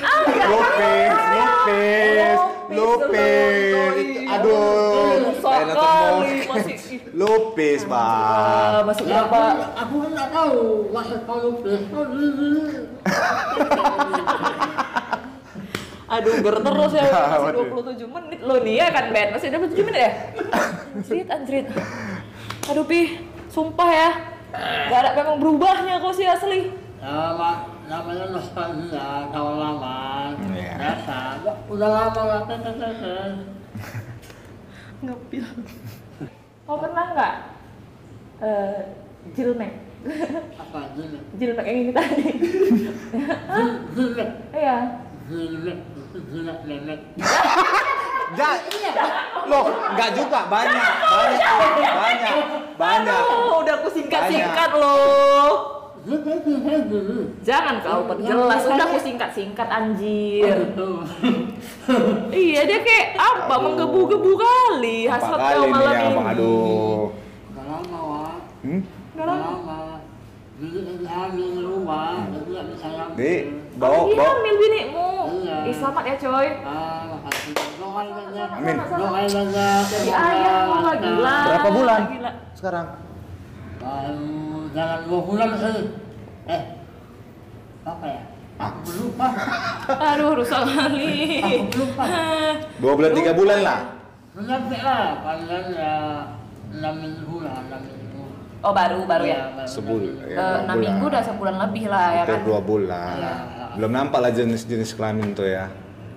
ah 0.03 0.19
enggak 0.27 0.47
Lupis, 0.51 1.15
lupis, 1.31 2.39
lupis. 2.69 4.27
Aduh, 4.27 5.33
Susah 5.33 5.55
enak 5.63 5.77
kali 5.79 5.87
banget. 5.87 6.51
masih 6.51 6.75
ih, 6.77 7.01
Lupis, 7.17 7.81
Ah, 7.87 7.89
Bang. 7.89 8.91
masuk 8.91 9.05
Ya, 9.07 9.25
berapa? 9.25 9.41
aku, 9.41 9.63
aku 9.79 9.95
kan 10.03 10.11
nggak 10.13 10.31
tahu 10.35 10.61
maksud 10.93 11.21
kau 11.25 11.39
lupis. 11.41 11.81
Oh, 11.89 12.05
dulu 12.05 12.29
dulu. 12.37 12.65
Aduh, 16.07 16.39
ger 16.39 16.57
terus 16.63 16.93
ya 16.95 17.05
masih 17.43 17.67
27 17.99 18.07
menit 18.07 18.41
lo 18.47 18.63
nih 18.63 18.75
ya 18.79 18.87
kan 18.95 19.11
Ben? 19.11 19.35
Masih 19.35 19.51
27 19.51 19.87
menit 19.87 20.01
ya? 20.07 20.13
Anjrit, 20.95 21.27
anjrit. 21.27 21.67
Aduh 22.71 22.87
Pi, 22.87 23.27
sumpah 23.51 23.91
ya. 23.91 24.11
Gak 24.89 25.01
ada 25.03 25.11
memang 25.19 25.43
berubahnya 25.43 25.99
kau 25.99 26.15
sih 26.15 26.25
asli. 26.25 26.71
Ya, 26.97 27.37
mak, 27.37 27.69
namanya 27.91 28.33
nostalgia, 28.33 29.29
tahun 29.29 29.55
lama. 29.61 30.33
Iya. 30.55 30.75
Biasa. 30.81 31.17
Udah 31.69 31.89
lama 31.91 32.23
lah. 32.25 32.41
Ngepil. 35.05 35.45
Kau 36.67 36.79
pernah 36.83 37.05
nggak 37.15 37.35
eh 38.43 38.79
jilmek? 39.35 39.73
Apa, 40.57 40.95
jilet? 40.95 41.23
Jilmek 41.37 41.67
yang 41.67 41.79
ini 41.83 41.93
tadi. 41.93 42.27
Iya. 44.55 45.03
Jilet. 45.29 45.81
Lelet. 46.67 47.01
Ja, 48.35 48.51
loh, 49.51 49.65
enggak 49.95 50.11
juga 50.19 50.51
banyak, 50.51 50.93
banyak, 50.99 51.55
banyak, 51.95 52.35
banyak. 52.75 53.15
Aduh, 53.23 53.63
udah 53.63 53.75
aku 53.79 53.89
singkat-singkat 53.95 54.71
loh. 54.75 55.51
Jangan 57.49 57.83
kau 57.83 58.07
perjelas, 58.07 58.63
udah 58.67 58.85
aku 58.87 58.99
singkat-singkat 59.03 59.69
anjir. 59.71 60.55
Iya 62.35 62.67
dia 62.67 62.79
kayak 62.83 63.15
apa 63.15 63.47
Aduh. 63.47 63.63
menggebu-gebu 63.63 64.33
kali 64.35 65.07
hasrat 65.07 65.39
kau 65.39 65.67
malam 65.71 65.95
ini. 65.95 66.15
Bang. 66.15 66.27
Aduh. 66.35 67.15
Udah 67.55 67.65
lama, 67.67 67.99
Wak. 68.03 68.37
Hmm? 68.67 68.81
Udah 69.15 69.27
lama. 69.27 69.79
Jadi 70.57 71.05
hamil 71.05 71.49
di 71.53 71.63
rumah, 71.63 72.27
jadi 72.33 72.49
nggak 72.49 72.67
bisa 72.75 72.87
hamil. 72.91 73.15
Di 73.15 73.33
Oh, 73.77 73.79
bawa 73.79 73.99
dia 74.09 74.17
bawa 74.17 74.31
hamil 74.35 74.55
binikmu. 74.57 75.11
Iya. 75.29 75.57
Ih, 75.65 75.75
selamat 75.75 76.05
ya 76.05 76.15
coy. 76.17 76.49
Ah, 76.61 77.01
makasih. 77.09 77.53
Doain. 77.77 78.13
Amin. 78.47 78.77
Doain. 78.79 79.29
Jadi 79.85 80.11
ayah 80.11 80.57
kau 80.65 80.81
lah 80.81 80.97
gila. 80.97 81.37
Berapa 81.45 81.69
bulan? 81.71 82.01
Gila. 82.09 82.31
sekarang. 82.53 82.87
Baru 83.77 84.33
jalan 84.71 85.01
dua 85.05 85.21
bulan 85.23 85.49
sih. 85.55 85.79
Eh, 86.47 86.63
apa 87.83 88.05
ya? 88.05 88.23
Aku 88.57 88.89
lupa. 88.97 89.27
Aduh 89.87 90.33
rusak 90.35 90.63
kali. 90.65 91.13
Aku 91.39 91.77
lupa. 91.77 92.05
Dua 92.77 92.93
bulan 92.95 93.13
tiga 93.13 93.33
bulan 93.33 93.59
lah. 93.61 93.81
Sampai 94.33 94.81
lah, 94.81 95.03
palingan 95.23 95.65
ya 95.73 95.95
enam 96.71 96.95
minggu 96.99 97.37
lah, 97.41 97.57
enam 97.63 97.81
minggu. 97.83 98.23
Oh 98.61 98.73
baru 98.73 99.05
baru 99.05 99.25
ya. 99.25 99.41
baru 99.55 99.69
Sebulan. 99.69 100.13
enam 100.17 100.29
Ya, 100.29 100.37
Eh, 100.37 100.37
dua 100.37 100.61
enam 100.63 100.77
minggu 100.77 100.99
bulan. 100.99 101.13
udah 101.13 101.23
sebulan 101.23 101.55
lebih 101.63 101.85
lah 101.87 102.07
ya 102.11 102.23
Hampir 102.25 102.33
kan. 102.35 102.45
dua 102.45 102.61
bulan. 102.61 103.15
Iya. 103.15 103.35
Belum 103.77 103.93
nampak 103.93 104.19
lah 104.19 104.33
jenis-jenis 104.33 104.97
kelamin 104.97 105.33
tuh 105.33 105.45
ya. 105.45 105.69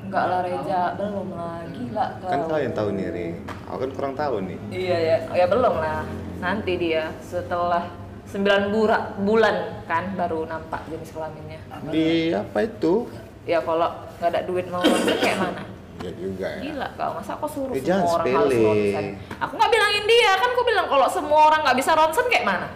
Enggak 0.09 0.25
lah 0.25 0.39
Reja, 0.41 0.81
belum 0.97 1.27
lah. 1.31 1.61
Gila 1.69 2.05
kau. 2.17 2.29
Kan 2.31 2.39
kau 2.47 2.57
yang 2.57 2.73
tahu 2.73 2.89
nih, 2.95 3.07
Ri. 3.11 3.27
Aku 3.67 3.77
kan 3.77 3.91
kurang 3.93 4.13
tahu 4.15 4.35
nih. 4.41 4.57
Iya 4.71 4.97
ya, 4.97 5.17
ya 5.35 5.45
belum 5.45 5.75
lah. 5.77 6.01
Nanti 6.39 6.73
dia 6.79 7.13
setelah 7.21 7.83
9 8.25 8.73
bura, 8.73 9.13
bulan 9.19 9.85
kan 9.85 10.15
baru 10.15 10.45
nampak 10.45 10.87
jenis 10.87 11.11
kelaminnya. 11.11 11.59
Di 11.89 12.31
apa 12.31 12.63
itu? 12.63 13.05
Ya 13.43 13.59
kalau 13.59 13.89
nggak 14.17 14.29
ada 14.29 14.41
duit 14.45 14.65
mau 14.69 14.81
ronsen 14.81 15.17
kayak 15.17 15.37
mana? 15.37 15.63
Ya 15.99 16.11
juga 16.15 16.47
ya. 16.47 16.61
Gila 16.63 16.87
kau, 16.95 17.11
masa 17.17 17.31
kau 17.35 17.49
suruh 17.49 17.73
Eh, 17.75 17.81
semua 17.81 18.09
orang 18.15 18.27
harus 18.29 18.49
sepele. 18.49 18.65
ronsen? 18.65 19.05
Aku 19.35 19.53
nggak 19.57 19.71
bilangin 19.73 20.05
dia, 20.07 20.31
kan 20.37 20.49
aku 20.53 20.63
bilang 20.63 20.87
kalau 20.87 21.07
semua 21.11 21.39
orang 21.49 21.59
nggak 21.65 21.77
bisa 21.77 21.91
ronsen 21.93 22.25
kayak 22.31 22.45
mana? 22.47 22.67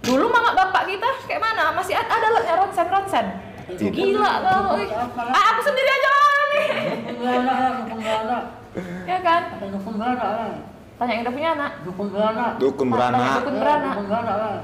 Dulu 0.00 0.26
mama 0.30 0.54
bapak 0.54 0.86
kita 0.86 1.08
kayak 1.26 1.42
mana? 1.42 1.74
Masih 1.74 1.94
ada, 1.98 2.06
ada 2.08 2.26
alatnya 2.30 2.54
ronsen 2.56 2.86
ronsen. 2.86 3.26
Tidak. 3.26 3.45
Gila 3.74 4.32
kau. 4.46 4.78
Ah, 5.26 5.44
aku 5.54 5.60
sendiri 5.66 5.90
aja 5.90 6.10
nih. 6.54 6.66
Dukun 7.02 7.16
beranak 7.18 7.56
lah, 7.58 7.70
dukun 7.82 7.98
beranak. 7.98 8.42
ya 9.08 9.18
kan? 9.18 9.42
Ada 9.58 9.66
dukun 9.74 9.94
beranak 9.98 10.28
lah. 10.30 10.50
Tanya 10.96 11.12
yang 11.12 11.22
udah 11.26 11.34
punya 11.34 11.48
anak. 11.58 11.72
Dukun 11.82 12.06
beranak. 12.14 12.52
Dukun 12.62 12.88
beranak. 12.88 13.36
Dukun 13.42 13.54
Ya, 13.54 13.60
beranak. 13.60 13.94
Dukun 13.98 14.06
beranak 14.06 14.36
lah. 14.38 14.54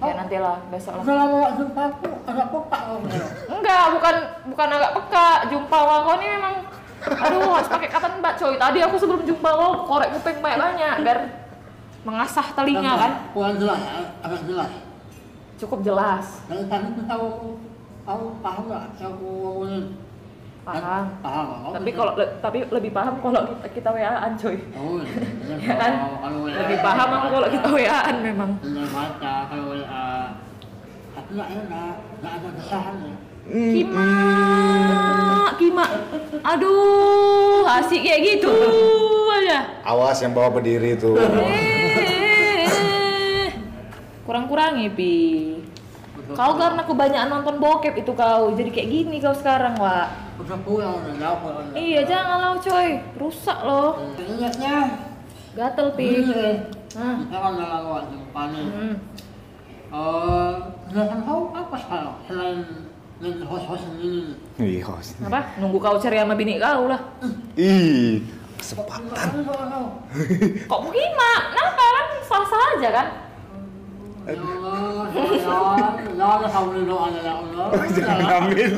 Ya 0.00 0.12
nantilah 0.16 0.56
besok 0.72 0.92
lah. 0.96 1.02
Udah 1.04 1.14
lama 1.14 1.34
gak 1.36 1.52
jumpa 1.60 1.82
aku, 1.92 2.08
agak 2.24 2.46
peka 2.48 2.78
kamu. 2.88 3.06
Enggak, 3.52 3.84
bukan 3.94 4.14
bukan 4.48 4.68
agak 4.80 4.92
peka. 4.96 5.28
Jumpa 5.52 5.76
kau 5.78 6.14
ini 6.18 6.26
memang 6.40 6.54
aduh 7.00 7.48
harus 7.56 7.68
pakai 7.68 7.88
kata 7.88 8.06
mbak 8.18 8.34
coy. 8.40 8.54
Tadi 8.56 8.78
aku 8.80 8.96
sebelum 8.96 9.22
jumpa 9.24 9.48
kau 9.48 9.70
korek 9.88 10.10
kuping 10.16 10.40
banyak 10.40 10.58
banyak 10.58 10.94
biar 11.04 11.18
mengasah 12.02 12.46
telinga 12.56 12.92
kan. 12.96 13.12
Kurang 13.36 13.60
jelas, 13.60 13.80
agak 14.24 14.40
jelas. 14.48 14.72
Cukup 15.60 15.78
jelas. 15.84 16.26
Tadi 16.48 16.86
tuh 16.96 17.04
tahu, 17.04 17.26
tahu 18.10 18.34
paham 18.42 18.66
gak 18.66 18.82
yang 18.98 19.14
aku 19.14 19.26
ngomongin? 19.38 19.84
Paham. 20.60 21.04
Paham. 21.22 21.46
oh, 21.62 21.72
Tapi 21.72 21.90
kalau 21.90 22.12
le- 22.14 22.34
tapi 22.38 22.58
lebih 22.68 22.90
paham 22.90 23.14
kalau 23.16 23.40
kita, 23.48 23.66
kita 23.72 23.88
WA-an 23.90 24.32
coy. 24.34 24.56
Oh, 24.74 24.98
iya. 25.00 25.22
Ya 25.62 25.74
kan? 25.74 25.92
WA, 26.42 26.58
Lebih 26.58 26.78
paham 26.82 27.08
aku 27.08 27.26
kalau 27.30 27.48
kita 27.48 27.68
WA-an 27.70 28.16
memang. 28.20 28.50
Bener 28.58 28.86
baca 28.86 29.34
kalau 29.46 29.64
WA. 29.72 30.10
Tapi 31.10 31.28
nggak 31.32 31.48
enak, 31.56 31.94
nggak 32.18 32.32
ada 32.34 32.48
kesahannya. 32.58 33.14
Kima, 33.50 34.06
Kima. 35.56 35.82
Aduh, 36.44 37.66
asik 37.66 37.98
kayak 38.00 38.20
gitu 38.28 38.52
aja. 39.32 39.80
Awas 39.82 40.20
yang 40.20 40.30
bawa 40.30 40.52
berdiri 40.52 40.94
tuh. 40.94 41.18
Eh, 41.18 42.68
kurang-kurangi 44.22 44.86
pi 44.92 45.12
kau 46.36 46.52
karena 46.58 46.82
kebanyakan 46.86 47.28
nonton 47.30 47.56
bokep 47.58 47.94
itu 47.98 48.12
kau. 48.14 48.52
Jadi 48.54 48.70
kayak 48.70 48.88
gini 48.88 49.16
kau 49.18 49.34
sekarang 49.34 49.74
wa 49.78 50.06
Udah 50.40 50.58
pulang, 50.64 50.96
udah 51.04 51.76
iya 51.76 52.00
jangan 52.02 52.40
lo 52.40 52.50
coy. 52.58 52.96
Rusak 53.20 53.58
lo 53.60 54.00
Ingatnya, 54.16 54.76
gatel 55.52 55.92
pi. 55.94 56.24
Ini 56.24 56.64
Hah. 56.96 57.14
kita 57.22 57.36
kan 57.38 57.50
udah 57.54 57.68
lama 57.70 57.88
gak 58.00 58.04
jumpa 58.10 58.42
nih. 58.50 58.66
hmm. 58.66 58.94
Eh, 59.90 61.06
kau 61.26 61.50
apa 61.50 61.76
sekarang 61.78 62.14
selain 62.26 62.58
jadi 63.20 63.42
host-host 63.44 63.84
ini? 64.00 64.32
Ih, 64.58 64.80
host. 64.86 65.20
apa? 65.20 65.54
Nunggu 65.60 65.76
kau 65.76 66.00
cari 66.00 66.16
sama 66.18 66.34
bini 66.38 66.56
kau 66.56 66.88
lah. 66.88 67.00
Ih, 67.58 68.24
Kesempatan. 68.56 69.44
Kau. 69.44 69.84
kok 70.68 70.80
Kima 70.88 71.32
kenapa? 71.52 71.84
Kan 71.84 72.06
sah-sah 72.26 72.64
aja 72.76 72.88
kan 72.92 73.06
Allah, 74.38 75.10
Allah, 76.54 77.08
ya 77.10 77.32
Allah. 77.34 77.66
jangan 77.90 78.18
amin. 78.38 78.70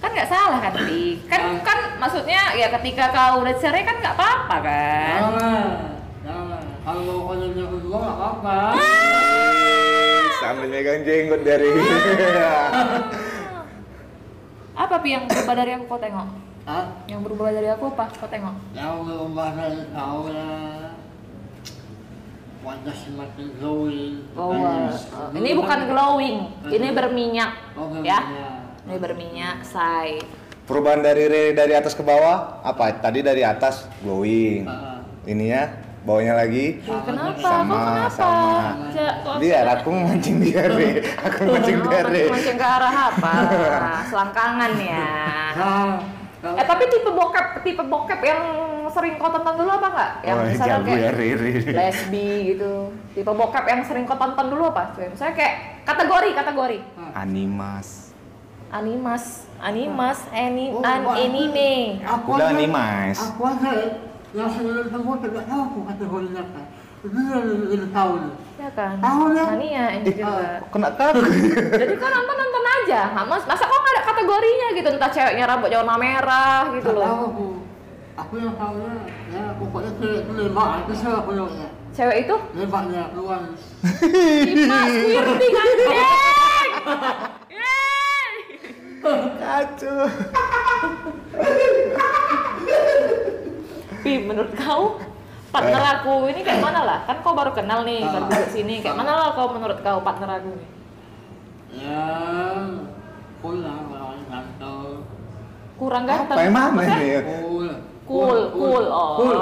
kan 0.00 0.10
nggak 0.16 0.30
salah 0.32 0.58
kan 0.64 0.72
pi 0.80 1.20
kan 1.28 1.60
kan 1.60 1.78
maksudnya 2.00 2.56
ya 2.56 2.72
ketika 2.72 3.12
kau 3.12 3.44
udah 3.44 3.52
cerai 3.60 3.84
kan 3.84 4.00
nggak 4.00 4.16
apa-apa 4.16 4.56
kan. 4.64 5.20
Kalau 6.80 7.02
mau 7.04 7.28
kau 7.28 7.36
jadi 7.36 7.60
yang 7.60 7.70
kedua 7.76 7.96
nggak 8.00 8.16
apa-apa. 8.16 8.56
Sambil 10.40 10.66
megang 10.72 11.04
jenggot 11.04 11.44
dari. 11.44 11.68
apa 14.80 14.96
pi 14.96 15.12
yang 15.12 15.28
berubah 15.28 15.54
dari 15.54 15.70
aku 15.76 15.84
kau 15.86 16.00
tengok 16.00 16.28
Hah? 16.64 16.84
yang 17.04 17.20
berubah 17.20 17.52
dari 17.52 17.68
aku 17.68 17.84
apa 17.92 18.04
kau 18.16 18.26
tengok 18.26 18.56
Yang 18.72 18.94
berubah 19.04 19.48
dari 19.52 19.82
kau 19.92 20.20
ya 20.26 20.50
wajah 22.60 22.92
semakin 22.94 23.46
glowing. 23.56 24.14
Oh, 24.32 24.52
uh, 24.52 24.92
ini 25.32 25.50
bukan 25.52 25.68
kan- 25.80 25.88
glowing, 25.88 26.38
ini 26.66 26.88
berminyak, 26.90 27.50
Oh, 27.74 27.88
ya. 27.98 28.20
berminyak. 28.20 28.52
Ini 28.80 28.96
berminyak, 28.96 29.56
say. 29.62 30.20
Perubahan 30.64 31.00
dari 31.00 31.26
dari 31.50 31.72
atas 31.72 31.92
ke 31.92 32.00
bawah 32.00 32.60
apa? 32.60 32.94
Tadi 32.96 33.20
dari 33.20 33.42
atas 33.42 33.88
glowing. 34.00 34.64
Ah, 34.64 35.02
Ininya 35.22 35.68
bawahnya 36.00 36.32
lagi. 36.34 36.80
Kenapa? 36.80 37.36
Sama, 37.36 37.74
Kok 37.74 37.82
kenapa? 37.82 38.08
sama. 38.08 38.52
Kok 39.20 39.34
Biar 39.36 39.62
bisa- 39.62 39.74
aku 39.76 39.88
mancing 39.92 40.36
dia, 40.40 40.62
Re. 40.64 40.90
Aku 41.26 41.40
mancing 41.46 41.76
Oh, 41.76 41.84
dia, 41.86 42.00
Re. 42.02 42.24
mancing 42.30 42.56
ke 42.56 42.66
arah 42.66 42.94
apa? 43.10 43.32
Selangkangan 44.10 44.72
ya. 44.78 45.06
Eh 46.40 46.64
tapi 46.64 46.88
tipe 46.88 47.10
bokep, 47.10 47.46
tipe 47.60 47.82
bokep 47.82 48.20
yang 48.22 48.40
sering 48.88 49.14
kau 49.14 49.28
tonton 49.28 49.54
dulu 49.54 49.70
apa 49.70 49.86
enggak? 49.86 50.10
Yang 50.22 50.36
Oh, 50.36 50.44
misalnya 50.46 50.72
jago 50.72 50.88
ya, 50.88 50.96
kayak 50.96 51.14
Riri. 51.14 51.52
lesbi 51.70 52.26
gitu. 52.48 52.72
Tipe 53.12 53.28
bokep 53.30 53.64
yang 53.66 53.80
sering 53.84 54.04
kau 54.04 54.16
tonton 54.16 54.46
dulu 54.48 54.62
apa? 54.66 54.96
Misalnya 54.96 55.34
kayak 55.34 55.54
kategori, 55.84 56.30
kategori. 56.34 56.78
Animas. 57.12 58.08
Animas, 58.70 59.24
animas, 59.58 60.18
ani, 60.30 60.70
Oh, 60.70 60.80
an, 60.80 61.02
aku- 61.02 61.18
anime. 61.18 62.00
Aku 62.00 62.28
Udah 62.32 62.48
aja- 62.48 62.56
nih, 62.56 62.68
Mas. 62.70 63.18
Aku 63.18 63.42
aja 63.44 63.68
ya, 63.68 63.88
yang 64.32 64.48
sebelum 64.48 64.86
semua 64.86 65.14
tidak 65.18 65.44
tahu 65.44 65.60
aku 65.66 65.78
kategorinya 65.84 66.40
apa. 66.40 66.62
Ini 67.00 67.20
yang 67.26 67.46
ini 67.68 67.86
tahu 67.90 68.12
nih. 68.16 68.32
Ya 68.56 68.70
kan? 68.70 68.94
Tahu 68.96 69.22
ya? 69.34 69.44
Mania 69.50 69.84
ini 69.92 70.06
juga. 70.14 70.62
Kena 70.70 70.88
takut. 70.94 71.26
Jadi 71.74 71.94
kau 71.96 72.08
nonton 72.08 72.36
nonton 72.38 72.64
aja, 72.78 73.00
mas, 73.10 73.42
masa 73.42 73.64
ada 73.66 73.89
kategorinya 74.20 74.68
gitu, 74.76 74.88
entah 74.92 75.10
ceweknya 75.10 75.44
rambut 75.48 75.72
warna 75.72 75.96
merah 75.96 76.68
gitu 76.76 76.92
tahu 76.92 77.00
loh. 77.00 77.08
aku. 77.32 77.48
aku 78.20 78.32
yang 78.36 78.52
tahunya 78.60 78.92
ya 79.32 79.44
pokoknya 79.56 79.90
cewek 79.96 80.20
itu 80.20 80.32
nembak 80.36 80.68
itu 80.84 80.92
aku 81.08 81.30
tahunya 81.32 81.68
Cewek 81.90 82.16
itu? 82.28 82.36
nembaknya 82.54 83.02
keluar 83.16 83.40
Wirdi 85.08 85.48
gandeng! 85.50 85.90
Yeay! 87.50 88.36
Kacau. 89.40 90.04
Pi, 94.04 94.12
menurut 94.22 94.52
kau 94.54 95.00
partner 95.50 95.82
aku 95.98 96.30
ini 96.30 96.44
kayak 96.46 96.62
mana 96.62 96.80
lah? 96.84 96.98
Kan 97.08 97.24
kau 97.24 97.34
baru 97.34 97.50
kenal 97.56 97.82
nih, 97.82 98.06
baru 98.06 98.28
duduk 98.28 98.48
sini. 98.54 98.84
Kayak 98.84 99.02
mana 99.02 99.12
lah 99.16 99.28
kau 99.34 99.50
menurut 99.50 99.80
kau 99.82 99.98
partner 100.04 100.38
aku 100.38 100.52
ya 101.70 102.10
cool 103.38 103.62
lah 103.62 103.78
ganteng 104.30 105.02
Kurang 105.74 106.04
ganteng. 106.04 106.36
Apa 106.36 106.52
mana 106.52 106.70
Maksudnya? 106.76 106.98
nih? 107.00 107.20
cool 107.40 107.68
Cool, 108.04 108.38
cool, 108.50 108.84
oh. 108.86 109.14
cool 109.16 109.38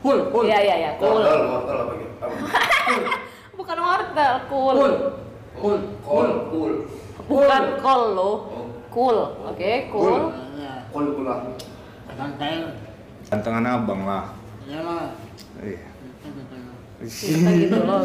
cool 0.00 0.18
cool 0.30 0.44
Iya, 0.46 0.58
iya, 0.62 0.74
iya, 0.78 0.90
cool. 0.96 1.18
Wortel, 1.20 1.42
wortel 1.50 1.76
apa 1.76 1.92
gitu? 1.98 2.14
Bukan 3.58 3.78
wortel, 3.78 4.32
cool. 4.46 4.74
cool 4.76 4.94
cool 5.56 5.78
Kol, 6.06 6.28
kul. 6.48 6.72
Bukan 7.26 7.62
kol 7.82 8.02
lo. 8.14 8.22
Oh. 8.22 8.38
Cool, 8.94 9.18
oke, 9.42 9.72
cool. 9.90 10.30
ya 10.56 10.86
Kol 10.88 11.06
pula. 11.12 11.34
ganteng 12.16 12.72
Gantengan 13.26 13.66
abang 13.66 14.06
lah. 14.06 14.24
ya 14.64 14.80
lah 14.80 15.10
Iya. 15.58 15.82
Kita 17.02 17.50
gitu 17.58 17.80
loh. 17.82 18.00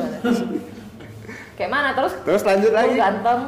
Kayak 1.56 1.72
mana 1.72 1.90
terus? 1.94 2.14
Terus 2.26 2.42
lanjut 2.42 2.72
Cool, 2.74 2.80
lagi. 2.82 2.96
ganteng. 2.98 3.42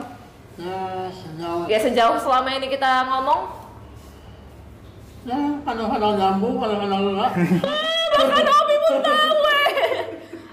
Ya 0.55 0.79
sejauh 1.09 1.65
Ya 1.65 1.77
sejauh 1.77 2.17
selama 2.17 2.49
ini 2.53 2.67
kita 2.67 3.07
ngomong, 3.07 3.41
ya 5.23 5.39
kadang-kadang 5.61 6.13
nyambung 6.13 6.55
kadang-kadang 6.57 7.01
enggak 7.09 7.31
bahkan 8.13 8.45
Obi 8.45 8.75
pun 8.77 8.95
tahu 9.01 9.37
eh. 9.49 9.71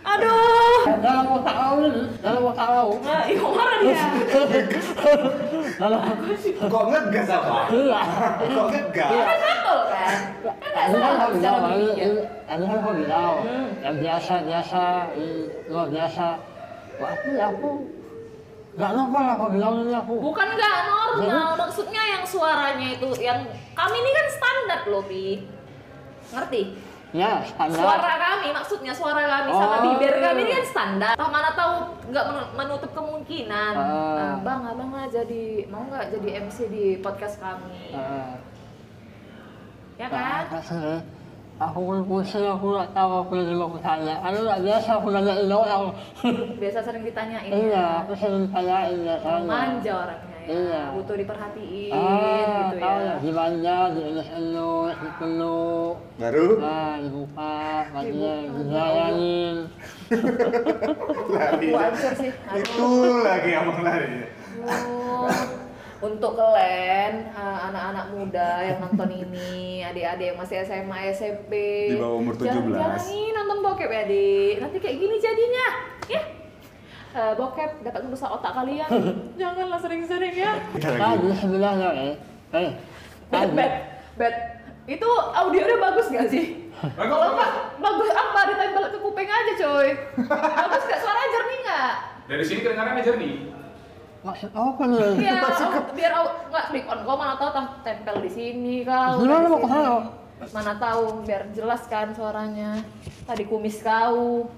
Aduh. 0.00 0.80
dalam 0.98 1.26
otak 1.30 1.54
kau 1.54 1.76
ini 1.78 2.02
dalam 2.18 2.42
otak 2.42 2.66
kau 2.66 2.90
Nah, 3.00 3.22
iya 3.22 3.42
marah 3.44 3.76
dia. 3.78 4.04
dalam 5.76 6.00
Kok 6.56 6.84
ngegas 6.88 7.28
apa? 7.28 7.56
iya 7.70 8.00
Kok 8.40 8.66
ngegas? 8.72 9.10
Kan 9.12 9.38
betul 9.38 9.78
kan? 9.86 10.16
Kan 10.64 10.88
nggak 10.88 11.12
kan 11.14 11.30
salah 11.36 11.70
ini 11.76 11.92
kan 12.48 12.92
bilang 12.96 13.34
Hmm. 13.44 13.68
yang 13.80 13.96
biasa 13.98 14.34
biasa 14.42 14.82
luar 15.68 15.86
biasa 15.88 16.26
wah 16.96 17.10
aku 17.10 17.28
ya 17.30 17.44
aku 17.48 17.70
nggak 18.80 18.92
normal 18.94 19.22
lah 19.22 19.34
kau 19.36 19.50
bilang 19.50 19.74
ini 19.78 19.92
aku 19.92 20.14
Bukan 20.16 20.48
nggak 20.50 20.76
normal, 20.82 21.48
maksudnya 21.54 22.02
yang 22.08 22.24
suaranya 22.24 22.88
itu 22.90 23.08
yang 23.20 23.44
kami 23.70 23.96
ini 23.96 24.10
kan 24.10 24.26
standar 24.28 24.80
loh, 24.86 25.04
Pi. 25.04 25.44
Ngerti? 26.30 26.62
ya 27.10 27.42
standar 27.42 27.74
Suara 27.76 28.12
kami, 28.16 28.48
maksudnya 28.50 28.92
suara 28.92 29.18
kami 29.20 29.50
sama 29.50 29.76
Oh. 29.76 29.80
bibir 29.84 30.14
kami 30.14 30.40
ini 30.40 30.52
kan 30.52 30.64
standar. 30.64 31.12
Tak 31.12 31.26
mana 31.28 31.50
tahu 31.52 31.74
nggak 32.06 32.24
menu- 32.24 32.50
menutup 32.54 32.90
kemungkinan. 32.92 33.74
Ah. 33.74 34.14
Nah, 34.14 34.34
bang, 34.40 34.62
abang 34.64 34.90
lah 34.90 35.06
jadi 35.06 35.44
mau 35.66 35.82
nggak 35.84 36.06
jadi 36.08 36.28
MC 36.40 36.70
di 36.70 36.84
podcast 36.96 37.36
kami, 37.36 37.90
Eh, 37.90 38.34
ya 39.98 40.06
kan? 40.06 40.54
terus, 40.54 41.02
aku 41.60 41.78
pun 41.78 41.98
pusing 42.02 42.40
aku 42.42 42.72
nggak 42.72 42.88
tahu 42.90 43.10
aku 43.20 43.32
lagi 43.36 43.52
mau 43.52 43.68
bertanya 43.68 44.16
aku 44.18 44.38
nggak 44.40 44.60
biasa 44.64 44.88
aku 44.96 45.06
nanyain 45.10 45.44
orang 45.46 45.92
Biasa 46.60 46.78
sering 46.80 47.02
ditanyain. 47.04 47.50
iya 47.52 47.84
aku 48.00 48.12
sering 48.16 48.48
tanyain 48.48 48.98
ya 48.98 49.16
manja 49.44 49.92
orangnya 49.94 50.28
ya, 50.40 50.48
Iya. 50.50 50.82
butuh 50.96 51.14
diperhatiin 51.14 51.92
ah 51.92 52.72
gitu 52.72 52.76
tahu 52.80 52.96
ya. 52.96 53.04
ya 53.04 53.14
dimanja 53.20 53.76
dielus-elus 53.92 54.94
dipeluk 54.98 55.94
Baru? 56.16 56.48
nah 56.58 56.96
dibuka 56.96 57.54
Dibuka, 58.00 58.34
dilayangin 58.56 59.56
Lari. 61.30 61.68
Itu 62.56 62.88
lagi 63.22 63.50
abang 63.54 63.80
lari. 63.84 64.26
Untuk 66.00 66.32
kalian 66.32 67.28
uh, 67.36 67.68
anak-anak 67.68 68.06
muda 68.16 68.64
yang 68.64 68.80
nonton 68.80 69.08
ini, 69.12 69.84
adik-adik 69.84 70.32
yang 70.32 70.38
masih 70.40 70.64
SMA, 70.64 71.12
SMP, 71.12 71.52
Di 71.92 72.00
bawah 72.00 72.16
umur 72.24 72.34
17. 72.40 72.48
jangan 72.48 72.96
nonton 73.36 73.58
bokep 73.60 73.90
ya, 73.92 74.00
Adik. 74.08 74.54
Nanti 74.64 74.76
kayak 74.80 74.96
gini 74.96 75.16
jadinya. 75.20 75.66
Ya. 76.08 76.22
Eh, 77.10 77.32
bokep 77.36 77.84
dapat 77.84 78.00
merusak 78.08 78.32
otak 78.32 78.52
kalian. 78.54 78.88
Janganlah 79.40 79.76
sering-sering 79.76 80.34
ya. 80.40 80.56
Eh 80.72 82.14
eh 82.56 82.70
Bad, 83.28 83.52
bad, 83.52 83.72
bad. 84.16 84.34
Itu 84.88 85.06
audionya 85.36 85.76
bagus 85.78 86.08
gak 86.08 86.32
sih? 86.32 86.72
Kalau 86.80 87.36
enggak, 87.36 87.50
bagus 87.76 88.10
apa? 88.10 88.40
Ditempel 88.48 88.84
ke 88.88 88.98
kuping 89.04 89.28
aja, 89.28 89.52
coy. 89.52 89.88
Bagus 90.64 90.82
gak? 90.88 90.98
Suara 91.04 91.20
jernih 91.28 91.58
nggak? 91.60 91.92
Dari 92.26 92.44
sini 92.48 92.60
kedengarannya 92.64 93.04
jernih. 93.04 93.34
Maksud 94.20 94.50
apa 94.50 94.82
nih 94.84 95.00
Iya, 95.18 95.34
biar 95.96 96.12
au- 96.14 96.36
nggak 96.46 96.64
click 96.68 96.84
on. 96.84 96.98
Kau 97.02 97.16
mana 97.16 97.34
tahu 97.34 97.50
tah 97.50 97.66
tempel 97.80 98.16
di 98.20 98.30
sini 98.30 98.74
kau. 98.82 99.18
Gimana 99.18 99.42
di 99.42 99.50
mau 99.50 99.64
sana? 99.64 99.92
Mana 100.50 100.72
tahu 100.74 101.02
biar 101.22 101.42
jelas 101.50 101.82
kan 101.86 102.12
suaranya. 102.12 102.84
Tadi 103.24 103.44
kumis 103.44 103.80
kau. 103.80 104.48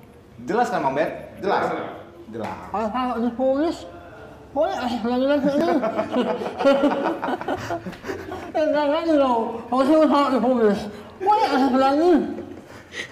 Jelas 0.43 0.67
kan 0.67 0.83
Bang 0.83 0.95
Bet? 0.95 1.11
Jelas. 1.39 1.63
Jelas. 2.29 2.57
kalau 2.71 2.89
kalau 2.89 3.15
ditulis 3.21 3.79
boleh 4.51 4.73
kasih 4.75 5.01
lagi 5.03 5.27
lagi 5.27 5.49
ini 5.49 5.69
enggak 8.55 8.87
lagi 8.87 9.13
loh 9.13 9.39
kalau 9.65 9.83
sih 9.83 9.97
kalau 10.03 10.29
ditulis 10.31 10.81
boleh 11.19 11.47
kasih 11.47 11.73
lagi 11.75 12.13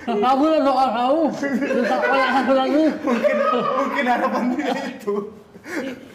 kamu 0.05 0.45
yang 0.47 0.63
doa 0.63 0.87
kau 0.91 1.19
minta 1.33 1.97
boleh 1.99 2.29
lagi 2.55 2.85
Mungkin 3.01 3.37
mungkin 3.77 4.05
harapan 4.05 4.45
dia 4.53 4.73
itu. 4.89 5.15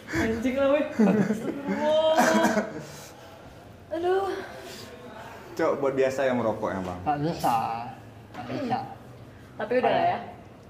Anjing 0.06 0.54
lah 0.54 0.68
weh. 0.70 0.84
Aduh. 3.90 4.28
Cok 5.56 5.72
buat 5.80 5.94
biasa 5.94 6.20
yang 6.24 6.36
merokok 6.36 6.68
ya 6.68 6.80
Bang. 6.84 6.98
nggak 7.02 7.18
bisa 7.24 7.56
nggak 8.36 8.44
bisa 8.52 8.78
Tapi 9.56 9.72
udah 9.80 9.88
lah 9.90 10.06
ya. 10.06 10.18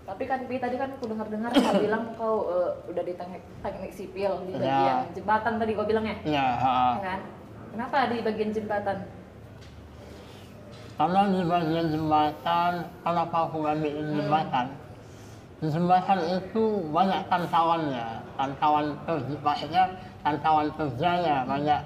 Tapi 0.07 0.23
kan 0.25 0.39
Pi 0.47 0.57
tadi 0.57 0.79
kan 0.79 0.95
aku 0.95 1.11
dengar-dengar 1.11 1.51
kau 1.51 1.75
bilang 1.77 2.05
kau 2.15 2.37
eh, 2.47 2.71
udah 2.87 3.03
di 3.03 3.13
teknik, 3.13 3.43
teknik 3.59 3.91
sipil 3.91 4.33
di 4.47 4.55
Ya. 4.55 4.63
bagian 4.63 4.99
jembatan 5.13 5.53
tadi 5.59 5.73
kau 5.75 5.83
bilang 5.83 6.07
ya. 6.07 6.17
iya 6.23 6.47
ha. 6.55 6.79
Ya 6.95 7.03
kan? 7.03 7.21
Kenapa 7.75 7.97
di 8.09 8.23
bagian 8.23 8.51
jembatan? 8.51 8.99
karena 10.97 11.29
di 11.29 11.45
bagian 11.45 11.87
jembatan 11.93 12.73
kenapa 13.05 13.37
aku 13.45 13.57
ngambilin 13.61 14.17
jembatan 14.17 14.67
di 15.57 15.73
jembatan 15.73 16.21
itu 16.37 16.85
banyak 16.93 17.21
pantauannya 17.33 18.21
pantauan 18.37 18.93
kerja 19.09 19.37
maksudnya 19.41 19.85
pantauan 20.21 20.69
kerjanya 20.77 21.49
banyak. 21.49 21.81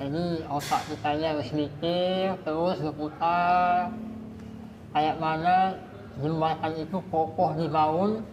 Jadi 0.00 0.40
otak 0.48 0.80
kita 0.88 1.08
ini 1.20 1.24
harus 1.28 1.48
mikir 1.52 2.32
terus 2.40 2.80
berputar. 2.80 3.92
Kayak 4.96 5.20
mana 5.20 5.76
jembatan 6.16 6.72
itu 6.80 6.96
kokoh 7.12 7.52
dibangun 7.60 8.24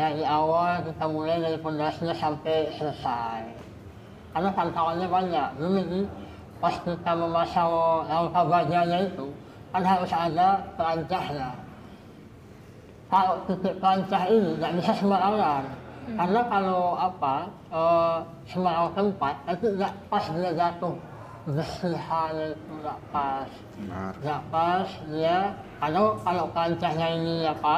dari 0.00 0.24
awal 0.24 0.80
kita 0.88 1.04
mulai 1.12 1.44
dari 1.44 1.60
pondasinya 1.60 2.16
sampai 2.16 2.72
selesai. 2.72 3.44
Karena 4.32 4.48
pantauannya 4.56 5.08
banyak. 5.12 5.48
Nih 5.60 6.08
pas 6.56 6.80
kita 6.80 7.12
memasang 7.12 8.08
rangka 8.08 8.40
bajanya 8.48 8.98
itu 9.04 9.28
kan 9.68 9.84
harus 9.84 10.08
ada 10.08 10.64
perancahnya 10.80 11.61
kalau 13.12 13.44
titik 13.44 13.76
perancah 13.76 14.24
ini 14.24 14.56
nggak 14.56 14.72
bisa 14.80 14.92
sembarangan 14.96 15.64
karena 16.16 16.40
kalau 16.48 16.96
apa 16.96 17.34
eh, 17.68 18.16
sembarang 18.48 18.90
tempat 18.96 19.34
nanti 19.44 19.66
nggak 19.68 19.92
pas 20.08 20.24
dia 20.32 20.50
jatuh 20.56 20.96
bersihannya 21.42 22.46
itu 22.54 22.72
nggak 22.80 22.98
pas 23.12 23.50
nggak 24.16 24.40
pas 24.48 24.88
dia 25.12 25.38
kalau 25.76 26.16
kalau 26.24 26.44
perancahnya 26.50 27.06
ini 27.12 27.44
apa 27.44 27.76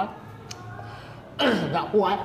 nggak 1.73 1.87
kuat 1.91 2.21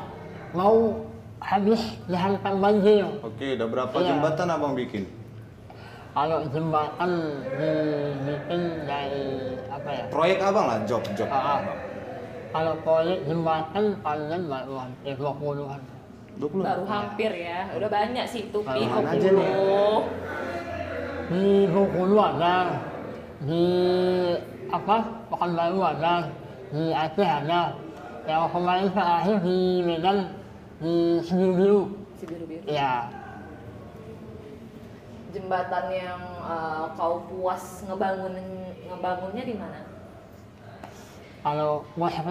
mau 0.54 1.02
habis 1.40 1.80
dihantam 2.06 2.60
banjir 2.60 3.08
Oke, 3.24 3.56
udah 3.56 3.68
berapa 3.68 3.96
Iya. 3.96 4.08
jembatan 4.12 4.48
Abang 4.52 4.74
bikin? 4.76 5.08
kalau 6.10 6.44
jembatan 6.52 7.12
dibikin 7.56 8.62
dari 8.84 9.28
apa 9.72 9.90
ya 9.94 10.04
Proyek 10.12 10.40
Abang 10.44 10.66
lah, 10.68 10.78
job 10.84 11.00
job. 11.16 11.30
Ah, 11.32 11.64
ah. 11.64 11.78
Kalau 12.50 12.74
proyek 12.82 13.20
jembatan 13.30 13.86
palingan 14.02 14.42
baru 14.50 14.74
hampir 14.82 15.14
20-an 15.16 15.82
20 16.40 16.64
Baru 16.64 16.84
hampir 16.88 17.32
ya. 17.36 17.68
Udah 17.76 17.90
banyak 17.92 18.24
sih 18.24 18.48
itu 18.48 18.60
Pi. 18.64 18.82
Baru 18.88 19.06
aja 19.06 19.30
nih. 19.30 19.50
20. 19.52 21.30
di 21.30 21.46
Bengkulu 21.70 22.18
ada 22.18 22.56
di 23.44 23.66
apa 24.72 24.98
Pekanbaru 25.30 25.80
ada 25.84 26.26
di 26.74 26.90
Aceh 26.90 27.28
ada 27.28 27.76
yang 28.26 28.50
kemarin 28.50 28.90
terakhir 28.94 29.36
di 29.46 29.58
Medan 29.86 30.18
di 30.82 31.22
Sebiru 31.22 31.54
Biru 31.54 31.82
Si 32.18 32.24
biru-biru. 32.26 32.66
ya 32.66 33.10
Jembatan 35.30 35.86
yang 35.94 36.22
eh, 36.42 36.84
kau 36.98 37.22
puas 37.30 37.86
ngebangun 37.86 38.34
ngebangunnya 38.90 39.44
di 39.46 39.54
mana? 39.54 39.80
Kalau 41.40 41.88
puas? 41.96 42.14
Aku, 42.20 42.30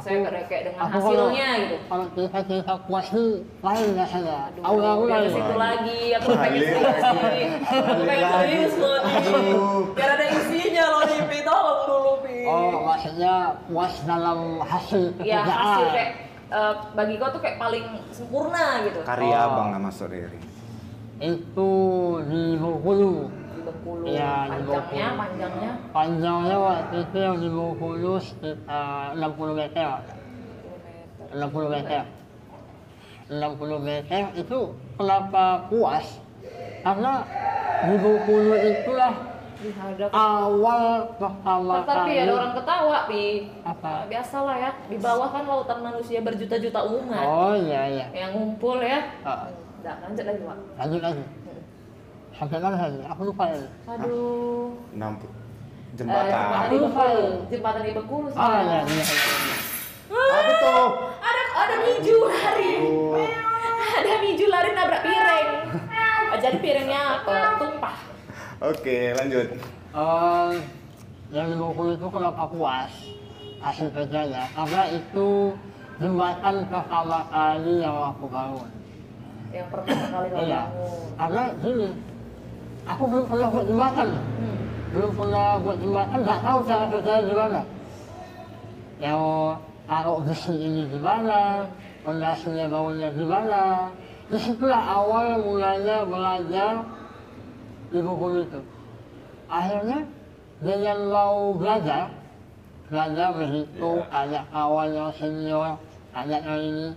Saya 0.00 0.40
kayak 0.48 0.62
dengan 0.72 0.80
aku 0.80 0.96
hasilnya 0.96 1.48
kalau, 1.48 1.60
gitu. 1.60 1.76
Kalau 1.84 2.04
cerita 2.16 2.38
cerita 2.48 2.72
puas 2.88 3.06
sih 3.12 3.28
lain 3.60 3.88
rasanya. 3.92 4.38
Aku 4.64 4.76
aku 4.80 5.04
situ 5.28 5.54
lagi, 5.54 6.00
aku 6.16 6.28
pengen 6.32 6.62
lagi. 6.64 7.42
Aku 7.60 8.02
pengen 8.08 8.24
lagi. 8.24 8.36
serius 8.40 8.74
loh. 8.80 8.98
Biar 9.92 10.10
ada 10.16 10.26
isinya 10.32 10.84
loh 10.88 11.02
Pi. 11.28 11.38
Tolong 11.44 11.80
dulu, 11.84 12.12
Pi. 12.24 12.36
Oh 12.48 12.68
maksudnya 12.88 13.34
puas 13.68 13.94
dalam 14.08 14.64
hasil 14.64 15.12
Ya 15.20 15.44
hasil 15.44 15.86
kayak 15.92 16.10
eh, 16.48 16.74
bagi 16.96 17.14
kau 17.20 17.28
tuh 17.28 17.40
kayak 17.44 17.60
paling 17.60 17.84
sempurna 18.16 18.80
gitu. 18.88 19.04
Karya 19.04 19.36
Oh. 19.36 19.46
abang 19.52 19.68
lah 19.76 19.80
Mas 19.80 20.00
Riri. 20.00 20.40
Itu 21.20 21.70
di 22.24 22.56
Bengkulu. 22.56 23.28
Di 23.28 23.60
Bengkulu. 23.66 24.04
Iya, 24.06 24.56
di 24.56 24.62
panjangnya, 24.80 25.08
Bengkulu. 25.08 25.18
panjangnya 25.18 25.72
Panjangnya 25.90 26.56
waktu 26.58 26.96
itu 27.00 27.16
yang 27.16 27.36
di 27.36 27.48
Bengkulu 27.48 28.12
sekitar 28.18 29.12
60 29.12 29.52
meter. 29.54 29.88
60 31.28 31.68
meter. 31.68 32.02
60 33.28 33.78
meter 33.80 34.22
itu 34.34 34.58
kenapa 34.94 35.44
puas? 35.68 36.06
Karena 36.80 37.12
di 37.84 37.94
Bengkulu 37.94 38.54
itulah 38.56 39.12
dihadap. 39.58 40.08
awal 40.14 40.82
pertama 41.18 41.82
Tapi 41.82 41.90
kali 41.90 42.14
ada 42.16 42.32
orang 42.32 42.52
ketawa, 42.54 42.98
Pi. 43.04 43.24
apa? 43.62 44.06
Biasalah 44.06 44.56
ya, 44.56 44.70
di 44.86 44.96
bawah 44.96 45.28
kan 45.28 45.44
lautan 45.44 45.78
manusia 45.82 46.22
berjuta-juta 46.22 46.78
umat 46.88 47.26
Oh 47.26 47.54
iya 47.54 47.82
iya. 47.90 48.06
yang 48.14 48.32
ngumpul 48.32 48.78
ya. 48.78 49.02
Ah, 49.22 49.50
Udah, 49.78 49.94
lanjut 50.00 50.24
lagi, 50.24 50.42
Pak. 50.42 50.58
lanjut 50.78 51.02
lagi. 51.02 51.22
Sampai 52.38 52.58
mana 52.62 52.76
tadi? 52.78 52.98
Aku 53.02 53.22
lupa 53.26 53.44
ya. 53.50 53.58
Aduh. 53.88 54.70
60 54.94 55.26
Eh, 55.88 55.96
jembatan. 55.96 56.30
jembatan 56.30 56.68
di 56.70 56.78
Bengkulu. 56.78 57.26
Jembatan 57.50 57.80
di 57.82 57.92
Bengkulu. 57.92 58.28
Ah 58.32 58.58
iya 58.62 58.78
iya. 58.86 59.02
iya. 59.02 59.56
Apa 60.08 60.52
tuh? 60.54 60.86
Ada 61.18 61.42
ada 61.58 61.74
miju 61.82 62.16
lari. 62.24 62.72
Oh. 62.78 63.26
Ada 63.98 64.14
miju 64.22 64.46
lari 64.46 64.70
nabrak 64.70 65.02
piring. 65.02 65.48
Ah, 66.28 66.38
Jadi 66.38 66.56
piringnya 66.60 67.00
apa? 67.18 67.34
Tumpah. 67.58 67.96
Oke, 68.60 68.98
lanjut. 69.12 69.48
Eh, 69.90 70.50
yang 71.34 71.46
di 71.48 71.56
Bengkulu 71.56 71.90
itu 71.92 72.06
kenapa 72.06 72.42
puas 72.46 72.92
hasil 73.58 73.90
kerjanya? 73.90 74.46
Karena 74.54 74.82
itu 74.88 75.28
jembatan 75.98 76.54
pertama 76.70 77.18
kali 77.26 77.74
yang 77.82 77.96
aku 78.14 78.30
bangun. 78.30 78.70
Yang 79.50 79.66
pertama 79.74 80.04
kali 80.06 80.26
Iya. 80.46 80.62
bangun. 80.62 81.00
Karena 81.18 81.42
gini, 81.58 81.88
aku 82.88 83.02
belum 83.04 83.24
pernah 83.28 83.48
buat 83.52 83.66
jembatan. 83.68 84.08
Hmm. 84.16 84.58
Belum 84.88 85.12
pernah 85.12 85.46
buat 85.60 85.78
jembatan, 85.78 86.18
nggak 86.24 86.40
tahu 86.40 86.58
cara 86.64 86.84
kerjanya 86.88 87.22
gimana. 87.28 87.60
Yang 88.98 89.22
taruh 89.86 90.18
besi 90.24 90.54
ini 90.56 90.82
gimana, 90.90 91.40
pondasinya 92.02 92.64
bangunnya 92.66 93.08
gimana. 93.12 93.62
Di 94.28 94.36
situlah 94.36 94.82
awal 94.84 95.40
mulanya 95.40 96.04
belajar 96.04 96.84
di 97.88 97.98
buku 98.00 98.44
itu. 98.44 98.60
Akhirnya 99.48 100.04
dengan 100.60 100.98
mau 101.08 101.56
belajar, 101.56 102.12
belajar 102.92 103.28
begitu, 103.32 104.04
kawan 104.52 104.88
yang 104.92 105.12
senior, 105.16 105.80
yang 106.12 106.60
ini, 106.60 106.92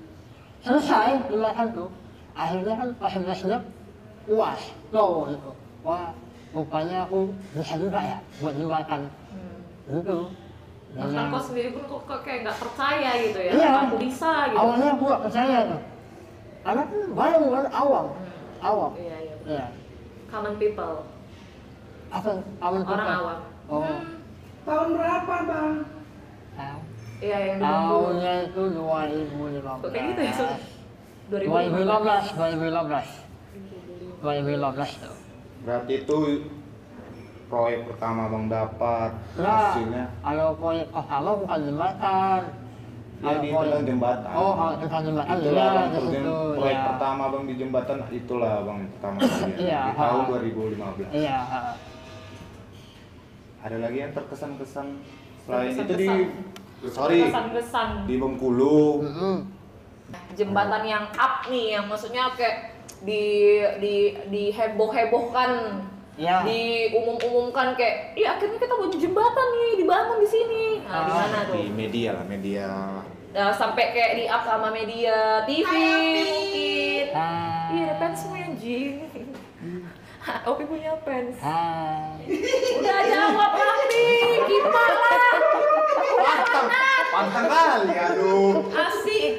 selesai 0.63 1.31
jembatan 1.31 1.67
tuh. 1.71 1.89
Akhirnya 2.35 2.73
kan 2.75 2.89
pas 2.99 3.13
puas, 4.27 4.61
low 4.91 5.27
gitu. 5.31 5.51
Wah, 5.81 6.13
rupanya 6.53 7.09
aku 7.09 7.33
bisa 7.57 7.75
juga 7.81 7.99
ya 7.99 8.17
buat 8.37 8.53
jembatan. 8.53 9.01
Hmm. 9.33 9.59
Gitu. 9.89 10.17
Bahkan 10.91 11.25
kau 11.31 11.39
sendiri 11.39 11.69
pun 11.71 11.83
kok 11.87 12.01
kok 12.03 12.19
kayak 12.27 12.39
nggak 12.43 12.57
percaya 12.59 13.09
gitu 13.23 13.39
ya. 13.39 13.51
Iya. 13.55 13.69
Aku 13.87 13.95
bisa 13.97 14.31
gitu. 14.51 14.59
Awalnya 14.59 14.87
aku 14.91 15.03
gak 15.07 15.23
percaya 15.23 15.57
tuh. 15.71 15.81
Karena 16.61 16.83
kan 16.85 16.99
baru 17.15 17.45
kan 17.49 17.65
awam. 17.71 18.05
Awam. 18.61 18.91
Iya, 18.99 19.17
iya. 19.23 19.35
Iya. 19.47 19.65
Common 20.29 20.55
people. 20.59 20.95
Apa? 22.11 22.29
Awam 22.59 22.81
Orang 22.83 23.07
apa? 23.07 23.13
awam. 23.17 23.39
Oh. 23.71 23.99
Tahun 24.61 24.89
berapa 24.93 25.35
bang? 25.47 25.73
Iya, 27.21 27.37
yang 27.53 27.59
Bengkulu. 27.61 28.01
Tahunnya 28.01 28.33
itu 28.49 28.61
2015. 28.81 29.77
Kok 29.85 29.89
kayak 29.93 30.05
gitu 30.09 30.21
ya, 30.25 30.33
Sun? 30.33 30.57
2015, 31.29 32.33
2015. 32.33 33.07
2015 34.21 35.05
tuh. 35.05 35.15
Berarti 35.61 35.93
itu 35.99 36.17
proyek 37.45 37.83
pertama 37.85 38.25
Bang 38.27 38.47
dapat 38.47 39.11
Nah, 39.35 39.75
hasilnya. 39.75 40.05
kalau 40.19 40.55
proyek 40.55 40.87
pertama 40.89 41.29
bukan 41.35 41.59
jembatan. 41.61 42.41
Ya 43.21 43.27
Kalau 43.27 43.37
di 43.37 43.49
proyek- 43.49 43.69
tentang 43.69 43.85
jembatan. 43.85 44.31
Oh, 44.33 44.51
kalau 44.51 44.73
tentang 44.75 45.01
jembatan 45.05 45.35
Itulah 45.37 45.61
iya, 45.61 45.75
bang, 45.77 45.89
situ. 45.93 46.37
proyek 46.55 46.73
ya. 46.73 46.85
pertama 46.87 47.23
bang 47.27 47.43
di 47.43 47.53
jembatan 47.55 47.97
itulah 48.09 48.53
bang 48.63 48.79
pertama 48.89 49.17
kali 49.19 49.29
ya, 49.29 49.57
Iya, 49.61 49.81
di 49.83 49.91
tahun 49.93 50.19
ha. 50.19 50.29
2015. 50.31 51.07
Iya. 51.13 51.37
Ada 53.61 53.77
lagi 53.77 53.97
yang 53.99 54.11
terkesan-kesan 54.11 54.87
selain 55.39 55.69
itu 55.69 55.83
di 55.85 55.93
Terkesan-kesan. 55.93 56.89
sorry 56.89 57.19
Kesan-kesan. 57.21 57.87
di 58.09 58.15
Bengkulu. 58.17 58.81
Mm-mm. 59.03 59.35
Jembatan 60.33 60.83
yang 60.83 61.05
up 61.13 61.45
nih, 61.45 61.77
yang 61.77 61.85
maksudnya 61.85 62.33
kayak 62.33 62.70
di 63.01 63.23
di 63.81 63.95
diheboh-hebohkan 64.29 65.51
Iya. 66.19 66.43
diumum-umumkan 66.45 67.73
kayak, 67.73 68.13
iya 68.13 68.35
akhirnya 68.35 68.59
kita 68.59 68.73
buat 68.77 68.93
jembatan 68.93 69.47
nih 69.57 69.71
dibangun 69.79 70.17
di 70.21 70.29
sini. 70.29 70.65
Nah, 70.85 71.01
di 71.01 71.11
Ah, 71.11 71.17
mana 71.17 71.37
tuh? 71.49 71.55
Di 71.55 71.65
media 71.71 72.09
lah 72.13 72.25
media. 72.27 72.67
Nah, 73.31 73.49
sampai 73.49 73.85
kayak 73.89 74.11
di 74.19 74.25
up 74.27 74.43
sama 74.43 74.69
media 74.69 75.41
TV 75.47 75.65
mungkin. 75.65 77.05
Hai. 77.09 77.73
Iya, 77.73 77.83
ada 77.89 77.95
fansmu 77.97 78.35
anjing. 78.37 79.07
Opi 80.51 80.63
punya 80.67 80.93
fans. 81.01 81.39
Hai. 81.41 82.21
Udah 82.77 82.99
jawab 83.07 83.51
nih, 83.89 84.45
gimana 84.45 84.93
lah. 84.99 85.37
Pantang, 86.21 86.67
pantang 87.09 87.47
kali, 87.49 87.93
aduh. 87.97 88.53
Asik. 88.69 89.33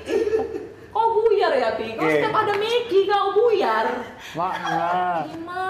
Kau 0.93 1.07
buyar 1.17 1.53
ya, 1.57 1.73
Pi? 1.81 1.97
Kau 1.97 2.05
setiap 2.05 2.37
ada 2.37 2.55
Meki 2.61 3.09
kau 3.09 3.33
buyar. 3.33 3.87
Makna. 4.37 5.25
Kima, 5.33 5.65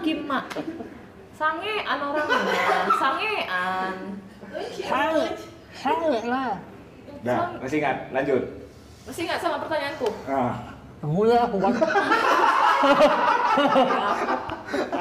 kima. 0.00 0.40
Sangean 1.36 1.98
orangnya, 2.00 2.88
sangean. 2.96 3.94
Sange. 4.80 5.26
Sange 5.76 6.20
lah. 6.24 6.56
Dah, 7.22 7.54
masih 7.60 7.78
ingat? 7.84 8.08
Lanjut. 8.10 8.42
Masih 9.04 9.22
nggak 9.28 9.40
sama 9.42 9.56
pertanyaanku? 9.62 10.08
Nah. 10.26 10.54
Mulai 11.02 11.34
aku 11.42 11.58
kan. 11.58 11.74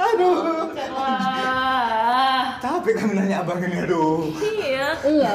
Aduh. 0.02 0.66
Wah, 0.98 2.58
Capek 2.58 2.94
kami 2.98 3.14
nanya 3.22 3.46
abang 3.46 3.62
ini, 3.62 3.86
aduh. 3.86 4.26
iya. 4.42 4.98
Iya. 5.06 5.34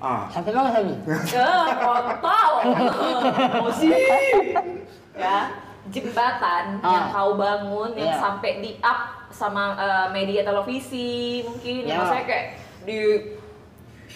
Ah, 0.00 0.24
Sampai 0.26 0.50
mana 0.50 0.72
tadi? 0.72 0.96
Ya, 1.28 1.52
kontol. 1.76 2.52
Emosi. 3.36 3.88
Ya, 5.12 5.52
jembatan 5.86 6.80
yang 6.80 7.04
Ah. 7.04 7.12
kau 7.12 7.36
bangun 7.36 7.92
yang 7.92 8.08
Iya. 8.08 8.16
sampai 8.18 8.50
di 8.58 8.80
up 8.80 9.00
sama 9.28 9.76
eh, 9.76 10.06
media 10.10 10.40
televisi 10.40 11.44
mungkin. 11.44 11.84
Iya. 11.84 12.00
Maksudnya 12.00 12.24
kayak 12.24 12.46
di 12.82 12.98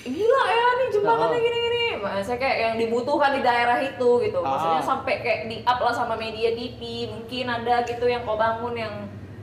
gila 0.03 0.43
ya 0.47 0.67
nih 0.75 0.89
jembatannya 0.91 1.29
Ah. 1.31 1.43
gini-gini. 1.43 1.85
Maksudnya 1.99 2.39
kayak 2.39 2.57
yang 2.59 2.75
dibutuhkan 2.79 3.31
di 3.33 3.43
daerah 3.43 3.79
itu 3.79 4.11
gitu. 4.21 4.39
Maksudnya 4.41 4.81
Ah. 4.81 4.89
sampai 4.89 5.15
kayak 5.21 5.41
di 5.47 5.57
up 5.63 5.79
lah 5.79 5.93
sama 5.93 6.17
media 6.17 6.49
TV. 6.51 6.81
Mungkin 7.07 7.45
ada 7.47 7.85
gitu 7.85 8.05
yang 8.05 8.25
kau 8.25 8.35
bangun 8.35 8.73
yang 8.75 8.95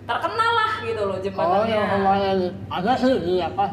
terkenal 0.04 0.52
lah 0.52 0.82
gitu 0.82 1.02
loh 1.04 1.16
Oh, 1.16 1.22
jembatannya. 1.22 1.70
yang 1.70 1.88
kemarin 1.88 2.38
ada 2.68 2.92
sih 2.98 3.14
di 3.16 3.38
apa? 3.38 3.66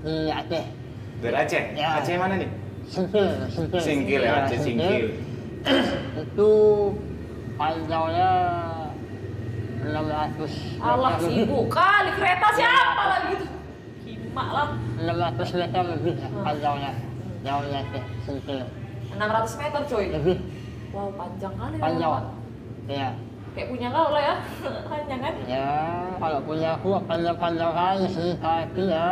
Di 0.00 0.14
Aceh. 0.26 0.64
Dari 1.20 1.36
Aceh. 1.36 1.62
Ya. 1.76 2.00
Aceh 2.00 2.14
mana 2.16 2.34
nih? 2.36 2.50
Singkil, 2.86 3.28
singkil. 3.48 3.80
Singkil 3.80 4.20
ya, 4.20 4.32
Aceh 4.42 4.58
Singkil. 4.58 5.04
Itu 6.16 6.50
panjangnya 7.54 8.30
600 9.80 10.80
Allah 10.80 11.12
sibuk 11.18 11.66
kali 11.68 12.10
kereta 12.12 12.48
siapa 12.52 13.02
lagi 13.06 13.32
tuh? 13.36 13.48
Kimak 14.02 14.48
lah. 14.50 14.68
600 14.98 15.56
meter 15.56 15.82
lebih 15.88 16.14
ya, 16.16 16.28
Hmm. 16.28 16.44
panjangnya. 16.44 16.92
Jauhnya 17.40 17.78
Aceh, 17.82 18.04
Singkil. 18.24 18.58
600 19.10 19.52
meter 19.56 19.80
coy. 19.86 20.06
Lebih 20.10 20.36
Wow 20.90 21.06
panjang 21.14 21.54
kali 21.54 21.76
ya. 21.78 21.80
panjang. 21.80 22.10
Pak. 22.10 22.24
Kayak 23.50 23.68
punya 23.74 23.88
kau 23.90 24.08
lah 24.14 24.22
ya. 24.22 24.34
panjang 24.90 25.20
kan? 25.20 25.34
Ya, 25.44 25.70
kalau 26.22 26.38
punya 26.46 26.68
aku 26.78 26.88
panjang-panjang 27.02 27.72
kali 27.74 28.06
sih, 28.06 28.30
tapi 28.38 28.82
ya. 28.86 29.08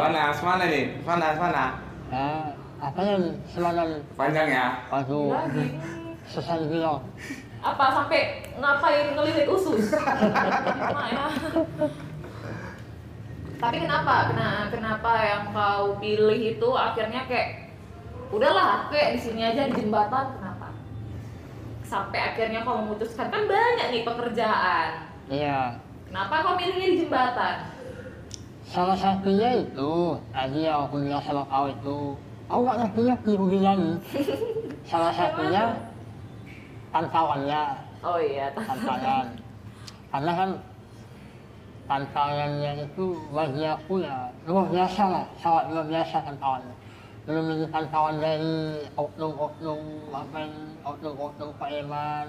Mana? 0.00 0.32
Mana 0.32 0.64
nih? 0.64 0.84
Mana? 1.04 1.26
Mana? 1.36 1.64
Ya, 2.08 2.28
apa 2.80 3.00
yang 3.02 3.22
semalam 3.50 3.88
Panjang 4.14 4.48
ya? 4.48 4.66
Lagi. 4.88 5.64
susah 6.26 6.58
dibilang. 6.58 7.02
Apa 7.62 7.84
sampai 7.90 8.46
ngapain 8.58 9.14
ngelilit 9.14 9.46
usus? 9.50 9.94
Mak 10.96 11.06
ya. 11.10 11.26
Tapi 13.56 13.76
kenapa? 13.80 14.14
Kena, 14.30 14.50
kenapa 14.68 15.12
yang 15.24 15.44
kau 15.50 15.96
pilih 15.98 16.40
itu 16.56 16.68
akhirnya 16.76 17.24
kayak 17.24 17.72
udahlah 18.30 18.90
kayak 18.92 19.16
di 19.16 19.20
sini 19.22 19.42
aja 19.42 19.70
di 19.70 19.74
jembatan 19.80 20.26
kenapa? 20.36 20.45
Sampai 21.86 22.18
akhirnya 22.18 22.66
kau 22.66 22.82
memutuskan 22.82 23.30
kan 23.30 23.42
banyak 23.46 23.86
nih 23.94 24.02
pekerjaan. 24.02 24.88
Iya. 25.30 25.78
Kenapa 26.10 26.34
kau 26.42 26.58
milihnya 26.58 26.86
di 26.90 26.96
jembatan? 27.06 27.54
Salah 28.66 28.98
satunya 28.98 29.62
itu 29.62 30.18
tadi 30.34 30.66
yang 30.66 30.90
aku 30.90 30.98
bilang 30.98 31.22
sama 31.22 31.46
kau 31.46 31.70
itu, 31.70 32.18
aku 32.50 32.60
nggak 32.66 32.78
ngerti 32.82 33.00
ngerti 33.06 33.32
hubungannya. 33.38 33.94
Salah 34.90 35.12
satunya 35.14 35.62
pantauannya, 36.90 37.62
Oh 38.06 38.18
iya, 38.22 38.50
tantangan. 38.54 39.26
Karena 40.14 40.32
kan 40.34 40.50
tantangannya 41.86 42.72
itu 42.86 43.06
bagi 43.30 43.62
aku 43.66 44.02
ya 44.02 44.30
luar 44.46 44.66
biasa 44.70 45.02
lah, 45.10 45.24
sangat 45.38 45.64
luar 45.74 45.86
biasa 45.90 46.16
tantangannya. 46.22 46.75
Belum 47.26 47.42
lagi 47.50 47.66
pantauan 47.74 48.22
dari 48.22 48.86
oknum-oknum 48.94 49.82
apa 50.14 50.46
oknum-oknum 50.86 51.58
Pak 51.58 51.70
Eman. 51.74 52.26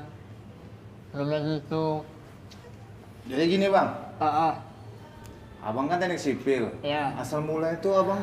Belum 1.13 1.27
lagi 1.29 1.53
itu, 1.61 1.87
Jadi 3.29 3.43
gini 3.45 3.67
bang, 3.69 3.89
ah, 4.17 4.25
ah, 4.25 4.53
abang 5.61 5.85
kan 5.85 6.01
teknik 6.01 6.17
sipil. 6.17 6.73
ya. 6.81 7.13
Asal 7.13 7.45
mula 7.45 7.77
itu 7.77 7.93
abang 7.93 8.17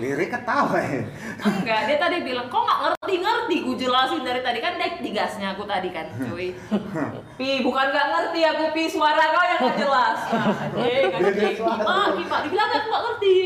lirik 0.00 0.32
ketawa 0.32 0.80
ya. 0.80 1.04
enggak. 1.44 1.80
Dia 1.92 1.96
tadi 2.00 2.16
bilang 2.24 2.48
kok 2.48 2.64
nggak 2.64 2.80
ngerti-ngerti. 2.88 3.56
Gue 3.68 3.76
jelasin 3.76 4.24
dari 4.24 4.40
tadi 4.40 4.58
kan 4.64 4.80
naik 4.80 5.04
digasnya 5.04 5.52
aku 5.52 5.68
tadi 5.68 5.92
kan, 5.92 6.08
cuy. 6.24 6.56
Pi, 7.38 7.60
bukan 7.60 7.86
nggak 7.92 8.06
ngerti 8.16 8.40
aku 8.48 8.64
Pi 8.72 8.88
suara 8.88 9.28
kau 9.28 9.44
yang 9.44 9.60
nggak 9.60 9.76
jelas. 9.76 10.18
Anjing, 10.80 11.12
anjing. 11.12 11.56
Ah, 11.84 12.16
Pi, 12.16 12.24
dibilang 12.24 12.70
aku 12.72 12.86
nggak 12.88 13.02
ngerti. 13.04 13.36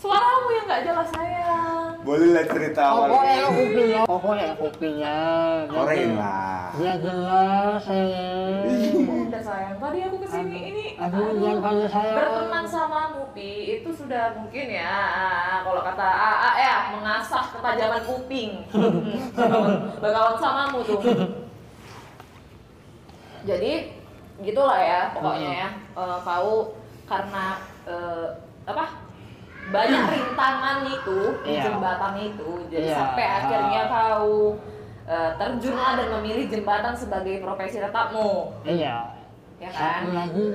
Yang 0.00 0.39
nggak 0.70 0.86
jelas 0.86 1.08
sayang. 1.10 1.90
Boleh 2.06 2.28
lah 2.30 2.44
cerita 2.46 2.82
awal. 2.86 3.08
Pokoknya 3.10 3.44
kupingnya, 3.50 4.00
pokoknya 4.06 4.48
kupingnya. 4.54 5.18
Korein 5.66 6.10
lah. 6.14 6.70
Ya 6.78 6.94
jelas 7.02 7.80
sayang. 7.82 9.26
Udah 9.26 9.42
sayang, 9.42 9.74
tadi 9.82 9.98
aku 10.06 10.16
ke 10.22 10.28
sini 10.30 10.58
ini 10.70 10.84
Aduh, 10.94 11.34
jangan 11.42 11.58
panggil 11.58 11.88
saya. 11.90 12.14
berteman 12.14 12.64
sama 12.70 13.00
Mupi 13.18 13.82
itu 13.82 13.90
sudah 13.90 14.38
mungkin 14.38 14.66
ya 14.70 14.94
kalau 15.66 15.82
kata 15.82 16.06
AA 16.06 16.50
ya 16.60 16.74
mengasah 16.94 17.44
ketajaman 17.50 18.02
kuping 18.06 18.50
bakawan 20.02 20.36
samamu 20.36 20.78
tuh 20.84 21.00
jadi 23.48 23.72
gitulah 24.44 24.76
ya 24.76 25.00
pokoknya 25.16 25.50
ya 25.66 25.68
Eh, 25.96 26.18
kau 26.24 26.76
karena 27.08 27.60
eh, 27.88 28.28
apa 28.68 28.99
banyak 29.70 30.02
rintangan 30.08 30.78
itu 30.84 31.18
Iya. 31.42 31.62
jembatan 31.64 32.14
itu 32.18 32.48
jadi 32.66 32.86
Iya. 32.86 32.96
sampai 32.96 33.24
akhirnya 33.24 33.82
kau 33.86 34.58
eh, 35.06 35.30
terjunlah 35.34 35.90
dan 35.96 36.08
memilih 36.12 36.46
jembatan 36.46 36.92
sebagai 36.92 37.38
profesi 37.38 37.78
tetapmu 37.78 38.50
Iya. 38.62 39.14
ya 39.58 39.68
kan 39.68 40.00
Satu 40.00 40.10
lagi, 40.12 40.46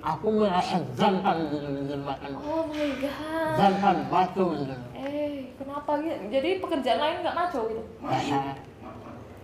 aku 0.00 0.26
merasa 0.32 0.76
jantan 0.92 1.36
di 1.48 1.58
jembatan. 1.84 2.30
oh 2.36 2.62
my 2.64 2.90
god 2.96 3.54
Jantan 3.56 3.96
batu 4.06 4.44
gitu. 4.56 4.74
Eh, 4.94 5.50
kenapa 5.56 5.90
gitu? 5.98 6.16
Jadi 6.28 6.50
pekerjaan 6.58 6.98
lain 6.98 7.16
nggak 7.22 7.34
maco 7.34 7.60
gitu? 7.66 7.82
Rasa 8.02 8.38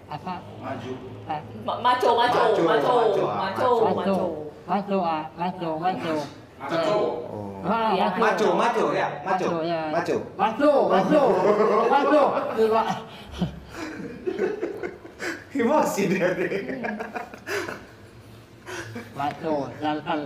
apa? 0.09 0.35
Maju. 0.61 0.93
Ah, 1.25 1.41
Ma- 1.63 1.81
maco, 1.81 2.09
maco, 2.13 2.41
Maco, 2.43 2.61
maco, 2.61 2.95
maco, 3.33 3.71
maco, 3.81 4.19
Maco, 4.67 4.99
maco. 5.33 5.71
maco, 5.79 6.15
maco, 6.63 6.71
maco. 6.71 6.79
Maco. 6.79 6.97
Oh. 7.33 7.63
Ah, 7.63 7.91
Iya. 7.95 8.07
Maco, 8.19 8.49
maco 8.55 8.85
ya, 8.93 9.09
maco. 9.23 9.49
ya. 9.63 9.83
Maco. 9.91 10.17
Maco, 10.39 10.73
maco, 10.89 11.23
maco. 11.91 12.23
Iya. 12.57 12.83
Emosi 15.53 16.03
dia 16.09 16.29
deh. 16.33 16.81
Maco, 19.13 19.69
jantan. 19.79 20.21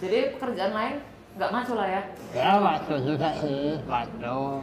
Jadi 0.00 0.18
pekerjaan 0.32 0.72
lain 0.72 0.94
nggak 1.36 1.50
maco 1.50 1.72
lah 1.74 1.88
ya? 1.88 2.02
Ya 2.32 2.50
maco 2.56 2.94
juga 2.96 3.28
sih, 3.36 3.76
maco. 3.84 4.62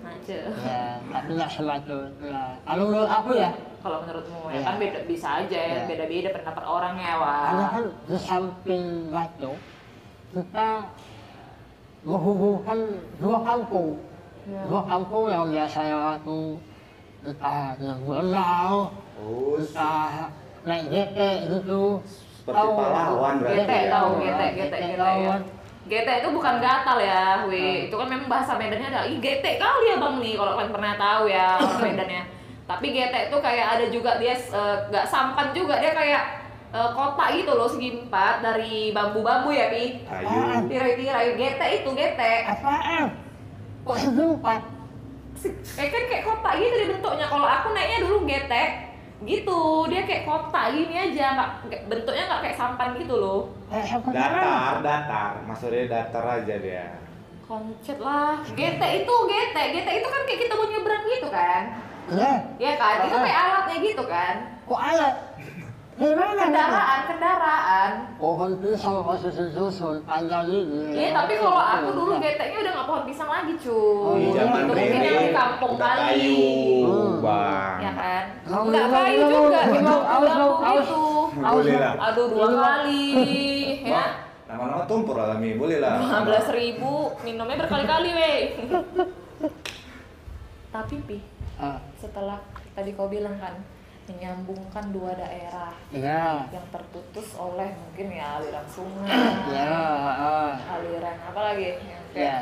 Maco. 0.00 0.36
Ya, 0.64 0.96
tapi 1.02 1.30
nggak 1.34 1.50
semaco. 1.50 1.98
Kalau 2.64 2.84
menurut 2.86 3.10
aku 3.10 3.30
ya, 3.34 3.50
Kalau 3.80 4.04
menurutmu 4.04 4.40
ya 4.46 4.52
Iya. 4.52 4.60
kan 4.62 4.74
beda 4.76 5.00
bisa 5.08 5.28
aja 5.40 5.56
ya, 5.58 5.72
Iya. 5.74 5.88
beda-beda 5.88 6.28
pendapat 6.30 6.64
orangnya 6.64 7.12
karena 7.16 7.56
wah. 7.56 7.70
kan 7.72 7.84
di 8.04 8.16
samping 8.20 8.82
maco, 9.08 9.50
kita 10.30 10.68
menghubungkan 12.02 12.78
dua 13.18 13.38
kampung. 13.42 13.98
Iya. 14.48 14.60
Dua 14.66 14.82
kampung 14.88 15.24
yang 15.28 15.44
biasanya 15.52 16.16
aku 16.16 16.56
entah 17.20 17.76
yang 17.76 18.00
berenang, 18.08 18.88
Oh, 19.20 19.52
entah 19.60 20.32
naik 20.64 20.88
GT 20.88 21.18
gitu. 21.44 22.00
Seperti 22.40 22.56
Tahu, 22.56 22.70
pahlawan 22.72 23.34
berarti 23.36 23.58
Gete 23.60 23.76
ya. 23.76 23.90
tahu, 23.92 24.10
ya. 24.16 24.24
gete, 24.24 24.46
gete, 24.56 24.56
Gete 24.56 24.76
gete 24.96 25.10
ya. 25.20 25.36
Gete 25.84 26.12
itu 26.24 26.28
bukan 26.32 26.54
gatal 26.56 26.98
ya, 27.02 27.22
Hmm. 27.36 27.48
we. 27.52 27.90
Itu 27.92 27.94
kan 28.00 28.08
memang 28.08 28.28
bahasa 28.32 28.56
Medannya 28.56 28.88
ada. 28.88 29.04
Ih, 29.04 29.20
gete 29.20 29.60
kali 29.60 29.92
ya 29.92 29.96
bang 30.00 30.14
nih, 30.24 30.34
kalau 30.40 30.52
kalian 30.56 30.72
pernah 30.72 30.92
tahu 30.96 31.24
ya 31.28 31.46
Medannya. 31.84 32.22
Tapi 32.64 32.86
gete 32.96 33.18
itu 33.28 33.36
kayak 33.36 33.66
ada 33.76 33.86
juga 33.92 34.10
dia 34.16 34.32
nggak 34.88 35.04
sampan 35.04 35.52
juga, 35.52 35.76
dia 35.76 35.92
kayak 35.92 36.22
eh, 36.70 36.90
kotak 36.90 37.28
gitu 37.34 37.52
loh 37.52 37.66
segi 37.66 37.88
empat 37.98 38.40
dari 38.40 38.90
bambu-bambu 38.90 39.50
ya 39.50 39.68
pi. 39.68 40.02
Ayo. 40.06 40.64
Tirai-tirai 40.66 41.34
gete 41.34 41.66
itu 41.78 41.90
gete. 41.92 42.34
Apaan? 42.46 43.04
Kok 43.82 43.96
sejumpah? 43.96 44.58
Kayak 45.72 45.90
kan 45.90 46.02
kayak 46.06 46.24
kotak 46.24 46.54
gitu 46.56 46.74
dia 46.74 46.88
bentuknya. 46.90 47.26
Kalau 47.26 47.46
aku 47.46 47.66
naiknya 47.72 47.98
dulu 48.02 48.16
gete 48.24 48.64
gitu 49.20 49.60
dia 49.86 50.02
kayak 50.02 50.24
kotak 50.24 50.72
gini 50.72 50.96
aja 50.96 51.36
nggak 51.36 51.50
bentuknya 51.92 52.24
nggak 52.24 52.40
kayak 52.40 52.56
sampan 52.56 52.96
gitu 52.96 53.20
loh 53.20 53.52
Eh, 53.68 53.84
Datar, 54.10 54.80
datar. 54.80 55.30
Maksudnya 55.44 55.84
datar 55.86 56.24
aja 56.40 56.54
dia. 56.56 56.86
Koncet 57.44 58.00
lah. 58.00 58.40
Gete 58.50 58.88
itu 58.98 59.14
gete. 59.28 59.62
Gete 59.76 59.90
itu 59.92 60.08
kan 60.08 60.20
kayak 60.24 60.40
kita 60.40 60.52
mau 60.54 60.66
nyebrang 60.66 61.04
gitu 61.06 61.28
kan. 61.30 61.62
Iya. 62.10 62.32
Iya 62.58 62.72
kan? 62.74 62.96
Itu 63.06 63.16
kayak 63.16 63.38
alatnya 63.40 63.76
gitu 63.78 64.02
kan. 64.06 64.34
Kok 64.66 64.80
ada? 64.80 65.08
Kendaraan, 65.98 67.00
kendaraan. 67.04 67.90
Pohon 68.16 68.52
pisang 68.58 69.02
kok 69.02 69.16
susun-susun 69.18 70.00
panjang 70.02 70.46
ini. 70.46 70.82
Iya, 70.92 71.08
tapi 71.12 71.34
kalau 71.36 71.58
aku 71.58 71.88
dulu 71.92 72.12
getenya 72.16 72.56
udah 72.58 72.72
nggak 72.72 72.86
pohon 72.86 73.02
pisang 73.04 73.28
lagi, 73.28 73.52
Oh, 73.52 73.60
cuy. 73.60 74.16
Di 74.16 74.24
iya. 74.24 74.32
zaman 74.40 74.60
Itu 74.60 74.72
mungkin 74.72 75.00
yang 75.00 75.18
di 75.20 75.30
kampung 75.30 75.74
kali. 75.76 76.00
kayu, 76.00 76.40
Hmm. 76.80 77.12
bang. 77.20 77.76
Ya 77.80 77.92
kan? 77.92 78.24
Enggak 78.40 78.62
bilang, 78.64 78.90
kayu 78.92 79.20
juga, 79.26 79.60
di 79.60 79.78
bambu 79.80 80.52
gitu. 80.64 81.02
Boleh 81.32 81.76
lah. 81.76 81.92
Aduh, 82.02 82.26
dua 82.28 82.48
kali. 82.48 83.06
ya. 83.84 84.04
Nama-nama 84.46 84.82
tumpur 84.84 85.14
alami, 85.14 85.50
boleh 85.54 85.78
lah. 85.78 85.94
15 86.00 86.46
ribu, 86.50 86.92
minumnya 87.20 87.56
berkali-kali, 87.56 88.10
weh. 88.10 88.38
Tapi, 90.74 90.96
Pi, 91.02 91.18
Ah, 91.54 91.76
setelah 91.94 92.40
tadi 92.72 92.94
kau 92.94 93.04
bilang 93.06 93.36
kan 93.36 93.52
menyambungkan 94.10 94.90
dua 94.90 95.14
daerah 95.14 95.70
Iya. 95.88 96.50
yang 96.50 96.66
terputus 96.68 97.34
oleh 97.34 97.70
mungkin 97.72 98.06
ya 98.10 98.26
aliran 98.36 98.66
sungai, 98.66 99.06
Iya. 99.46 99.70
ah. 100.18 100.52
aliran 100.58 101.16
apa 101.22 101.40
lagi 101.44 101.62
yang 101.78 102.04
kayak 102.10 102.40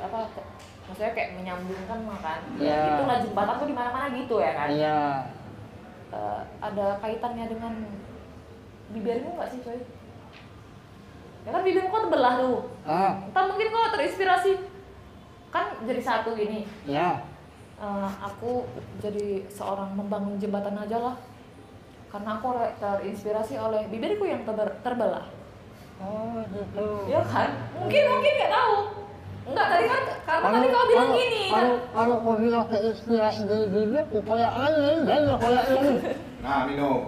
apa 0.00 0.18
ke- 0.32 0.48
maksudnya 0.88 1.12
kayak 1.12 1.30
menyambungkan 1.36 2.00
makan. 2.02 2.38
Iya. 2.56 2.80
Itu 2.90 3.02
lah 3.04 3.18
jembatan 3.20 3.54
tuh 3.56 3.68
di 3.68 3.76
mana-mana 3.76 4.06
gitu 4.10 4.36
ya 4.38 4.52
kan. 4.54 4.68
Iya. 4.68 4.98
Eh, 6.10 6.40
ada 6.58 6.86
kaitannya 6.98 7.46
dengan 7.46 7.74
bibirmu 8.90 9.36
nggak 9.36 9.50
sih 9.50 9.60
coy? 9.62 9.78
Ya 11.40 11.50
kan 11.50 11.62
bibirmu 11.62 11.88
kok 11.88 12.02
terbelah 12.04 12.34
tuh. 12.36 12.60
Ah, 12.82 13.12
Entah 13.22 13.44
mungkin 13.46 13.68
kok 13.68 13.92
terinspirasi 13.94 14.52
kan 15.48 15.66
jadi 15.82 16.00
satu 16.00 16.32
gini. 16.32 16.66
iya. 16.84 17.22
Eh, 17.80 18.10
aku 18.20 18.68
jadi 19.00 19.48
seorang 19.48 19.96
membangun 19.96 20.36
jembatan 20.36 20.76
aja 20.76 21.00
lah 21.00 21.16
karena 22.12 22.36
aku 22.36 22.48
terinspirasi 22.76 23.56
oleh 23.56 23.88
bibirku 23.88 24.28
yang 24.28 24.44
terber- 24.44 24.76
terbelah 24.84 25.24
Oh, 25.96 26.44
gitu. 26.44 27.08
ya 27.08 27.24
kan 27.24 27.48
mungkin 27.72 28.02
mungkin 28.06 28.32
nggak 28.36 28.52
tahu 28.52 28.74
enggak 29.48 29.66
tadi 29.66 29.84
kan 29.86 30.02
karena 30.22 30.48
tadi 30.52 30.66
kau 30.68 30.84
bilang 30.84 31.06
kalau- 31.06 31.16
gini 31.16 31.42
kan 31.42 31.56
Kalau 31.56 31.76
kalau 31.96 32.14
kau 32.20 32.34
bilang 32.36 32.64
keinspirasi 32.68 33.40
dari 33.48 33.66
bibir, 33.66 34.04
aku 34.04 34.18
kayak 34.22 34.52
angin, 34.52 34.98
dan 35.08 35.20
kayak 35.32 35.64
ini. 35.72 35.94
Nah, 36.40 36.58
minum. 36.68 37.00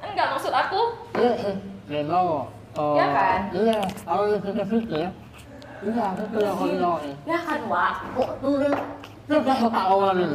enggak 0.00 0.26
maksud 0.26 0.50
aku 0.50 0.80
Iya. 1.14 2.02
Oh, 2.74 2.98
Iya 2.98 3.06
kan? 3.06 3.40
Iya. 3.54 3.78
Kalau 4.02 4.24
dipikir-pikir, 4.26 5.06
iya 5.86 6.06
betul 6.18 6.40
yang 6.42 6.56
kau 6.58 6.66
bilang 6.66 6.98
ya 7.22 7.38
kan 7.38 7.60
wak 7.70 7.94
ketahuan 9.28 10.16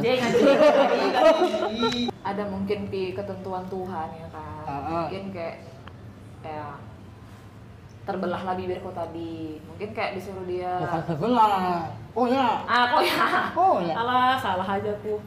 ada 2.30 2.42
mungkin 2.46 2.78
pi 2.90 3.14
ketentuan 3.14 3.64
Tuhan 3.70 4.08
ya 4.12 4.26
kan 4.34 4.82
mungkin 4.86 5.22
kayak 5.30 5.56
ya 6.42 6.74
terbelahlah 8.04 8.54
bibir 8.58 8.82
kau 8.82 8.90
tadi 8.90 9.62
mungkin 9.62 9.88
kayak 9.94 10.18
disuruh 10.18 10.42
dia 10.48 10.82
bukan 10.82 11.02
sebelah 11.06 11.86
oh 12.16 12.26
ya. 12.26 12.66
Ah 12.66 12.90
kok 12.90 13.02
ya. 13.06 13.24
Oh 13.54 13.76
ya. 13.78 13.94
Salah 13.94 14.34
salah 14.40 14.66
aja 14.66 14.92
tuh 14.98 15.20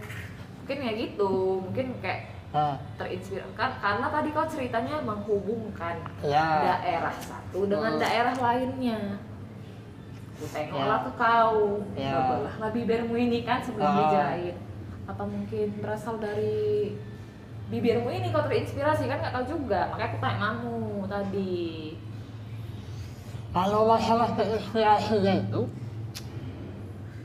mungkin 0.64 0.78
ya 0.84 0.92
gitu. 0.96 1.32
Mungkin 1.64 1.88
kayak 2.04 2.22
Ah, 2.54 2.78
terinspirasi. 3.02 3.50
Karena 3.58 4.14
tadi 4.14 4.30
kau 4.30 4.46
ceritanya 4.46 5.02
menghubungkan 5.02 5.98
ya. 6.22 6.62
daerah 6.62 7.10
satu 7.18 7.66
dengan 7.66 7.98
daerah 7.98 8.36
lainnya. 8.38 9.18
Aku 9.18 9.33
tengoklah 10.48 11.00
Ya. 11.00 11.06
ke 11.06 11.12
kau 11.16 11.58
Ya. 11.94 12.12
Berbelahlah 12.14 12.70
bibirmu 12.72 13.16
ini 13.16 13.40
kan 13.42 13.60
sebelum 13.60 13.86
Ah. 13.86 13.96
dijahit 13.98 14.56
apa 15.04 15.24
mungkin 15.24 15.68
berasal 15.80 16.16
dari 16.18 16.96
bibirmu 17.68 18.08
ini 18.08 18.28
kau 18.30 18.42
terinspirasi 18.42 19.06
kan 19.06 19.20
nggak 19.20 19.34
tahu 19.34 19.46
juga 19.52 19.88
makanya 19.90 20.08
aku 20.08 20.18
tanya 20.20 20.38
kamu 20.40 20.78
tadi 21.06 21.64
kalau 23.54 23.82
masalah 23.86 24.30
keinspirasinya 24.34 25.34
itu 25.38 25.62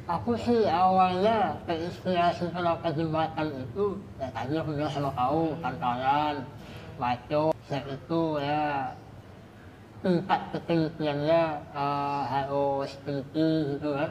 aku 0.05 0.33
sih 0.35 0.65
awalnya 0.65 1.57
keinspirasi 1.65 2.49
kenapa 2.49 2.89
jembatan 2.91 3.49
itu 3.55 3.87
ya 4.17 4.29
tadi 4.33 4.53
aku 4.57 4.71
bilang 4.73 4.89
sama 4.89 5.11
kau 5.13 5.53
kantoran 5.61 6.37
maco 6.97 7.43
set 7.63 7.85
itu 7.87 8.23
ya 8.41 8.93
tingkat 9.99 10.41
ketelitiannya 10.55 11.43
eh, 11.75 12.23
harus 12.29 12.91
teliti 13.03 13.49
gitu 13.77 13.89
kan 13.95 14.11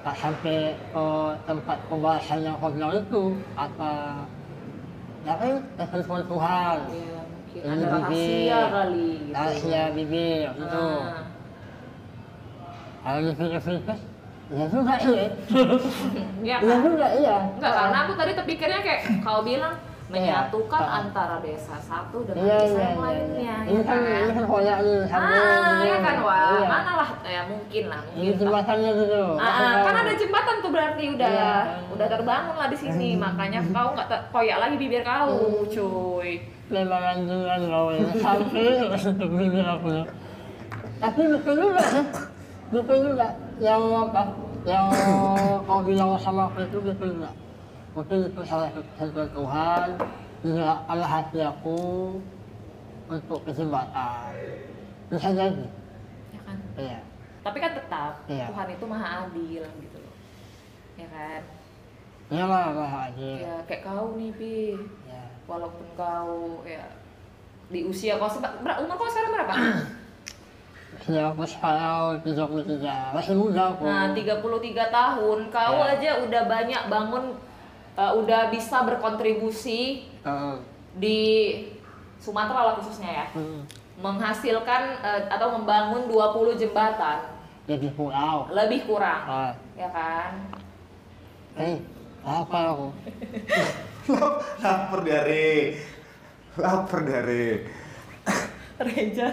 tak 0.00 0.16
sampai 0.16 0.72
ke 0.72 1.06
tempat 1.44 1.78
pembahasan 1.92 2.40
yang 2.40 2.56
kau 2.56 2.72
bilang 2.72 2.96
itu 2.96 3.36
apa 3.52 4.24
ya 5.28 5.36
kan 5.36 5.60
ketentuan 5.76 6.24
Tuhan. 6.24 6.78
Ya 6.88 7.20
mungkin 7.50 7.62
ada 7.66 7.86
rahasia 7.98 8.60
kali 8.70 9.10
gitu. 9.10 9.34
rahasia 9.34 9.82
bibir 9.92 10.48
itu. 10.54 10.84
Ah. 11.02 11.22
kalau 13.00 13.20
dipikir-pikir 13.26 13.96
ya 14.50 14.64
juga 14.66 14.94
sih 15.02 15.14
ya 15.14 15.28
ya 16.42 16.56
kan 16.58 16.78
juga 16.84 17.08
iya. 17.16 17.36
Enggak, 17.58 17.72
karena 17.74 17.98
aku 18.06 18.12
tadi 18.18 18.32
terpikirnya 18.38 18.80
kayak 18.82 19.00
kau 19.22 19.40
bilang 19.42 19.74
menyatukan 20.10 20.82
Ah. 20.82 20.98
antara 21.00 21.36
desa 21.38 21.78
satu 21.78 22.26
dengan 22.26 22.42
iya 22.42 22.56
desa 22.58 22.66
iya 22.68 22.82
yang 22.82 22.90
iya 22.90 22.98
lainnya 23.00 23.54
ini 23.62 23.72
ya 23.72 23.82
kan 23.86 23.98
ini 24.02 24.32
kan 24.32 24.44
koyak 24.44 24.78
nih 24.80 25.00
Ah, 25.06 25.22
ya 25.78 25.86
gitu. 25.86 25.98
kan 26.00 26.16
wah, 26.20 26.42
Iya. 26.50 26.66
mana 26.66 26.92
lah 26.98 27.10
ya 27.22 27.42
mungkin 27.46 27.84
lah 27.86 28.00
ini 28.02 28.14
mungkin. 28.20 28.38
jembatannya 28.38 28.90
gitu 28.96 29.22
Ah, 29.36 29.46
ah, 29.46 29.72
kan 29.80 29.94
ada 29.96 30.12
jembatan 30.12 30.56
tuh 30.58 30.70
berarti 30.70 31.04
udah 31.10 31.30
Iya. 31.30 31.54
udah 31.90 32.06
terbangun 32.08 32.56
lah 32.56 32.68
di 32.68 32.76
sini, 32.76 33.08
makanya 33.14 33.60
kau 33.64 33.88
nggak 33.92 34.08
koyak 34.28 34.58
lagi 34.58 34.74
bibir 34.76 35.02
kau, 35.02 35.30
cuy. 35.64 36.30
memang 36.66 37.02
anjingan 37.08 37.60
kau 37.64 37.86
ini 37.90 38.12
sampai 38.96 39.26
bibir 39.28 39.62
aku 39.64 39.90
tapi 40.96 41.22
betul 41.28 41.54
juga 41.56 41.82
betul 42.68 42.98
juga 43.04 43.26
yang 43.58 43.82
apa 44.00 44.22
yang 44.62 44.86
kau 45.64 45.80
bilang 45.80 46.14
sama 46.14 46.46
aku 46.46 46.62
itu 46.62 46.78
betul 46.78 47.08
juga 47.14 47.30
mungkin 47.90 48.18
itu 48.24 48.40
salah 48.44 48.70
satu 48.70 48.82
sentuhan 48.96 49.30
Tuhan 49.30 49.86
digerakkanlah 50.40 51.10
hati 51.10 51.38
aku 51.40 51.78
untuk 53.06 53.40
kesempatan 53.42 54.30
bisa 55.08 55.28
jadi 55.30 55.66
Ya 56.30 56.40
kan? 56.40 56.56
iya 56.76 57.00
Tapi 57.40 57.58
kan 57.58 57.72
tetap 57.72 58.12
Iya. 58.24 58.46
Tuhan 58.46 58.68
itu 58.70 58.84
maha 58.84 59.06
adil 59.24 59.64
gitu 59.64 59.96
loh. 59.98 60.14
Ya 60.94 61.08
kan? 61.08 61.42
iya 62.28 62.44
lah 62.44 62.64
lah 62.70 62.92
aja 63.08 63.30
Ya 63.34 63.54
kayak 63.64 63.82
kau 63.82 64.14
nih, 64.14 64.30
Pi. 64.30 64.78
ya 65.04 65.24
Walaupun 65.44 65.86
kau 65.94 66.62
ya 66.62 66.84
di 67.66 67.82
usia 67.82 68.14
kau 68.16 68.28
seba- 68.28 68.54
ber- 68.60 68.78
umur 68.78 68.94
kau 68.94 69.08
sekarang 69.08 69.32
berapa? 69.32 69.54
Usia 70.92 71.22
aku 71.24 71.42
sekarang 71.44 72.18
33 72.20 73.14
masih 73.14 73.34
muda 73.34 73.62
aku 73.68 73.82
Nah, 73.84 74.10
33 74.12 74.46
tahun, 74.88 75.38
kau 75.48 75.74
Ya. 75.80 75.90
aja 75.92 76.10
udah 76.20 76.42
banyak 76.44 76.82
bangun 76.86 77.24
uh, 77.94 78.12
udah 78.14 78.48
bisa 78.48 78.82
berkontribusi 78.82 80.04
Heeh. 80.20 80.54
di 80.96 81.20
Sumatera 82.16 82.66
lah 82.66 82.74
khususnya 82.76 83.10
ya. 83.10 83.26
Hmm. 83.32 83.62
Menghasilkan 83.96 84.82
uh, 84.98 85.22
atau 85.28 85.56
membangun 85.56 86.06
20 86.06 86.56
jembatan 86.56 87.20
jadi 87.64 87.86
pulau 87.94 88.50
lebih 88.50 88.82
kurang, 88.82 89.22
ah 89.24 89.52
ya 89.78 89.86
kan? 89.94 90.32
eh 91.54 91.78
apa 92.20 92.58
aku 92.72 92.88
Lapar 94.58 95.00
dari. 95.00 95.76
Lapar 96.56 97.00
dari. 97.04 97.62
Reja. 98.80 99.28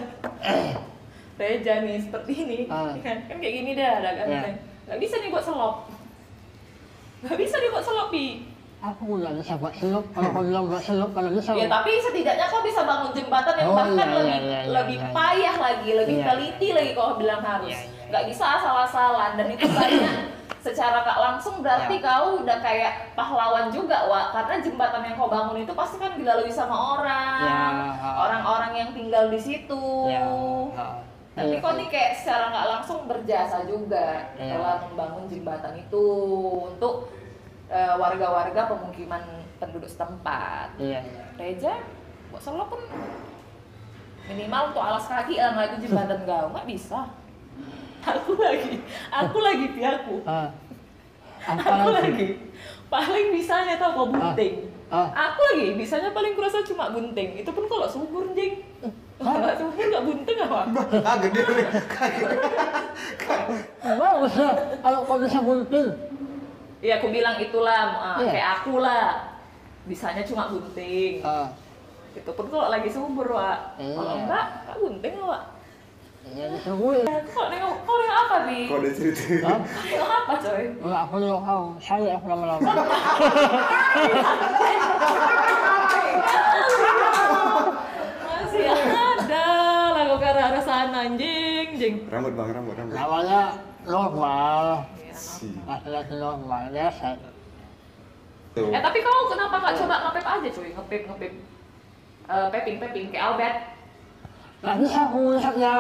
Reja 1.34 1.74
nih 1.82 1.98
seperti 1.98 2.34
ini, 2.36 2.60
Ah. 2.68 2.94
kan? 3.00 3.26
Kan 3.26 3.38
kayak 3.40 3.56
gini 3.58 3.72
dah, 3.74 3.92
ada 3.98 4.12
kan? 4.14 4.28
Ya. 4.28 4.42
Gak 4.86 5.00
bisa 5.02 5.18
nih 5.18 5.30
buat 5.30 5.42
selop. 5.42 5.90
Gak 7.28 7.38
bisa 7.38 7.56
nih 7.58 7.70
buat 7.70 7.84
selop, 7.84 8.10
Pi. 8.10 8.28
aku 8.78 9.10
nggak 9.10 9.34
bisa 9.36 9.58
buat 9.58 9.74
selop 9.74 10.06
kalau 10.14 10.30
kau 10.32 10.46
bilang 10.46 10.70
buat 10.70 10.80
selop 10.80 11.10
kalau 11.12 11.34
bisa 11.34 11.50
Ya 11.52 11.66
tapi 11.66 11.98
setidaknya 11.98 12.46
kau 12.46 12.62
bisa 12.62 12.86
bangun 12.86 13.10
jembatan 13.10 13.58
yang 13.58 13.68
Oh, 13.68 13.76
bahkan 13.76 14.06
iya, 14.06 14.16
lebih 14.16 14.38
iya, 14.38 14.60
iya, 14.62 14.70
lebih 14.72 14.98
iya. 14.98 15.10
payah 15.12 15.56
lagi, 15.58 15.90
lebih 15.98 16.16
Iya. 16.16 16.26
teliti 16.28 16.68
lagi 16.72 16.92
kau 16.94 17.18
bilang 17.18 17.42
harus. 17.42 17.74
Iya, 17.74 17.82
iya, 17.82 18.12
Gak 18.14 18.24
bisa 18.30 18.46
asal-asalan 18.54 19.32
dan 19.34 19.48
itu 19.50 19.66
banyak 19.68 20.16
secara 20.68 21.00
kak 21.02 21.18
langsung 21.18 21.56
berarti 21.60 21.96
Iya. 21.96 22.06
kau 22.06 22.28
udah 22.38 22.58
kayak 22.60 22.92
pahlawan 23.14 23.68
juga 23.68 23.98
Wak 24.06 24.26
karena 24.32 24.54
jembatan 24.62 25.02
yang 25.04 25.16
kau 25.16 25.28
bangun 25.28 25.58
itu 25.58 25.74
pasti 25.74 25.96
kan 25.98 26.14
dilalui 26.14 26.54
sama 26.54 26.76
orang 26.96 27.34
Iya. 27.42 27.62
orang-orang 28.14 28.72
yang 28.78 28.90
tinggal 28.94 29.26
di 29.28 29.40
situ 29.42 29.84
ya 30.06 30.22
tapi 31.34 31.54
Iya 31.54 31.62
kau 31.62 31.74
nih 31.74 31.86
kayak 31.88 32.12
secara 32.14 32.50
nggak 32.50 32.68
langsung 32.68 33.00
berjasa 33.06 33.62
juga 33.64 34.22
Iya. 34.34 34.54
dalam 34.54 34.78
membangun 34.86 35.26
jembatan 35.26 35.74
itu 35.76 36.06
untuk 36.68 37.10
eh, 37.68 37.94
warga-warga 38.00 38.72
pemukiman 38.72 39.24
penduduk 39.60 39.90
setempat 39.90 40.72
iya 40.80 41.04
Reja, 41.38 41.78
buat 42.34 42.42
solo 42.42 42.66
pun 42.66 42.82
minimal 44.28 44.74
untuk 44.74 44.84
alas 44.84 45.06
kaki 45.08 45.40
nggak 45.40 45.66
itu 45.72 45.88
jembatan 45.88 46.20
kau 46.28 46.50
nggak 46.52 46.68
bisa. 46.68 47.00
Aku 48.08 48.40
lagi, 48.40 48.80
aku 49.12 49.38
lagi 49.44 49.66
pi 49.76 49.84
aku, 49.84 50.24
ah 50.24 50.48
aku 51.44 51.92
lagi 51.92 52.12
lagi. 52.16 52.28
Paling 52.88 53.36
bisanya 53.36 53.76
tau 53.76 53.92
kok 54.00 54.16
bunting. 54.16 54.72
ah 54.88 55.12
Aku 55.12 55.40
lagi 55.52 55.76
bisanya 55.76 56.16
paling 56.16 56.32
kurasa 56.32 56.64
cuma 56.64 56.88
bunting. 56.96 57.44
Itu 57.44 57.52
pun 57.52 57.68
kalau 57.68 57.84
subur 57.84 58.32
jeng. 58.32 58.64
Kalau 59.20 59.52
subur 59.60 59.84
nggak 59.92 60.06
bunting 60.08 60.38
apa? 60.40 60.60
Kaget 61.04 61.32
dia. 61.36 61.46
Kaget. 62.00 62.30
kalau 64.84 65.00
kau 65.04 65.20
bisa 65.20 65.40
gunting 65.44 65.88
Iya 66.78 67.02
aku 67.02 67.10
bilang 67.10 67.42
itulah 67.42 67.82
ah, 67.92 68.18
Iya. 68.18 68.30
kayak 68.30 68.50
aku 68.62 68.74
lah. 68.78 69.34
Bisanya 69.88 70.22
cuma 70.22 70.46
bunting. 70.48 71.26
ah 71.26 71.50
Itu 72.14 72.30
pun 72.34 72.46
kalau 72.50 72.70
lagi 72.70 72.90
subur 72.90 73.28
wa. 73.28 73.74
Kalau 73.78 74.14
Iya. 74.14 74.22
enggak, 74.24 74.46
nggak 74.64 74.78
bunting 74.78 75.16
wa. 75.20 75.40
iya 76.28 76.44
disebut 76.52 77.08
Kok 77.32 77.48
nengok, 77.48 77.88
kok 77.88 77.98
nengok 77.98 78.18
apa 78.20 78.38
bi? 78.44 78.60
Kok 78.68 78.78
ada 78.78 78.90
cerita? 78.92 79.48
Nengok 79.64 80.12
apa 80.12 80.34
coy? 80.38 80.64
Enggak, 80.76 81.02
aku 81.08 81.16
nengok 81.18 81.42
kau 81.42 81.64
saya 81.80 82.10
aku 82.14 82.26
lama-lama 82.28 82.72
Masih 88.20 88.66
ada 88.68 89.46
lah 89.92 90.04
kok 90.06 90.18
ke 90.20 90.28
arah 90.28 90.62
sana 90.62 90.98
anjing, 91.06 91.68
jing. 91.76 91.96
Rambut 92.08 92.34
bang, 92.34 92.50
rambut, 92.54 92.74
rambut. 92.76 92.96
namanya 92.96 93.42
normal 93.84 94.64
Laki-laki 95.64 96.16
normal 96.16 96.64
biasa 96.70 97.08
Tuh. 98.54 98.70
Eh 98.70 98.82
tapi 98.82 98.98
kau 99.00 99.28
kenapa 99.28 99.56
nggak 99.56 99.76
coba 99.78 99.96
ngepep 100.04 100.26
aja 100.26 100.50
cuy, 100.50 100.70
ngepep 100.72 101.02
ngepep. 101.06 101.34
Eh, 102.28 102.46
peping 102.50 102.78
peping 102.78 103.06
kayak 103.08 103.26
Albert. 103.32 103.58
nggak 104.58 104.78
bisa 104.82 105.00
aku 105.06 105.20
lihatnya 105.32 105.76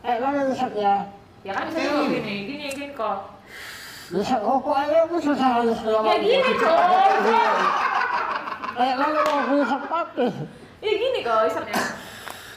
eh 0.00 0.16
mana 0.16 0.40
lihatnya 0.46 0.94
Ya 1.40 1.50
kan 1.50 1.66
bisa 1.66 1.78
juga 1.82 2.04
gini, 2.06 2.34
gini 2.46 2.64
gini 2.68 2.86
kok. 2.92 3.18
bisa 4.08 4.38
rokok 4.38 4.76
aja 4.76 4.96
aku 5.04 5.16
susah 5.18 5.48
harus 5.58 5.78
Ya 5.82 6.14
gini 6.16 6.52
coy. 6.54 7.20
eh 8.78 8.92
mana 8.94 9.18
mau 9.20 9.36
aku 9.40 9.54
lihat 9.58 9.82
pakai 9.84 10.30
Ya 10.78 10.92
gini 10.94 11.18
kok 11.20 11.40
isapnya. 11.44 11.74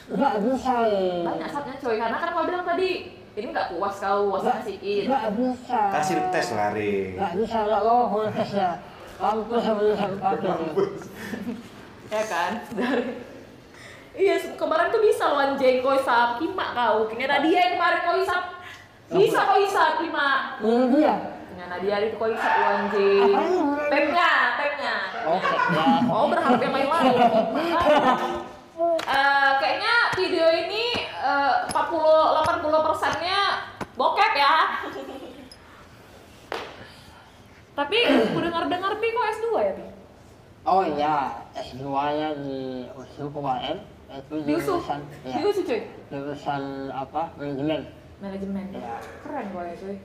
nggak 0.06 0.34
bisa 0.40 0.74
eh. 0.86 1.20
Banyak 1.20 1.44
asapnya 1.44 1.74
coy, 1.76 1.96
karena 1.96 2.16
kan 2.16 2.28
kau 2.30 2.44
bilang 2.44 2.62
tadi 2.62 2.90
ini 3.34 3.46
nggak 3.50 3.68
puas 3.72 3.96
kau, 3.98 4.30
puasnya 4.30 4.62
sedikit. 4.62 5.10
nggak 5.10 5.30
bisa 5.34 5.80
Kasih 5.90 6.16
tes 6.30 6.48
lari. 6.50 7.18
nggak 7.18 7.32
bisa 7.34 7.56
nggak 7.62 7.82
mau 7.82 7.98
aku 8.06 8.18
tesnya 8.30 8.70
kampus 9.14 9.62
harus 9.64 9.94
pakai 10.18 10.54
Ya 12.04 12.22
kan? 12.26 12.52
Dari 12.70 13.02
Iya, 14.14 14.38
kemarin 14.54 14.94
tuh 14.94 15.02
bisa 15.02 15.26
loh 15.26 15.42
anjing 15.42 15.82
kau 15.82 15.90
isap 15.90 16.38
kimak 16.38 16.70
kau. 16.70 17.10
Kini 17.10 17.26
Nadia 17.26 17.58
yang 17.60 17.72
kemarin 17.74 18.00
kau 18.06 18.14
isap. 18.14 18.62
Bisa 19.10 19.42
kau 19.42 19.58
isap 19.58 19.98
kimak. 19.98 20.62
ini 20.62 20.86
dia 20.94 21.14
Punya 21.50 21.66
Nadia 21.66 21.96
itu 21.98 22.14
kau 22.14 22.30
isap 22.30 22.52
lo 22.54 22.66
anjing. 22.78 23.34
Apaan? 23.34 23.90
Pepnya, 23.90 24.30
pepnya. 24.54 24.94
oke 25.24 25.50
ya 25.50 25.84
Oh 26.06 26.24
berharap 26.30 26.60
yang 26.60 26.72
lain 26.72 26.86
lain. 26.86 27.16
Eh, 29.04 29.43
Eh, 31.34 31.54
40 31.66 32.46
80 32.46 32.86
persennya 32.86 33.66
bokep 33.98 34.32
ya 34.38 34.54
tapi 37.74 37.98
aku 38.06 38.38
dengar-dengar 38.38 38.92
Bi 39.02 39.10
kok 39.10 39.26
S2 39.34 39.46
ya 39.58 39.72
Bi? 39.74 39.86
Oh 40.62 40.86
iya, 40.86 41.42
S2 41.58 41.82
nya 41.90 42.28
di 42.38 42.86
USU 42.94 43.26
kemarin 43.34 43.82
itu 44.14 44.34
di 44.46 44.50
USU? 44.54 44.78
Ya, 45.26 45.42
di 45.42 45.42
USU 45.42 45.62
cuy? 45.66 45.80
Jurusan 46.06 46.94
apa? 46.94 47.34
Manajemen 47.34 47.82
Manajemen 48.22 48.70
ya. 48.70 49.02
Keren 49.26 49.46
gue 49.50 49.64
ya 49.66 49.74
cuy 49.74 49.96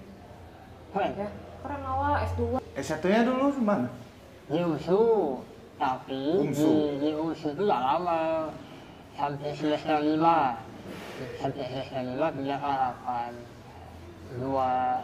Keren? 0.97 1.11
Ya, 1.13 1.29
keren 1.61 1.81
awal 1.85 2.25
S2 2.25 2.41
S1 2.73 3.03
nya 3.05 3.21
dulu 3.21 3.53
mana? 3.61 3.89
Di 4.49 4.65
USU 4.65 5.01
Tapi 5.77 6.49
di, 6.49 6.69
di 6.97 7.09
USU 7.13 7.53
itu 7.53 7.61
gak 7.69 7.83
lama 7.85 8.49
Sampai 9.13 9.53
semester 9.53 10.01
5 10.01 10.68
sejak 11.39 12.59
harapan 12.59 13.31
dua 14.37 15.01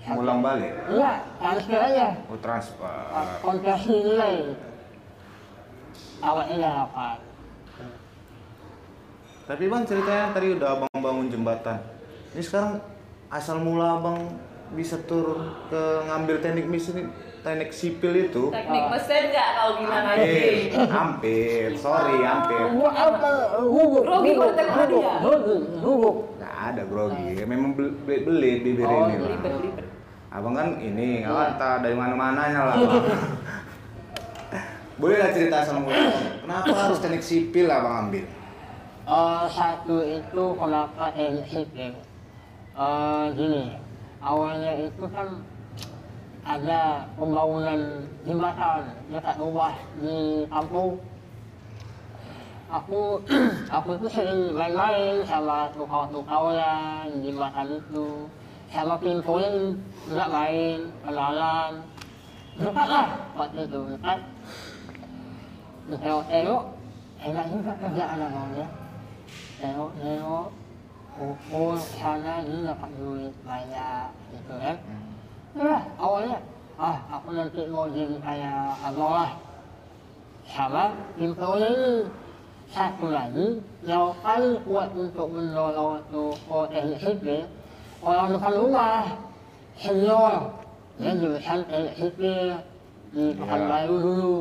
Mulang 0.00 0.40
balik? 0.40 0.72
Iya, 0.88 1.12
transfer 1.36 1.76
aja. 1.76 1.92
Ya. 1.92 2.10
Oh, 2.32 2.40
transfer. 2.40 2.88
Konversi 3.44 3.92
nilai. 4.00 4.56
Awalnya 6.24 6.56
harapan. 6.56 7.20
Tapi 9.44 9.64
bang 9.68 9.84
ceritanya 9.84 10.26
tadi 10.32 10.56
udah 10.56 10.68
abang 10.72 10.98
bangun 11.04 11.28
jembatan. 11.28 11.78
Ini 12.32 12.40
sekarang 12.40 12.80
asal 13.28 13.60
mula 13.60 14.00
abang 14.00 14.40
bisa 14.72 14.96
turun 15.04 15.52
ke 15.68 15.82
ngambil 16.08 16.40
teknik 16.40 16.70
mesin 16.70 17.12
teknik 17.40 17.70
sipil 17.70 18.12
itu. 18.20 18.42
Teknik 18.48 18.84
mesin 18.86 19.22
nggak 19.28 19.48
kau 19.54 19.70
bilang 19.76 20.04
Hampir, 20.06 20.52
anjing? 20.66 20.88
hampir, 20.88 21.66
sorry 21.74 22.16
hampir. 22.20 22.60
gua 22.70 22.90
apa 22.90 23.30
guguk 23.58 24.02
Grogi 24.04 24.32
guguk 24.34 24.52
dia. 24.60 26.36
Nggak 26.36 26.54
ada 26.66 26.82
grogi, 26.84 27.28
memang 27.42 27.70
bel- 27.72 27.96
bel- 27.98 28.24
belit 28.24 28.58
bibir 28.60 28.84
Oh, 28.84 29.06
ini. 29.06 29.14
Belibet. 29.18 29.86
Abang 30.30 30.54
kan 30.54 30.78
ini, 30.78 31.20
nggak 31.20 31.34
kata 31.56 31.82
dari 31.82 31.94
mana-mananya 31.94 32.60
lah. 32.62 32.76
Bang. 32.76 33.04
Boleh 35.00 35.16
lah 35.16 35.32
cerita 35.32 35.56
asal 35.58 35.80
mula. 35.80 35.96
Kenapa 36.38 36.70
harus 36.70 37.00
teknik 37.00 37.20
sipil 37.20 37.66
abang 37.66 38.06
ambil? 38.06 38.24
Eh, 39.02 39.44
satu 39.48 39.96
itu 40.00 40.44
kenapa 40.54 41.10
teknik 41.10 41.46
sipil 41.46 41.92
Eh, 42.70 43.24
gini 43.34 43.74
awalnya 44.18 44.72
itu 44.78 45.04
kan 45.06 45.26
ada, 46.44 47.04
pembangunan 47.14 48.04
jembatan 48.24 48.82
dekat 49.12 49.36
rumah 49.36 49.74
di 50.00 50.44
kampung 50.48 50.96
aku 52.70 53.20
aku 53.76 53.88
itu 53.98 54.06
sering 54.08 54.54
main-main 54.54 55.20
sama 55.26 55.68
tukang-tukangnya 55.74 57.06
di 57.10 57.18
jembatan 57.30 57.68
itu. 57.76 58.28
Sama 58.70 58.94
pinpoin 59.02 59.74
nggak 60.06 60.30
main 60.30 60.78
kenalan 61.02 61.72
dekat 62.54 62.86
lah 62.86 63.08
waktu 63.34 63.66
itu, 63.66 63.80
dekat. 63.98 64.18
Tengok-tengok 65.90 66.62
enak 67.20 67.44
juga 67.50 67.72
kerjaan 67.82 68.18
abangnya 68.22 68.68
tengok-tengok 69.60 70.48
ukur 71.20 71.76
sana, 71.76 72.40
ini 72.40 72.64
dapat 72.64 72.90
duit 72.96 73.34
banyak, 73.44 74.08
gitu 74.32 74.54
kan. 74.56 74.76
ya 74.80 74.99
ya 75.58 75.82
awalnya 75.98 76.38
ah 76.78 76.96
aku 77.10 77.34
nanti 77.34 77.66
mau 77.66 77.90
jadi 77.90 78.16
kayak 78.22 78.78
Allah 78.86 79.34
sama 80.46 80.94
employee 81.18 82.06
satu 82.70 83.10
lagi 83.10 83.58
yang 83.82 84.14
paling 84.22 84.62
kuat 84.62 84.94
untuk 84.94 85.26
mendorong 85.26 85.98
itu 86.06 86.24
potensi 86.46 86.96
sipil 87.02 87.42
orang 87.98 88.30
depan 88.30 88.54
rumah 88.54 89.04
senior 89.74 90.54
dia 91.02 91.12
jurusan 91.18 91.60
teknik 91.66 91.94
sipil 91.98 92.48
di 93.10 93.24
Pekan 93.34 93.62
Baru 93.66 93.96
dulu 93.98 94.38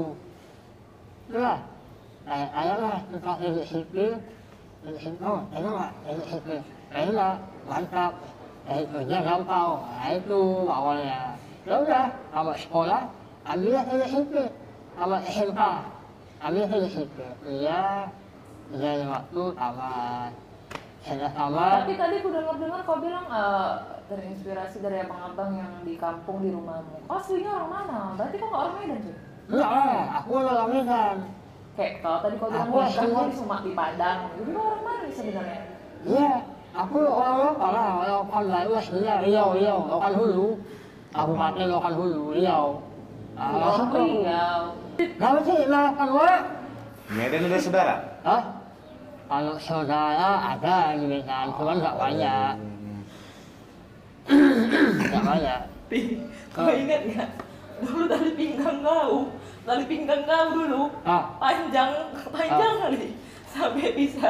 ya 1.34 1.58
saya 2.30 2.46
saya 2.54 2.74
lah 2.78 2.98
tentang 3.10 3.36
teknik 3.42 3.66
sipil 3.66 4.12
teknik 4.86 5.02
sipil 5.02 5.26
oh 5.26 5.42
enak 5.58 5.90
teknik 6.06 6.28
sipil 6.30 6.60
enak 6.94 7.36
mantap 7.66 8.14
kerja 8.70 9.18
gampang, 9.26 9.82
nah 9.82 10.10
itu 10.14 10.42
awalnya 10.70 11.34
ya 11.66 11.74
udah, 11.82 12.06
sama 12.30 12.54
sekolah 12.54 13.02
teknik 13.46 14.08
sipil 14.10 14.46
sama 14.94 15.18
SMK 15.26 15.62
ambil 16.40 16.64
sipil 16.86 17.30
iya 17.50 18.06
jadi 18.70 19.06
waktu 19.10 19.42
tamat 19.58 20.32
sudah 21.00 21.32
tamat 21.34 21.80
Tapi 21.84 21.94
tadi 21.98 22.16
aku 22.22 22.30
dengar-dengar 22.30 22.80
kau 22.86 23.00
bilang 23.02 23.26
eh, 23.32 23.72
terinspirasi 24.12 24.78
dari 24.84 25.02
abang-abang 25.02 25.56
yang 25.56 25.72
di 25.88 25.96
kampung 25.96 26.44
di 26.44 26.52
rumahmu. 26.52 27.08
Kau 27.08 27.18
aslinya 27.18 27.56
orang 27.56 27.72
mana? 27.72 28.00
Berarti 28.20 28.36
kau 28.36 28.48
nggak 28.52 28.62
orang 28.68 28.76
Medan 28.78 29.00
cuy? 29.02 29.16
enggak 29.50 29.70
aku 30.22 30.32
orang 30.38 30.70
Medan 30.70 31.18
Kayak 31.80 31.94
kau 32.04 32.18
tadi 32.20 32.36
kau 32.36 32.48
bilang 32.52 32.68
Aku 32.68 32.78
aslinya- 32.84 33.30
di 33.32 33.36
Sumak 33.40 33.60
di 33.64 33.72
Padang. 33.74 34.20
Kau 34.28 34.64
orang 34.68 34.84
mana 34.84 35.08
sebenarnya? 35.10 35.60
Iya, 36.04 36.32
aku 36.74 36.98
orang 37.02 37.36
lokal 37.44 37.70
lah, 37.74 37.88
orang 38.00 38.12
lokal 38.24 38.44
Bayu 38.48 38.72
aslinya 38.78 39.14
Riau, 39.26 39.48
Riau, 39.58 39.80
lokal 39.90 40.14
Hulu. 40.16 40.48
Kabupaten 41.10 41.68
lokal 41.68 41.94
Hulu, 41.98 42.24
Riau. 42.38 42.68
Ah, 43.34 43.88
tuh. 43.90 44.06
Riau. 44.06 44.64
Kenapa 45.00 45.40
sih 45.48 45.58
makan 45.66 46.10
wa? 46.12 46.32
Medan 47.10 47.48
udah 47.50 47.60
saudara? 47.60 47.96
Hah? 48.22 48.44
Kalau 49.30 49.56
saudara 49.62 50.58
ada 50.58 50.98
di 50.98 51.06
Medan, 51.06 51.54
cuman 51.54 51.78
nggak 51.78 51.98
banyak, 52.02 52.54
nggak 55.06 55.24
banyak. 55.26 55.62
Kau 56.50 56.70
ingat 56.70 57.02
nggak? 57.06 57.30
Dulu 57.80 58.04
tali 58.12 58.32
pinggang 58.36 58.78
kau, 58.84 59.30
tali 59.64 59.84
pinggang 59.88 60.22
kau 60.28 60.46
dulu 60.52 60.84
Ah, 61.08 61.30
panjang 61.40 61.94
panjang 62.28 62.76
kali 62.84 63.16
sampai 63.48 63.88
bisa 63.96 64.28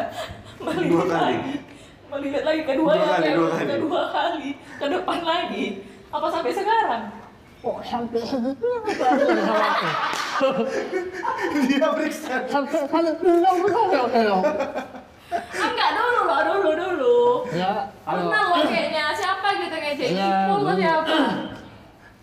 kali. 0.61 0.85
lagi, 1.09 1.53
melihat 2.09 2.43
lagi 2.43 2.61
kedua 2.63 2.91
Dua 2.91 3.05
kali, 3.07 3.25
yang 3.25 3.37
dua 3.37 3.49
kali. 3.51 3.67
kedua 3.69 4.01
kali 4.09 4.49
ke 4.57 4.85
depan 4.87 5.19
lagi. 5.21 5.65
Apa 6.09 6.27
sampai 6.29 6.51
sekarang? 6.51 7.03
kok 7.59 7.79
sampai 7.83 8.23
ya? 8.23 8.39
Dia 11.67 11.87
periksa. 11.91 12.35
Sampai 12.47 13.11
pinggang 13.19 13.57
betul 13.59 13.85
ya, 13.91 14.03
tengok. 14.07 14.43
Enggak 15.59 15.89
dulu 15.93 16.19
loh, 16.23 16.39
dulu 16.41 16.69
dulu. 16.71 17.19
Ya, 17.51 17.91
kalau 18.01 18.31
Pernah 18.31 18.43
loh 18.47 18.63
kayaknya 18.63 19.03
siapa 19.11 19.47
gitu 19.59 19.75
ngejek 19.75 20.07
Ipul 20.15 20.57
dulu. 20.57 20.71
siapa? 20.75 21.17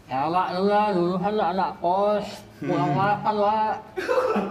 Ya 0.06 0.22
mak 0.30 0.54
dulu 0.54 0.70
lah, 0.70 0.94
dulu 0.94 1.14
kan 1.18 1.34
anak 1.34 1.70
kos, 1.82 2.26
kurang 2.62 2.94
makan 2.94 3.34
wak, 3.42 3.74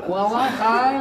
kurang 0.03 0.29
makan. 0.29 0.95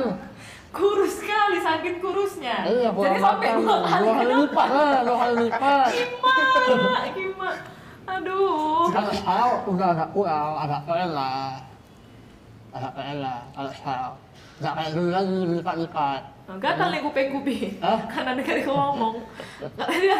Kurus 0.74 1.22
sekali, 1.22 1.58
sakit 1.62 1.94
kurusnya. 2.02 2.56
Iya, 2.66 2.90
Jadi 2.90 3.18
sampai 3.22 3.48
dua 3.62 3.76
kali 3.86 4.02
dua 4.02 4.14
kali 4.18 4.34
lipat 4.42 4.68
lah, 4.74 5.00
dua 5.06 5.16
kali 5.22 5.34
lipat. 5.46 5.90
Gimana? 5.94 6.98
Gimana? 7.14 7.62
Aduh. 8.04 8.90
Kalau 8.90 9.12
sekarang 9.14 9.50
udah 9.70 9.88
agak 9.94 10.08
kurang, 10.10 10.50
agak 10.58 10.80
keren 10.82 11.10
lah. 11.14 11.50
Agak 12.74 12.92
keren 12.98 13.18
lah, 13.22 13.38
kalau 13.54 13.70
sekarang. 13.70 14.14
Nggak 14.54 14.72
kayak 14.74 14.90
dulu 14.98 15.10
lagi, 15.14 15.38
lipat-lipat. 15.62 16.22
Gatal 16.44 16.88
nih 16.92 17.00
kuping 17.00 17.28
kuping. 17.32 17.70
Hah? 17.80 17.98
Karena 18.04 18.30
dengar 18.36 18.56
kau 18.68 18.76
ngomong. 18.76 19.16
Dia 19.88 20.18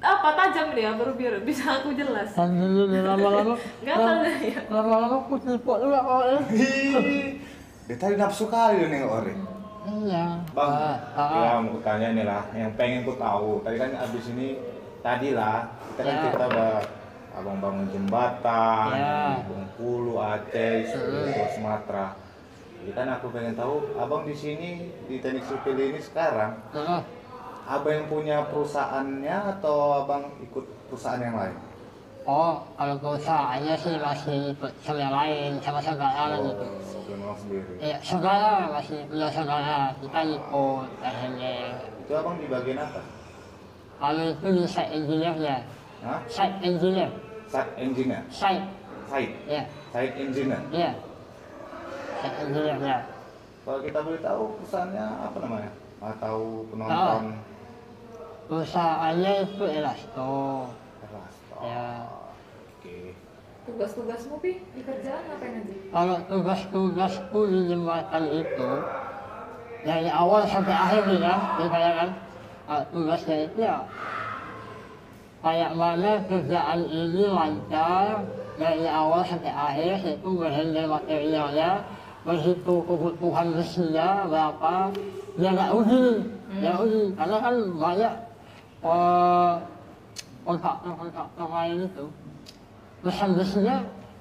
apa 0.00 0.28
tajam 0.32 0.72
dia 0.72 0.96
baru 0.96 1.12
biar 1.12 1.44
bisa 1.44 1.82
aku 1.82 1.92
jelas. 1.92 2.32
Nih, 2.32 3.02
lama-lama, 3.04 3.54
ya. 3.84 4.60
lama-lama 4.72 5.20
aku 5.20 5.36
kok 5.36 5.78
ya. 5.84 6.38
Ih, 6.56 7.36
Dia 7.84 7.96
tadi 8.00 8.14
nafsu 8.16 8.48
kali 8.48 8.88
nengok 8.88 9.12
Ori. 9.20 9.59
Iya. 9.80 10.24
Bang, 10.52 10.72
ya 11.16 11.56
mau 11.64 11.80
tanya 11.80 12.12
nih 12.12 12.24
lah, 12.28 12.44
yang 12.52 12.72
pengen 12.76 13.00
ku 13.08 13.16
tahu. 13.16 13.64
Tadi 13.64 13.76
kan 13.80 13.96
abis 13.96 14.28
ini, 14.36 14.60
tadi 15.00 15.32
lah, 15.32 15.64
kita 15.92 16.00
kan 16.04 16.14
Ya. 16.14 16.22
kita 16.28 16.44
udah 16.52 16.74
abang 17.32 17.58
bangun 17.64 17.88
jembatan, 17.88 18.92
Ya. 18.92 19.40
di 19.40 19.48
Bengkulu, 19.48 20.20
Aceh, 20.20 20.84
Sulawesi, 20.84 21.56
Sumatera. 21.56 22.12
Jadi 22.80 22.92
kan 22.92 23.08
aku 23.08 23.32
pengen 23.32 23.56
tahu, 23.56 23.96
abang 23.96 24.28
di 24.28 24.36
sini 24.36 24.92
di 25.08 25.16
teknik 25.20 25.48
sipil 25.48 25.76
ini 25.76 26.00
sekarang, 26.00 26.60
abang 27.64 27.92
yang 27.92 28.08
punya 28.08 28.36
perusahaannya 28.52 29.36
atau 29.56 30.04
abang 30.04 30.28
ikut 30.44 30.64
perusahaan 30.92 31.20
yang 31.24 31.36
lain? 31.40 31.56
Oh, 32.30 32.62
kalau 32.78 32.94
perusahaannya 33.02 33.74
sih 33.74 33.98
masih 33.98 34.54
ikut 34.54 34.70
sama 34.86 35.02
yang 35.02 35.10
lain, 35.10 35.50
sama 35.58 35.82
saudara. 35.82 36.38
Oh, 36.38 37.34
sendiri. 37.34 37.74
Iya, 37.82 37.98
saudara 38.06 38.70
masih 38.70 39.02
punya 39.10 39.26
saudara, 39.34 39.90
kita 39.98 40.20
ikut 40.38 40.86
akhirnya. 41.02 41.54
Itu 42.06 42.12
abang 42.14 42.38
di 42.38 42.46
bagian 42.46 42.78
apa? 42.78 43.02
Kalau 43.98 44.22
itu 44.30 44.46
di 44.46 44.62
site 44.62 44.92
engineer-nya, 44.94 45.56
Hah? 46.06 46.22
site 46.30 46.58
engineer, 46.62 47.10
Site 47.50 47.72
engineer, 47.82 48.22
site, 48.30 48.62
site, 49.10 49.34
ya, 49.50 49.62
site 49.90 50.14
engineer. 50.14 50.62
iya, 50.70 50.90
site 52.22 52.36
engineer-nya. 52.46 52.96
Kalau 53.66 53.78
kita 53.82 53.98
boleh 54.06 54.20
tahu 54.22 54.42
perusahaannya 54.62 55.06
apa 55.18 55.36
namanya? 55.42 55.70
Atau 55.98 56.36
penonton? 56.70 57.22
Perusahaannya 58.46 59.32
itu 59.50 59.64
Elasto, 59.66 60.30
Ya. 61.60 62.08
Tugas-tugasmu 63.68 64.34
pi? 64.40 64.64
Di 64.72 64.80
kerjaan 64.82 65.22
ngapain 65.28 65.54
aja? 65.60 65.74
Kalau 65.92 66.16
tugas-tugasku 66.28 67.40
di 67.48 67.60
jembatan 67.68 68.24
itu 68.32 68.70
dari 69.84 70.08
awal 70.12 70.44
sampai 70.48 70.74
akhir 70.76 71.02
ya, 71.16 71.34
misalnya 71.56 71.92
kan 71.96 72.08
uh, 72.68 72.82
tugasnya 72.92 73.36
itu 73.48 73.58
ya 73.64 73.76
kayak 75.40 75.72
mana 75.72 76.20
kerjaan 76.28 76.80
ini 76.84 77.24
lancar 77.24 78.20
dari 78.60 78.84
awal 78.84 79.24
sampai 79.24 79.48
akhir 79.48 80.20
itu 80.20 80.28
berhandle 80.36 80.84
materialnya 80.84 81.80
berhitung 82.28 82.84
kebutuhan 82.84 83.56
besinya 83.56 84.28
berapa 84.28 84.92
ya 85.40 85.48
nggak 85.56 85.72
uji 85.72 86.04
nggak 86.60 86.76
uji 86.84 87.02
karena 87.16 87.36
kan 87.40 87.54
banyak 87.80 88.12
uh, 88.84 89.52
kontraktor-kontraktor 90.44 91.48
lain 91.48 91.88
itu 91.88 92.04
pesan 93.00 93.30
besinya 93.36 93.76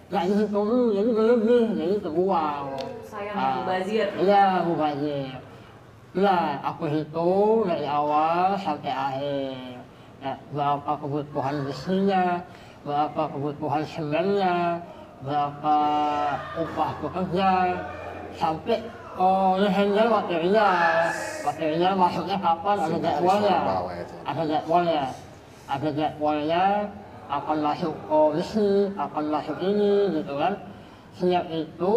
nggak 0.10 0.24
dihitung 0.26 0.66
dulu 0.66 0.88
jadi 0.96 1.10
berlebih 1.14 1.64
jadi 1.78 1.96
terbuang 2.02 2.66
Sayang 3.10 3.36
Ah, 3.38 3.52
mubazir. 3.62 4.08
iya 4.22 4.44
mubazir 4.66 5.34
Nah, 6.10 6.58
aku 6.66 6.90
hitung 6.90 7.70
dari 7.70 7.86
awal 7.86 8.58
sampai 8.58 8.90
akhir. 8.90 9.78
Ya, 10.26 10.34
berapa 10.50 10.98
kebutuhan 10.98 11.62
besinya, 11.70 12.42
berapa 12.82 13.30
kebutuhan 13.30 13.86
semennya, 13.86 14.82
berapa 15.22 15.78
upah 16.58 16.92
pekerja, 17.06 17.50
sampai 18.34 18.82
oh 19.22 19.62
handle 19.62 20.10
material. 20.10 21.14
Material 21.46 21.94
masuknya 21.94 22.38
kapan, 22.42 22.78
ada 22.90 22.98
jadwalnya. 22.98 23.58
Ada 24.26 24.44
jadwalnya. 24.50 25.04
Ada 25.70 25.90
jadwalnya, 25.94 26.64
akan 27.30 27.58
masuk 27.62 27.96
oh 28.10 28.34
besi, 28.34 28.90
akan 28.98 29.26
masuk 29.30 29.58
ini, 29.62 30.18
gitu 30.18 30.34
kan. 30.34 30.54
Siap 31.14 31.46
itu, 31.54 31.94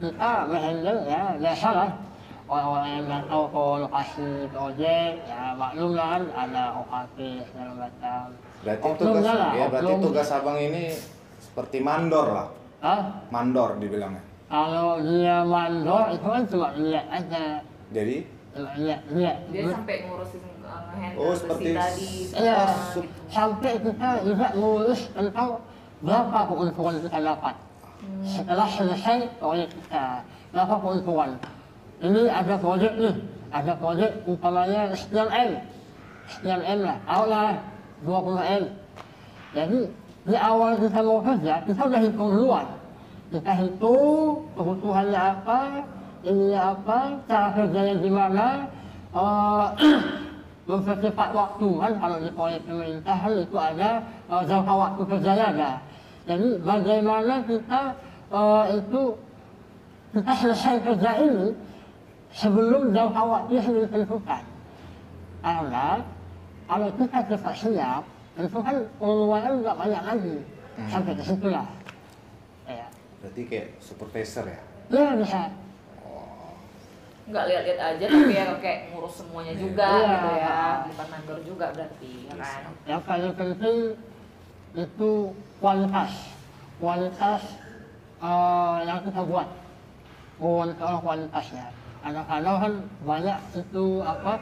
kita 0.00 0.32
menghandle 0.48 0.98
ya 1.06 1.38
biasa 1.38 1.68
lah 1.76 1.90
orang-orang 2.50 2.90
yang 3.06 3.24
tahu 3.30 3.44
ke 3.46 3.64
lokasi 3.86 4.30
ojek 4.50 5.12
ya 5.22 5.54
maklum 5.54 5.94
lah 5.94 6.06
kan 6.18 6.22
ada 6.34 6.64
OKP 6.82 7.16
segala 7.46 7.72
macam 7.86 8.22
Berarti 8.60 8.82
Oknum 8.84 9.14
tugas 9.14 9.24
lah, 9.24 9.52
ya 9.54 9.66
berarti 9.70 9.92
tugas 10.02 10.28
abang 10.34 10.58
ini 10.58 10.84
seperti 11.40 11.78
mandor 11.80 12.26
lah. 12.34 12.48
Hah? 12.82 13.00
Mandor 13.30 13.78
dibilangnya. 13.78 14.24
kalau 14.50 14.98
dia 15.04 15.46
mandor 15.46 16.10
itu 16.10 16.26
kan 16.26 16.42
cuma 16.48 16.68
lihat 16.74 17.06
aja 17.06 17.44
Jadi 17.94 18.16
cuma 18.56 18.70
lihat 18.74 19.00
lihat 19.14 19.36
Dia 19.54 19.62
sampai 19.70 19.96
ngurusin 20.10 20.40
uh, 20.90 21.20
Oh, 21.20 21.34
seperti 21.34 21.74
tadi. 21.74 22.10
Iya, 22.34 22.58
gitu. 22.94 23.00
sampai 23.30 23.72
kita 23.78 24.08
juga 24.26 24.46
ngurus 24.56 25.00
tentang 25.14 25.48
berapa 26.00 26.38
keuntungan 26.48 26.94
kita 27.04 27.18
dapat. 27.20 27.54
Setelah 28.24 28.68
selesai 28.68 29.28
proyek 29.36 29.68
kita 29.76 30.24
berapa 30.56 30.74
keuntungan? 30.80 31.30
Ini 32.00 32.22
ada 32.32 32.54
proyek 32.56 32.92
nih 32.96 33.14
ada 33.52 33.72
proyek 33.76 34.10
umpamanya 34.24 34.94
sekian 34.96 35.28
M. 35.28 35.50
Sekian 36.30 36.62
M 36.64 36.78
lah 36.86 36.96
awalnya 37.04 37.60
20 38.06 38.40
M. 38.40 38.64
Jadi 39.52 39.80
di 40.20 40.36
awal 40.36 40.78
kita 40.80 41.00
mau 41.04 41.20
kerja 41.20 41.54
kita 41.68 41.80
udah 41.84 42.00
hitung 42.00 42.30
duluan. 42.32 42.66
Kita 43.30 43.52
hitung 43.52 44.48
kebutuhannya 44.56 45.20
apa 45.20 45.60
ininya 46.24 46.76
apa 46.76 46.98
cara 47.28 47.48
kerjanya 47.56 47.94
gimana 48.00 48.46
eh, 49.12 49.66
mempercepat 50.70 51.30
waktu 51.34 51.68
kan 51.82 51.92
kalau 51.98 52.16
di 52.22 52.30
proyek 52.30 52.60
pemerintah 52.62 53.16
kan 53.18 53.32
itu 53.34 53.56
ada 53.58 53.90
uh, 54.30 54.42
jangka 54.46 54.74
waktu 54.74 55.02
kerjanya 55.02 55.46
ada. 55.50 55.70
Jadi 56.30 56.48
bagaimana 56.62 57.34
kita 57.42 57.80
uh, 58.30 58.64
itu 58.70 59.02
kita 60.14 60.32
selesai 60.34 60.76
kerja 60.82 61.10
ini 61.18 61.46
sebelum 62.30 62.94
jangka 62.94 63.22
waktu 63.26 63.52
yang 63.58 63.70
ditentukan. 63.74 64.42
Karena 65.40 65.88
kalau 66.70 66.88
kita 66.94 67.18
cepat 67.26 67.54
siap, 67.58 68.02
itu 68.38 68.58
kan 68.62 68.76
pengeluaran 69.02 69.52
nggak 69.58 69.76
banyak 69.76 70.02
lagi 70.06 70.36
sampai 70.86 71.12
ke 71.18 71.22
situ 71.26 71.48
lah. 71.50 71.66
Ya, 72.70 72.86
berarti 73.18 73.42
kayak 73.50 73.68
supervisor 73.82 74.46
ya. 74.46 74.60
ya 74.94 75.18
bisa. 75.18 75.50
Nggak 77.30 77.44
lihat-lihat 77.46 77.80
aja 77.80 78.04
tapi 78.06 78.32
ya 78.34 78.44
kayak 78.58 78.78
ngurus 78.90 79.14
semuanya 79.22 79.54
juga 79.54 79.86
Iya. 79.86 80.10
gitu 80.10 80.30
ya 80.34 80.58
bukan 80.90 81.06
mandor 81.08 81.38
juga 81.46 81.66
berarti 81.70 82.12
ya 82.26 82.32
kan 82.34 82.60
Yang 82.84 83.02
paling 83.06 83.32
penting 83.38 83.76
itu 84.70 85.10
kualitas, 85.58 86.12
kualitas 86.78 87.42
eh, 88.22 88.76
yang 88.86 88.98
kita 89.02 89.20
buat, 89.26 89.48
soal 90.78 90.98
kualitasnya. 91.02 91.66
Kadang-kadang 92.00 92.56
kan 92.56 92.72
banyak 93.02 93.38
itu 93.58 93.84
apa 94.00 94.32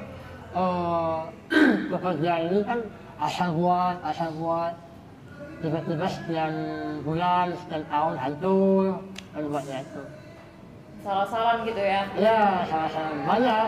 eh, 0.52 1.18
bekerja 1.92 2.32
ini 2.44 2.60
kan 2.60 2.78
asal 3.18 3.56
buat, 3.56 3.96
asal 4.04 4.30
buat, 4.36 4.74
tiba-tiba 5.58 6.06
sekian 6.06 6.54
bulan, 7.02 7.56
sekian 7.64 7.84
tahun 7.88 8.14
hancur, 8.14 9.00
kan 9.32 9.42
buatnya 9.48 9.76
itu. 9.80 10.02
Salah-salah 11.00 11.62
gitu 11.62 11.78
ya 11.78 12.02
Ya, 12.12 12.62
salah-salah 12.64 13.12
banyak. 13.24 13.66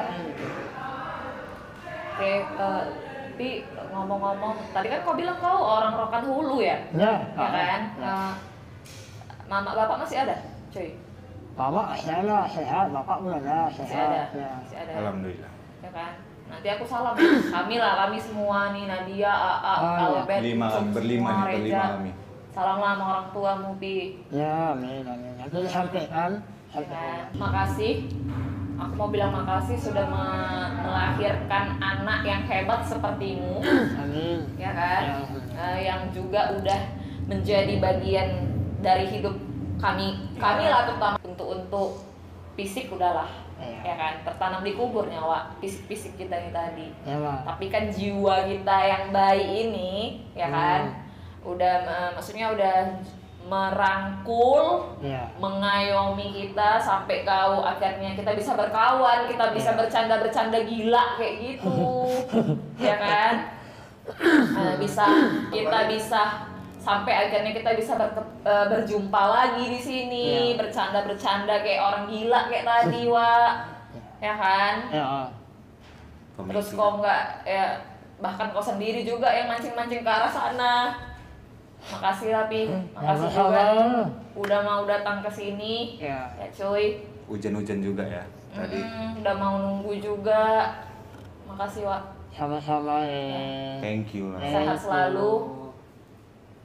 oke 2.10 2.26
eh, 2.26 2.82
tapi 3.30 3.48
ngomong-ngomong 3.88 4.52
tadi 4.70 4.86
kan 4.86 5.00
kau 5.00 5.16
bilang 5.16 5.38
kau 5.38 5.56
orang 5.74 5.96
rokan 5.96 6.22
hulu 6.22 6.60
ya 6.60 6.76
Ya, 6.92 7.14
ya 7.30 7.48
kan 7.48 7.80
ya. 7.96 8.04
Eh, 8.04 8.32
mama 9.46 9.70
bapak 9.72 9.96
masih 10.00 10.18
ada 10.20 10.36
cuy 10.68 10.92
Bapak 11.50 11.92
sehat, 11.98 12.24
sehat, 12.48 12.86
bapak 12.88 13.16
pun 13.20 13.32
ada, 13.34 13.68
masih 13.68 13.84
sehat. 13.84 14.08
ada 14.08 14.22
Ya. 14.32 14.48
masih 14.56 14.76
ada 14.78 14.92
Alhamdulillah. 14.94 15.52
ya 15.80 15.90
kan 15.90 16.12
nanti 16.46 16.68
aku 16.68 16.84
salam 16.84 17.14
kami 17.46 17.74
lah 17.76 17.92
kami 18.00 18.18
semua 18.18 18.58
nih 18.70 18.84
Nadia 18.84 19.32
AA 19.32 19.74
iya. 19.74 20.04
Albert 20.04 20.40
Lima 20.42 20.66
berlima 20.90 21.30
nih 21.30 21.44
berlima 21.56 21.84
kami. 21.90 22.10
salam 22.50 22.76
lah 22.76 22.90
sama 22.92 23.04
orang 23.08 23.26
tua 23.30 23.52
Mubi 23.56 23.98
Ya, 24.28 24.74
amin, 24.74 25.02
amin. 25.02 25.32
Nanti 25.38 25.56
disampaikan. 25.62 26.30
Ya, 26.70 27.26
makasih. 27.34 28.06
Aku 28.80 28.94
mau 28.96 29.12
bilang 29.12 29.34
makasih 29.34 29.76
sudah 29.76 30.08
me- 30.08 30.72
melahirkan 30.80 31.76
anak 31.76 32.24
yang 32.24 32.40
hebat 32.48 32.80
sepertimu, 32.80 33.60
Amin. 34.00 34.40
ya 34.56 34.72
kan? 34.72 35.02
Ya. 35.04 35.16
Eh, 35.52 35.78
yang 35.84 36.08
juga 36.08 36.56
udah 36.56 36.80
menjadi 37.28 37.76
bagian 37.76 38.48
dari 38.80 39.04
hidup 39.04 39.36
kami, 39.76 40.32
kami 40.40 40.64
lah 40.64 40.88
terutama 40.88 41.20
untuk 41.20 41.48
untuk 41.52 41.88
fisik 42.56 42.88
udahlah, 42.88 43.28
Iya. 43.60 43.84
ya 43.84 43.94
kan? 44.00 44.12
Tertanam 44.24 44.64
di 44.64 44.72
kubur 44.72 45.04
nyawa 45.04 45.52
fisik-fisik 45.60 46.16
kita 46.16 46.40
ini 46.40 46.50
tadi. 46.50 46.86
Ya. 47.04 47.20
Tapi 47.44 47.68
kan 47.68 47.92
jiwa 47.92 48.48
kita 48.48 48.76
yang 48.80 49.04
baik 49.12 49.48
ini, 49.68 50.24
ya 50.32 50.48
kan? 50.48 51.04
Udah 51.44 51.84
eh, 51.84 52.10
maksudnya 52.16 52.48
udah 52.48 52.96
merangkul 53.40 54.92
Ya. 55.00 55.26
mengayomi 55.36 56.28
kita 56.30 56.76
sampai 56.76 57.22
kau 57.22 57.60
akhirnya 57.60 58.12
kita 58.12 58.36
bisa 58.36 58.52
berkawan, 58.54 59.26
kita 59.26 59.50
bisa 59.50 59.74
bercanda-bercanda 59.74 60.60
gila 60.62 61.16
kayak 61.16 61.34
gitu, 61.40 62.06
ya 62.88 62.96
kan? 62.96 63.32
Eh, 64.10 64.74
bisa 64.76 65.06
kita 65.48 65.86
bisa 65.86 66.22
sampai 66.80 67.28
akhirnya 67.28 67.52
kita 67.52 67.76
bisa 67.76 67.92
berke- 67.94 68.32
eh, 68.42 68.66
berjumpa 68.68 69.22
lagi 69.26 69.64
di 69.68 69.80
sini, 69.80 70.26
Iya. 70.52 70.58
bercanda-bercanda 70.58 71.60
kayak 71.60 71.80
orang 71.80 72.04
gila 72.06 72.40
kayak 72.46 72.64
tadi, 72.64 73.02
ya 74.26 74.34
kan? 74.36 74.74
Ya, 74.90 75.04
Pak. 75.04 75.28
Terus 76.40 76.72
kau 76.72 76.96
nggak 76.98 77.44
ya 77.44 77.76
bahkan 78.16 78.52
kau 78.52 78.60
sendiri 78.60 79.00
juga 79.00 79.28
yang 79.28 79.48
mancing-mancing 79.48 80.00
ke 80.00 80.10
arah 80.10 80.28
sana. 80.28 80.92
Makasih 81.80 82.28
lah 82.36 82.44
Pi, 82.52 82.68
makasih 82.92 83.28
juga 83.32 83.64
udah 84.36 84.60
mau 84.60 84.82
datang 84.84 85.24
ke 85.24 85.30
sini. 85.32 85.96
Ya. 85.96 86.28
Ya 86.36 86.46
cuy, 86.52 87.00
Hujan-hujan 87.24 87.80
juga 87.80 88.04
ya 88.04 88.22
tadi. 88.52 88.76
Mm, 88.84 89.24
udah 89.24 89.34
mau 89.40 89.54
nunggu 89.58 89.96
juga. 89.96 90.76
Makasih 91.48 91.82
Wak, 91.88 92.02
Sama-sama 92.30 93.02
ya. 93.02 93.80
Thank 93.82 94.14
you 94.14 94.30
lah. 94.30 94.38
Sehat 94.38 94.78
selalu. 94.78 95.58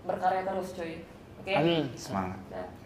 berkarya 0.05 0.45
terus 0.45 0.77
cuy. 0.77 1.01
Oke. 1.41 1.53
Amin. 1.57 1.89
Semangat. 1.97 2.37
Dah. 2.53 2.84